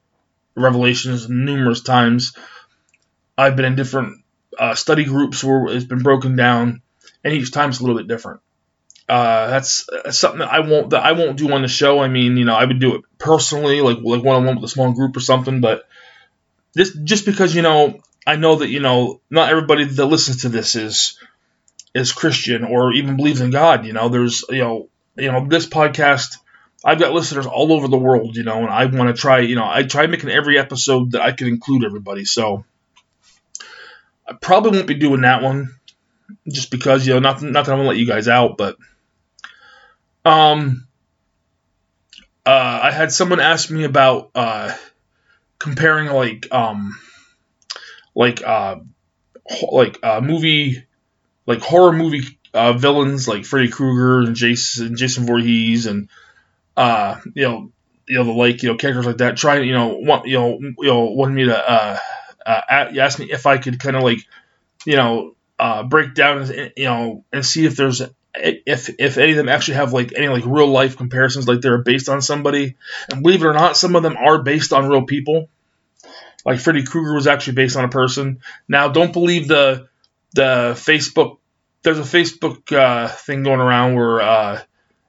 Revelations 0.55 1.27
numerous 1.27 1.81
times. 1.81 2.37
I've 3.35 3.55
been 3.55 3.65
in 3.65 3.75
different 3.75 4.23
uh, 4.59 4.75
study 4.75 5.05
groups 5.05 5.43
where 5.43 5.65
it's 5.69 5.85
been 5.85 6.03
broken 6.03 6.35
down, 6.35 6.83
and 7.23 7.33
each 7.33 7.51
time 7.51 7.69
it's 7.69 7.79
a 7.79 7.83
little 7.83 7.97
bit 7.97 8.07
different. 8.07 8.41
Uh, 9.07 9.47
that's, 9.47 9.87
that's, 10.03 10.17
something 10.17 10.39
that 10.39 10.51
I 10.51 10.61
won't 10.61 10.89
that 10.89 11.03
I 11.03 11.11
won't 11.11 11.37
do 11.37 11.51
on 11.51 11.61
the 11.61 11.67
show. 11.67 11.99
I 11.99 12.07
mean, 12.07 12.37
you 12.37 12.45
know, 12.45 12.55
I 12.55 12.65
would 12.65 12.79
do 12.79 12.95
it 12.95 13.01
personally, 13.19 13.81
like 13.81 13.97
like 14.01 14.23
one 14.23 14.35
on 14.35 14.45
one 14.45 14.55
with 14.55 14.63
a 14.63 14.67
small 14.67 14.93
group 14.93 15.15
or 15.15 15.19
something. 15.19 15.61
But 15.61 15.83
this 16.73 16.91
just 17.03 17.25
because 17.25 17.53
you 17.53 17.61
know 17.61 17.99
I 18.25 18.35
know 18.35 18.55
that 18.55 18.69
you 18.69 18.79
know 18.79 19.21
not 19.29 19.49
everybody 19.49 19.85
that 19.85 20.05
listens 20.05 20.41
to 20.41 20.49
this 20.49 20.75
is 20.75 21.19
is 21.93 22.11
Christian 22.11 22.63
or 22.63 22.93
even 22.93 23.15
believes 23.15 23.41
in 23.41 23.51
God. 23.51 23.85
You 23.85 23.93
know, 23.93 24.09
there's 24.09 24.43
you 24.49 24.57
know 24.57 24.89
you 25.15 25.31
know, 25.31 25.45
this 25.47 25.65
podcast, 25.65 26.37
I've 26.83 26.99
got 26.99 27.13
listeners 27.13 27.45
all 27.45 27.71
over 27.71 27.87
the 27.87 27.97
world, 27.97 28.35
you 28.35 28.43
know, 28.43 28.59
and 28.59 28.69
I 28.69 28.85
want 28.85 29.15
to 29.15 29.19
try, 29.19 29.39
you 29.39 29.55
know, 29.55 29.67
I 29.67 29.83
try 29.83 30.07
making 30.07 30.29
every 30.29 30.59
episode 30.59 31.11
that 31.11 31.21
I 31.21 31.31
can 31.31 31.47
include 31.47 31.85
everybody. 31.85 32.25
So 32.25 32.65
I 34.27 34.33
probably 34.33 34.71
won't 34.71 34.87
be 34.87 34.95
doing 34.95 35.21
that 35.21 35.41
one 35.41 35.75
just 36.47 36.71
because, 36.71 37.07
you 37.07 37.13
know, 37.13 37.19
not, 37.19 37.41
not 37.41 37.65
that 37.65 37.71
I'm 37.71 37.79
to 37.79 37.87
let 37.87 37.97
you 37.97 38.07
guys 38.07 38.27
out, 38.27 38.57
but, 38.57 38.77
um, 40.25 40.87
uh, 42.45 42.79
I 42.83 42.91
had 42.91 43.11
someone 43.11 43.39
ask 43.39 43.69
me 43.69 43.83
about, 43.83 44.31
uh, 44.35 44.73
comparing 45.59 46.07
like, 46.07 46.47
um, 46.51 46.97
like, 48.13 48.41
uh, 48.43 48.77
like, 49.71 49.99
uh, 50.03 50.21
movie, 50.21 50.85
like 51.47 51.61
horror 51.61 51.93
movie 51.93 52.39
uh, 52.55 52.73
villains 52.73 53.27
like 53.27 53.45
Freddy 53.45 53.69
Krueger 53.69 54.21
and 54.21 54.35
Jason 54.35 54.95
Jason 54.95 55.25
Voorhees 55.25 55.85
and 55.85 56.09
uh, 56.77 57.19
you 57.33 57.43
know 57.43 57.71
you 58.07 58.17
know 58.17 58.23
the 58.23 58.31
like 58.31 58.63
you 58.63 58.69
know 58.69 58.77
characters 58.77 59.05
like 59.05 59.17
that 59.17 59.37
trying 59.37 59.67
you 59.67 59.73
know 59.73 59.97
want 59.97 60.27
you 60.27 60.39
know 60.39 60.59
you 60.59 60.75
know 60.83 61.05
wanted 61.05 61.35
me 61.35 61.45
to 61.45 61.57
uh, 61.71 61.99
uh 62.45 62.61
ask 62.69 63.19
me 63.19 63.31
if 63.31 63.45
I 63.45 63.57
could 63.57 63.79
kind 63.79 63.95
of 63.97 64.03
like 64.03 64.19
you 64.85 64.95
know 64.95 65.35
uh, 65.59 65.83
break 65.83 66.13
down 66.15 66.49
you 66.77 66.85
know 66.85 67.25
and 67.33 67.45
see 67.45 67.65
if 67.65 67.75
there's 67.75 68.01
if 68.37 68.89
if 68.99 69.17
any 69.17 69.31
of 69.31 69.37
them 69.37 69.49
actually 69.49 69.75
have 69.75 69.93
like 69.93 70.13
any 70.15 70.27
like 70.27 70.43
real 70.45 70.67
life 70.67 70.97
comparisons 70.97 71.47
like 71.47 71.61
they're 71.61 71.83
based 71.83 72.09
on 72.09 72.21
somebody 72.21 72.75
and 73.09 73.23
believe 73.23 73.41
it 73.41 73.47
or 73.47 73.53
not 73.53 73.77
some 73.77 73.95
of 73.95 74.03
them 74.03 74.17
are 74.17 74.41
based 74.41 74.73
on 74.73 74.89
real 74.89 75.05
people 75.05 75.49
like 76.45 76.59
Freddy 76.59 76.83
Krueger 76.83 77.13
was 77.13 77.27
actually 77.27 77.53
based 77.53 77.77
on 77.77 77.85
a 77.85 77.89
person 77.89 78.39
now 78.67 78.87
don't 78.87 79.13
believe 79.13 79.47
the 79.47 79.87
the 80.33 80.73
Facebook 80.75 81.37
there's 81.85 81.99
a 81.99 82.01
Facebook 82.01 82.75
uh, 82.75 83.07
thing 83.07 83.43
going 83.43 83.59
around 83.59 83.95
where 83.95 84.19
uh, 84.19 84.61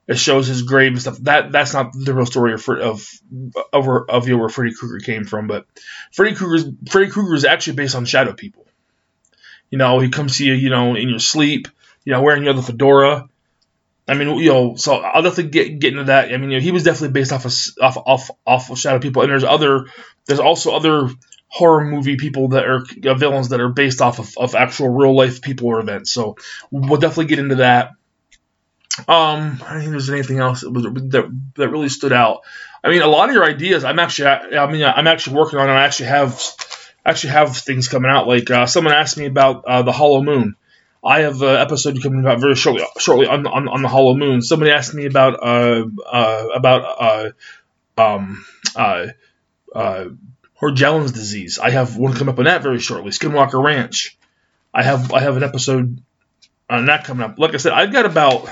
it 0.06 0.18
shows 0.18 0.46
his 0.46 0.62
grave 0.62 0.92
and 0.92 1.00
stuff. 1.00 1.16
That 1.18 1.50
that's 1.50 1.72
not 1.72 1.92
the 1.92 2.14
real 2.14 2.26
story 2.26 2.52
of 2.52 2.68
of 2.68 3.10
of, 3.72 3.88
of 4.08 4.28
where 4.28 4.48
Freddy 4.48 4.74
Krueger 4.74 5.04
came 5.04 5.24
from, 5.24 5.48
but 5.48 5.66
Freddy 6.12 6.36
Krueger 6.36 6.70
Freddy 6.88 7.10
Krueger 7.10 7.34
is 7.34 7.44
actually 7.44 7.76
based 7.76 7.96
on 7.96 8.04
shadow 8.04 8.34
people. 8.34 8.66
You 9.70 9.78
know, 9.78 9.98
he 9.98 10.10
comes 10.10 10.36
to 10.38 10.44
you, 10.44 10.52
you 10.52 10.70
know, 10.70 10.94
in 10.94 11.08
your 11.08 11.18
sleep, 11.18 11.66
you 12.06 12.12
know, 12.12 12.22
wearing 12.22 12.44
your 12.44 12.54
the 12.54 12.62
fedora. 12.62 13.28
I 14.08 14.14
mean, 14.14 14.38
you 14.38 14.52
know, 14.52 14.76
so 14.76 14.94
I'll 14.94 15.22
definitely 15.22 15.50
get 15.50 15.78
get 15.80 15.92
into 15.92 16.04
that. 16.04 16.32
I 16.32 16.36
mean, 16.38 16.50
you 16.50 16.56
know, 16.56 16.62
he 16.62 16.70
was 16.70 16.84
definitely 16.84 17.12
based 17.12 17.32
off 17.32 17.44
of 17.44 17.52
off 17.82 17.98
off 17.98 18.30
off 18.46 18.70
of 18.70 18.78
shadow 18.78 19.00
people, 19.00 19.22
and 19.22 19.30
there's 19.30 19.44
other 19.44 19.86
there's 20.26 20.40
also 20.40 20.74
other 20.74 21.10
horror 21.48 21.84
movie 21.84 22.16
people 22.16 22.48
that 22.48 22.64
are 22.64 22.84
villains 23.16 23.48
that 23.48 23.60
are 23.60 23.68
based 23.68 24.00
off 24.00 24.18
of, 24.18 24.32
of 24.36 24.54
actual 24.54 24.88
real 24.88 25.16
life 25.16 25.42
people 25.42 25.66
or 25.66 25.80
events. 25.80 26.12
So 26.12 26.36
we'll 26.70 27.00
definitely 27.00 27.26
get 27.26 27.38
into 27.38 27.56
that. 27.56 27.90
Um, 29.08 29.60
I 29.64 29.72
don't 29.72 29.80
think 29.80 29.90
there's 29.90 30.10
anything 30.10 30.38
else 30.38 30.62
that, 30.62 30.70
was, 30.70 30.84
that 30.84 31.52
that 31.56 31.68
really 31.68 31.88
stood 31.88 32.12
out. 32.12 32.40
I 32.82 32.90
mean, 32.90 33.02
a 33.02 33.08
lot 33.08 33.28
of 33.28 33.34
your 33.34 33.44
ideas, 33.44 33.84
I'm 33.84 33.98
actually, 33.98 34.28
I 34.28 34.70
mean, 34.70 34.84
I'm 34.84 35.06
actually 35.08 35.36
working 35.36 35.58
on. 35.58 35.68
And 35.68 35.76
I 35.76 35.84
actually 35.84 36.10
have, 36.10 36.40
actually 37.04 37.30
have 37.30 37.56
things 37.56 37.88
coming 37.88 38.10
out. 38.10 38.28
Like 38.28 38.48
uh, 38.50 38.66
someone 38.66 38.94
asked 38.94 39.18
me 39.18 39.26
about 39.26 39.64
uh, 39.64 39.82
the 39.82 39.92
Hollow 39.92 40.22
Moon. 40.22 40.54
I 41.06 41.20
have 41.20 41.40
an 41.42 41.56
episode 41.56 42.02
coming 42.02 42.26
out 42.26 42.40
very 42.40 42.56
shortly, 42.56 42.84
shortly 42.98 43.26
on, 43.26 43.46
on, 43.46 43.68
on 43.68 43.82
the 43.82 43.88
Hollow 43.88 44.16
Moon. 44.16 44.42
Somebody 44.42 44.72
asked 44.72 44.92
me 44.92 45.06
about 45.06 45.34
uh, 45.40 45.84
uh 46.04 46.48
about 46.54 47.32
uh, 47.98 48.00
um 48.00 48.44
uh, 48.74 49.06
uh 49.74 50.04
disease. 50.60 51.58
I 51.58 51.70
have 51.70 51.96
one 51.96 52.14
coming 52.14 52.32
up 52.32 52.38
on 52.38 52.46
that 52.46 52.62
very 52.62 52.80
shortly. 52.80 53.10
Skinwalker 53.10 53.62
Ranch. 53.62 54.18
I 54.74 54.82
have 54.82 55.12
I 55.12 55.20
have 55.20 55.36
an 55.36 55.44
episode 55.44 56.02
on 56.68 56.86
that 56.86 57.04
coming 57.04 57.24
up. 57.24 57.38
Like 57.38 57.54
I 57.54 57.58
said, 57.58 57.72
I've 57.72 57.92
got 57.92 58.04
about 58.04 58.48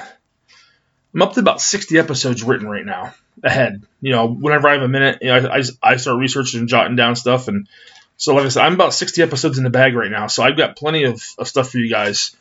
I'm 1.15 1.23
up 1.23 1.35
to 1.35 1.41
about 1.41 1.61
60 1.61 1.99
episodes 1.99 2.43
written 2.43 2.69
right 2.69 2.85
now 2.85 3.15
ahead. 3.43 3.83
You 4.01 4.13
know, 4.13 4.29
whenever 4.29 4.69
I 4.69 4.75
have 4.75 4.83
a 4.83 4.89
minute, 4.89 5.19
you 5.23 5.29
know, 5.29 5.49
I, 5.49 5.63
I, 5.83 5.97
start 5.97 6.19
researching 6.19 6.61
and 6.61 6.69
jotting 6.69 6.97
down 6.97 7.15
stuff. 7.15 7.47
And 7.47 7.69
so, 8.17 8.35
like 8.35 8.47
I 8.47 8.49
said, 8.49 8.65
I'm 8.65 8.75
about 8.75 8.95
60 8.95 9.23
episodes 9.23 9.59
in 9.59 9.65
the 9.65 9.71
bag 9.71 9.95
right 9.95 10.11
now. 10.11 10.27
So 10.27 10.43
I've 10.43 10.57
got 10.57 10.77
plenty 10.77 11.05
of, 11.05 11.23
of 11.39 11.47
stuff 11.47 11.71
for 11.71 11.79
you 11.79 11.89
guys. 11.89 12.37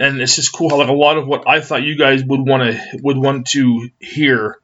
And 0.00 0.20
it's 0.20 0.34
just 0.34 0.52
cool 0.52 0.70
how 0.70 0.78
like 0.78 0.88
a 0.88 0.92
lot 0.92 1.18
of 1.18 1.28
what 1.28 1.46
I 1.46 1.60
thought 1.60 1.82
you 1.82 1.94
guys 1.94 2.24
would 2.24 2.40
want 2.40 2.62
to 2.62 2.98
would 3.02 3.18
want 3.18 3.48
to 3.48 3.90
hear 4.00 4.58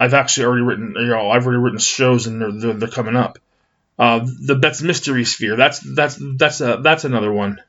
I've 0.00 0.14
actually 0.14 0.46
already 0.46 0.62
written, 0.62 0.94
you 0.96 1.06
know, 1.06 1.30
I've 1.30 1.46
already 1.46 1.62
written 1.62 1.78
shows 1.78 2.26
and 2.26 2.40
they're, 2.40 2.52
they're, 2.52 2.72
they're 2.74 2.88
coming 2.88 3.16
up. 3.16 3.38
Uh, 3.98 4.26
the 4.42 4.54
Betz 4.54 4.82
Mystery 4.82 5.24
Sphere, 5.24 5.56
that's 5.56 5.80
that's 5.80 6.18
that's 6.36 6.60
a 6.60 6.80
that's 6.82 7.04
another 7.04 7.32
one. 7.32 7.62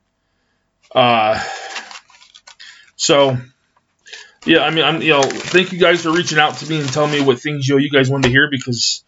Uh, 0.94 1.42
so 2.98 3.38
yeah, 4.46 4.60
I 4.60 4.72
mean, 4.72 4.84
I'm 4.84 5.02
you 5.02 5.12
know, 5.12 5.24
thank 5.24 5.72
you 5.72 5.80
guys 5.80 6.04
for 6.04 6.12
reaching 6.12 6.38
out 6.38 6.56
to 6.58 6.70
me 6.70 6.82
and 6.82 6.92
telling 6.92 7.12
me 7.12 7.22
what 7.22 7.40
things 7.40 7.68
you 7.68 7.76
know, 7.76 7.80
you 7.80 7.90
guys 7.90 8.10
wanted 8.10 8.24
to 8.24 8.30
hear 8.30 8.50
because 8.52 9.04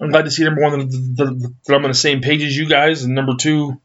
I'm 0.00 0.10
glad 0.10 0.26
to 0.26 0.30
see 0.30 0.44
number 0.44 0.60
one 0.60 0.78
that, 0.80 1.52
that 1.66 1.74
I'm 1.74 1.84
on 1.84 1.90
the 1.90 1.94
same 1.94 2.20
page 2.20 2.42
as 2.42 2.54
you 2.54 2.68
guys, 2.68 3.04
and 3.04 3.14
number 3.14 3.34
two 3.38 3.80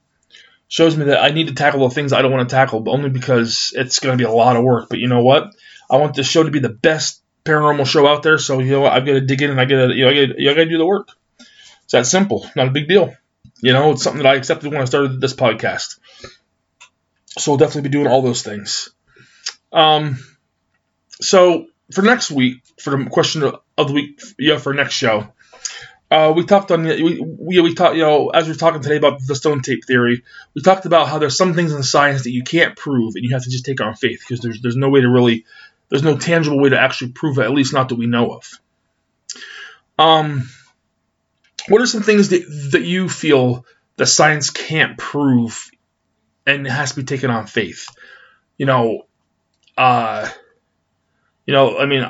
shows 0.67 0.97
me 0.97 1.05
that 1.05 1.21
I 1.21 1.29
need 1.29 1.47
to 1.47 1.53
tackle 1.53 1.87
the 1.87 1.93
things 1.93 2.13
I 2.13 2.21
don't 2.21 2.31
want 2.31 2.49
to 2.49 2.55
tackle, 2.55 2.81
but 2.81 2.91
only 2.91 3.09
because 3.09 3.73
it's 3.75 3.99
going 3.99 4.17
to 4.17 4.21
be 4.21 4.27
a 4.27 4.33
lot 4.33 4.55
of 4.55 4.63
work. 4.63 4.89
But 4.89 4.99
you 4.99 5.07
know 5.07 5.23
what? 5.23 5.55
I 5.89 5.97
want 5.97 6.15
this 6.15 6.27
show 6.27 6.43
to 6.43 6.51
be 6.51 6.59
the 6.59 6.69
best 6.69 7.21
paranormal 7.43 7.85
show 7.85 8.07
out 8.07 8.23
there. 8.23 8.37
So 8.37 8.59
you 8.59 8.71
know, 8.71 8.81
what? 8.81 8.93
I've 8.93 9.05
got 9.05 9.13
to 9.13 9.21
dig 9.21 9.41
in 9.41 9.51
and 9.51 9.61
I 9.61 9.65
got 9.65 9.87
to 9.87 9.93
you 9.93 10.05
know, 10.05 10.11
I 10.11 10.55
got 10.55 10.63
to 10.63 10.69
do 10.69 10.77
the 10.77 10.85
work. 10.85 11.09
It's 11.83 11.91
that 11.91 12.07
simple. 12.07 12.49
Not 12.55 12.67
a 12.67 12.71
big 12.71 12.87
deal. 12.87 13.13
You 13.61 13.73
know, 13.73 13.91
it's 13.91 14.03
something 14.03 14.21
that 14.21 14.29
I 14.29 14.35
accepted 14.35 14.71
when 14.71 14.81
I 14.81 14.85
started 14.85 15.21
this 15.21 15.33
podcast. 15.33 15.99
So 17.37 17.51
I'll 17.51 17.57
definitely 17.57 17.89
be 17.89 17.93
doing 17.93 18.07
all 18.07 18.21
those 18.21 18.41
things. 18.41 18.89
Um, 19.71 20.17
so 21.21 21.67
for 21.91 22.01
next 22.01 22.31
week, 22.31 22.63
for 22.79 22.97
the 22.97 23.09
question 23.09 23.43
of 23.43 23.87
the 23.87 23.93
week, 23.93 24.21
yeah, 24.39 24.57
for 24.57 24.73
next 24.73 24.93
show, 24.93 25.27
uh, 26.15 26.31
we 26.31 26.45
talked 26.45 26.71
on 26.71 26.83
we 26.83 27.19
we, 27.19 27.59
we 27.59 27.73
talked 27.73 27.97
you 27.97 28.01
know 28.01 28.29
as 28.29 28.45
we 28.47 28.53
are 28.53 28.57
talking 28.57 28.81
today 28.81 28.95
about 28.95 29.19
the 29.27 29.35
stone 29.35 29.61
tape 29.61 29.83
theory. 29.85 30.23
We 30.53 30.61
talked 30.61 30.85
about 30.85 31.09
how 31.09 31.19
there's 31.19 31.35
some 31.35 31.53
things 31.53 31.73
in 31.73 31.83
science 31.83 32.23
that 32.23 32.31
you 32.31 32.43
can't 32.43 32.77
prove 32.77 33.15
and 33.15 33.25
you 33.25 33.31
have 33.31 33.43
to 33.43 33.49
just 33.49 33.65
take 33.65 33.81
on 33.81 33.95
faith 33.95 34.21
because 34.21 34.39
there's 34.39 34.61
there's 34.61 34.77
no 34.77 34.89
way 34.89 35.01
to 35.01 35.09
really 35.09 35.45
there's 35.89 36.03
no 36.03 36.17
tangible 36.17 36.61
way 36.61 36.69
to 36.69 36.79
actually 36.79 37.11
prove 37.11 37.37
it 37.37 37.43
at 37.43 37.51
least 37.51 37.73
not 37.73 37.89
that 37.89 37.95
we 37.95 38.05
know 38.05 38.31
of. 38.31 38.49
Um, 39.99 40.49
what 41.67 41.81
are 41.81 41.85
some 41.85 42.03
things 42.03 42.29
that 42.29 42.45
that 42.71 42.83
you 42.83 43.09
feel 43.09 43.65
that 43.97 44.05
science 44.05 44.51
can't 44.51 44.97
prove 44.97 45.69
and 46.45 46.65
it 46.65 46.71
has 46.71 46.91
to 46.91 46.95
be 46.95 47.03
taken 47.03 47.29
on 47.29 47.45
faith? 47.45 47.89
You 48.57 48.67
know, 48.67 49.01
uh, 49.77 50.29
you 51.45 51.53
know, 51.53 51.77
I 51.77 51.85
mean, 51.85 52.09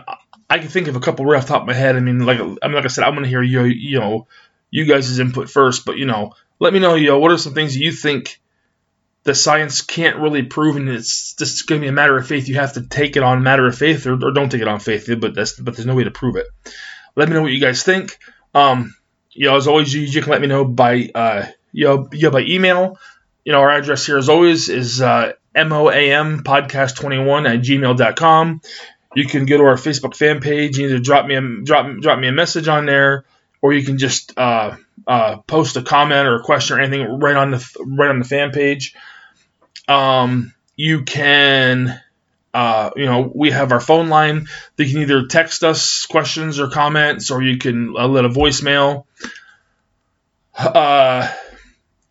I 0.50 0.60
can 0.60 0.68
think 0.68 0.88
of 0.88 0.96
a 0.96 1.00
couple 1.00 1.26
right 1.26 1.38
off 1.38 1.48
the 1.48 1.54
top 1.54 1.62
of 1.62 1.68
my 1.68 1.74
head. 1.74 1.96
I 1.96 2.00
mean, 2.00 2.26
like, 2.26 2.40
I 2.40 2.44
mean, 2.44 2.76
like 2.76 2.86
I 2.86 2.90
said, 2.90 3.04
I'm 3.04 3.14
going 3.14 3.24
to 3.24 3.30
hear 3.30 3.42
you, 3.42 3.64
you 3.64 4.00
know, 4.00 4.28
you 4.70 4.86
guys' 4.86 5.20
input 5.20 5.50
first, 5.50 5.86
but 5.86 5.98
you 5.98 6.06
know, 6.06 6.34
let 6.60 6.74
me 6.74 6.80
know, 6.80 6.96
you 6.96 7.08
know, 7.08 7.20
what 7.20 7.32
are 7.32 7.38
some 7.38 7.54
things 7.54 7.76
you 7.76 7.92
think 7.92 8.40
that 9.24 9.36
science 9.36 9.82
can't 9.82 10.18
really 10.18 10.44
prove, 10.44 10.76
and 10.76 10.88
it's 10.88 11.34
just 11.34 11.68
going 11.68 11.82
to 11.82 11.86
be 11.86 11.90
a 11.90 11.94
matter 11.94 12.16
of 12.16 12.28
faith. 12.28 12.48
You 12.48 12.56
have 12.56 12.74
to 12.74 12.82
take 12.82 13.18
it 13.18 13.24
on 13.24 13.42
matter 13.42 13.66
of 13.66 13.78
faith, 13.78 14.06
or, 14.06 14.14
or 14.14 14.32
don't 14.32 14.50
take 14.50 14.62
it 14.62 14.68
on 14.68 14.80
faith, 14.80 15.10
but 15.20 15.34
that's 15.34 15.60
but 15.60 15.76
there's 15.76 15.88
no 15.88 15.96
way 15.96 16.04
to 16.04 16.12
prove 16.12 16.36
it. 16.36 16.46
Let 17.16 17.28
me 17.28 17.36
know 17.36 17.42
what 17.42 17.52
you 17.52 17.60
guys 17.60 17.84
think. 17.84 18.20
Um, 18.54 18.96
you 19.32 19.48
know, 19.48 19.58
as 19.58 19.68
always, 19.68 19.94
you, 19.94 20.02
you 20.02 20.22
can 20.22 20.32
let 20.32 20.42
me 20.42 20.48
know 20.48 20.64
by 20.64 21.10
uh, 21.14 21.48
you 21.72 21.86
know, 21.86 22.08
you 22.12 22.24
know, 22.24 22.32
by 22.32 22.42
email. 22.42 23.00
You 23.44 23.52
know, 23.52 23.60
our 23.60 23.70
address 23.70 24.06
here, 24.06 24.18
as 24.18 24.30
always, 24.30 24.70
is 24.70 25.02
uh, 25.02 25.34
moam 25.56 26.44
podcast 26.44 26.96
21 26.96 27.46
at 27.46 27.60
gmail.com 27.60 28.62
you 29.16 29.26
can 29.26 29.46
go 29.46 29.58
to 29.58 29.64
our 29.64 29.76
Facebook 29.76 30.16
fan 30.16 30.42
page. 30.42 30.78
You 30.78 30.88
Either 30.88 31.00
drop 31.00 31.26
me 31.26 31.36
a 31.36 31.42
drop 31.64 31.88
drop 32.02 32.20
me 32.20 32.28
a 32.28 32.32
message 32.32 32.68
on 32.68 32.86
there, 32.86 33.26
or 33.62 33.74
you 33.74 33.84
can 33.84 33.98
just 33.98 34.38
uh, 34.38 34.76
uh, 35.08 35.38
post 35.48 35.78
a 35.78 35.82
comment 35.82 36.28
or 36.28 36.36
a 36.36 36.44
question 36.44 36.78
or 36.78 36.82
anything 36.82 37.20
right 37.20 37.36
on 37.36 37.52
the 37.52 37.86
right 37.86 38.10
on 38.10 38.20
the 38.20 38.26
fan 38.26 38.52
page. 38.52 38.94
Um, 39.88 40.54
you 40.76 41.04
can, 41.04 42.00
uh, 42.54 42.90
you 42.96 43.06
know, 43.06 43.32
we 43.34 43.52
have 43.52 43.72
our 43.72 43.80
phone 43.80 44.10
line. 44.10 44.48
They 44.76 44.90
can 44.90 45.00
either 45.00 45.28
text 45.28 45.64
us 45.64 46.06
questions 46.06 46.60
or 46.60 46.70
comments, 46.70 47.32
or 47.32 47.42
you 47.42 47.58
can 47.58 47.96
uh, 47.98 48.08
let 48.08 48.26
a 48.26 48.30
voicemail. 48.30 49.06
Uh, 50.58 51.32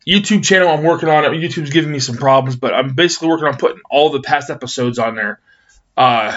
YouTube 0.07 0.45
channel 0.45 0.69
I'm 0.69 0.83
working 0.83 1.09
on 1.09 1.25
it. 1.25 1.29
YouTube's 1.29 1.71
giving 1.71 1.91
me 1.91 1.99
some 1.99 2.17
problems, 2.17 2.57
but 2.57 2.75
I'm 2.75 2.95
basically 2.95 3.29
working 3.29 3.47
on 3.47 3.57
putting 3.57 3.81
all 3.91 4.11
the 4.11 4.21
past 4.21 4.51
episodes 4.51 4.99
on 4.99 5.15
there. 5.15 5.41
Uh, 5.97 6.37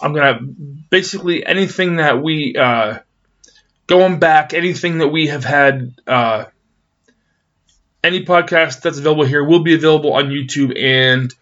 I'm 0.00 0.12
gonna 0.12 0.40
basically 0.90 1.44
anything 1.44 1.96
that 1.96 2.22
we 2.22 2.56
uh, 2.56 2.98
going 3.86 4.18
back, 4.18 4.54
anything 4.54 4.98
that 4.98 5.08
we 5.08 5.28
have 5.28 5.44
had, 5.44 5.94
uh, 6.06 6.46
any 8.02 8.24
podcast 8.24 8.82
that's 8.82 8.98
available 8.98 9.24
here 9.24 9.42
will 9.42 9.62
be 9.62 9.74
available 9.74 10.12
on 10.12 10.26
YouTube, 10.26 10.78
and 10.80 11.32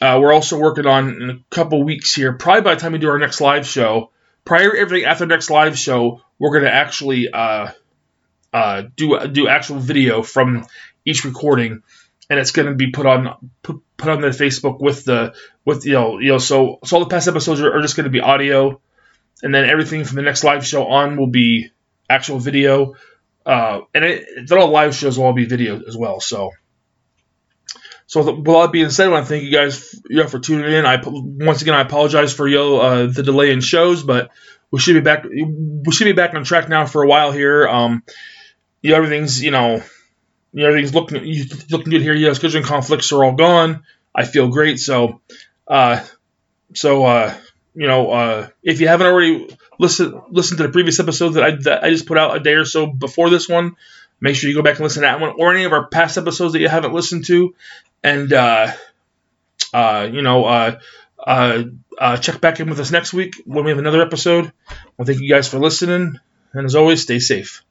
uh, 0.00 0.18
we're 0.20 0.32
also 0.32 0.58
working 0.58 0.86
on 0.86 1.22
in 1.22 1.30
a 1.30 1.38
couple 1.50 1.82
weeks 1.82 2.14
here. 2.14 2.32
Probably 2.32 2.62
by 2.62 2.74
the 2.74 2.80
time 2.80 2.92
we 2.92 2.98
do 2.98 3.10
our 3.10 3.18
next 3.18 3.40
live 3.40 3.66
show, 3.66 4.10
prior 4.44 4.74
everything 4.74 5.06
after 5.06 5.26
next 5.26 5.50
live 5.50 5.78
show, 5.78 6.22
we're 6.38 6.52
gonna 6.52 6.70
actually 6.70 7.30
uh, 7.30 7.68
uh, 8.52 8.82
do 8.96 9.26
do 9.28 9.48
actual 9.48 9.78
video 9.78 10.22
from 10.22 10.66
each 11.04 11.24
recording 11.24 11.82
and 12.30 12.38
it's 12.38 12.52
going 12.52 12.68
to 12.68 12.74
be 12.74 12.92
put 12.92 13.04
on 13.04 13.50
put, 13.62 13.82
put 13.96 14.08
on 14.08 14.20
the 14.20 14.28
Facebook 14.28 14.80
with 14.80 15.04
the 15.04 15.34
with 15.64 15.84
you 15.84 15.92
know 15.92 16.20
you 16.20 16.28
know 16.28 16.38
so 16.38 16.78
so 16.84 16.96
all 16.96 17.04
the 17.04 17.10
past 17.10 17.28
episodes 17.28 17.60
are, 17.60 17.76
are 17.76 17.82
just 17.82 17.96
going 17.96 18.04
to 18.04 18.10
be 18.10 18.20
audio, 18.20 18.80
and 19.42 19.52
then 19.52 19.68
everything 19.68 20.04
from 20.04 20.16
the 20.16 20.22
next 20.22 20.44
live 20.44 20.64
show 20.64 20.86
on 20.86 21.16
will 21.16 21.26
be 21.26 21.70
actual 22.08 22.38
video, 22.38 22.94
uh, 23.44 23.80
and 23.92 24.04
it, 24.04 24.50
all 24.52 24.70
live 24.70 24.94
shows 24.94 25.18
will 25.18 25.26
all 25.26 25.32
be 25.34 25.44
video 25.44 25.82
as 25.86 25.96
well. 25.96 26.20
So. 26.20 26.52
So 28.06 28.34
with 28.34 28.48
all 28.48 28.62
that 28.62 28.72
being 28.72 28.90
said, 28.90 29.06
I 29.06 29.10
want 29.10 29.26
to 29.26 29.28
thank 29.28 29.44
you 29.44 29.52
guys 29.52 29.94
you 30.08 30.16
know, 30.16 30.26
for 30.26 30.40
tuning 30.40 30.72
in. 30.72 30.84
I 30.84 31.00
once 31.04 31.62
again 31.62 31.74
I 31.74 31.82
apologize 31.82 32.34
for 32.34 32.48
know, 32.48 32.80
uh, 32.80 33.06
the 33.06 33.22
delay 33.22 33.52
in 33.52 33.60
shows, 33.60 34.02
but 34.02 34.32
we 34.72 34.80
should 34.80 34.94
be 34.94 35.00
back. 35.00 35.22
We 35.22 35.92
should 35.92 36.06
be 36.06 36.12
back 36.12 36.34
on 36.34 36.42
track 36.42 36.68
now 36.68 36.86
for 36.86 37.04
a 37.04 37.06
while 37.06 37.30
here. 37.30 37.68
Um, 37.68 38.02
you 38.82 38.90
know, 38.90 38.96
everything's 38.96 39.40
you 39.40 39.52
know 39.52 39.84
you 40.52 40.62
know, 40.62 40.68
everything's 40.68 40.94
looking 40.94 41.22
looking 41.70 41.90
good 41.90 42.02
here. 42.02 42.14
Yes, 42.14 42.38
scheduling 42.38 42.64
conflicts 42.64 43.12
are 43.12 43.24
all 43.24 43.32
gone. 43.34 43.84
I 44.14 44.24
feel 44.24 44.48
great. 44.48 44.80
So, 44.80 45.20
uh, 45.68 46.04
so 46.74 47.04
uh, 47.04 47.34
you 47.74 47.86
know, 47.86 48.10
uh, 48.10 48.48
if 48.62 48.80
you 48.80 48.88
haven't 48.88 49.06
already 49.06 49.56
listened 49.78 50.14
listened 50.30 50.58
to 50.58 50.64
the 50.64 50.72
previous 50.72 51.00
episode 51.00 51.30
that 51.30 51.44
I 51.44 51.50
that 51.62 51.84
I 51.84 51.90
just 51.90 52.06
put 52.06 52.18
out 52.18 52.36
a 52.36 52.40
day 52.40 52.54
or 52.54 52.64
so 52.64 52.86
before 52.86 53.30
this 53.30 53.48
one, 53.48 53.76
make 54.20 54.36
sure 54.36 54.50
you 54.50 54.56
go 54.56 54.62
back 54.62 54.76
and 54.76 54.84
listen 54.84 55.02
to 55.02 55.08
that 55.08 55.20
one 55.20 55.34
or 55.38 55.54
any 55.54 55.64
of 55.64 55.72
our 55.72 55.86
past 55.86 56.18
episodes 56.18 56.52
that 56.54 56.60
you 56.60 56.68
haven't 56.68 56.94
listened 56.94 57.26
to, 57.26 57.54
and 58.02 58.32
uh, 58.32 58.72
uh, 59.72 60.08
you 60.12 60.22
know, 60.22 60.44
uh, 60.44 60.78
uh, 61.24 61.62
uh, 61.98 62.16
check 62.16 62.40
back 62.40 62.60
in 62.60 62.68
with 62.70 62.80
us 62.80 62.90
next 62.90 63.12
week 63.12 63.34
when 63.44 63.64
we 63.64 63.70
have 63.70 63.78
another 63.78 64.02
episode. 64.02 64.52
Well, 64.96 65.06
thank 65.06 65.20
you 65.20 65.28
guys 65.28 65.48
for 65.48 65.58
listening, 65.58 66.18
and 66.52 66.66
as 66.66 66.74
always, 66.74 67.02
stay 67.02 67.18
safe. 67.18 67.62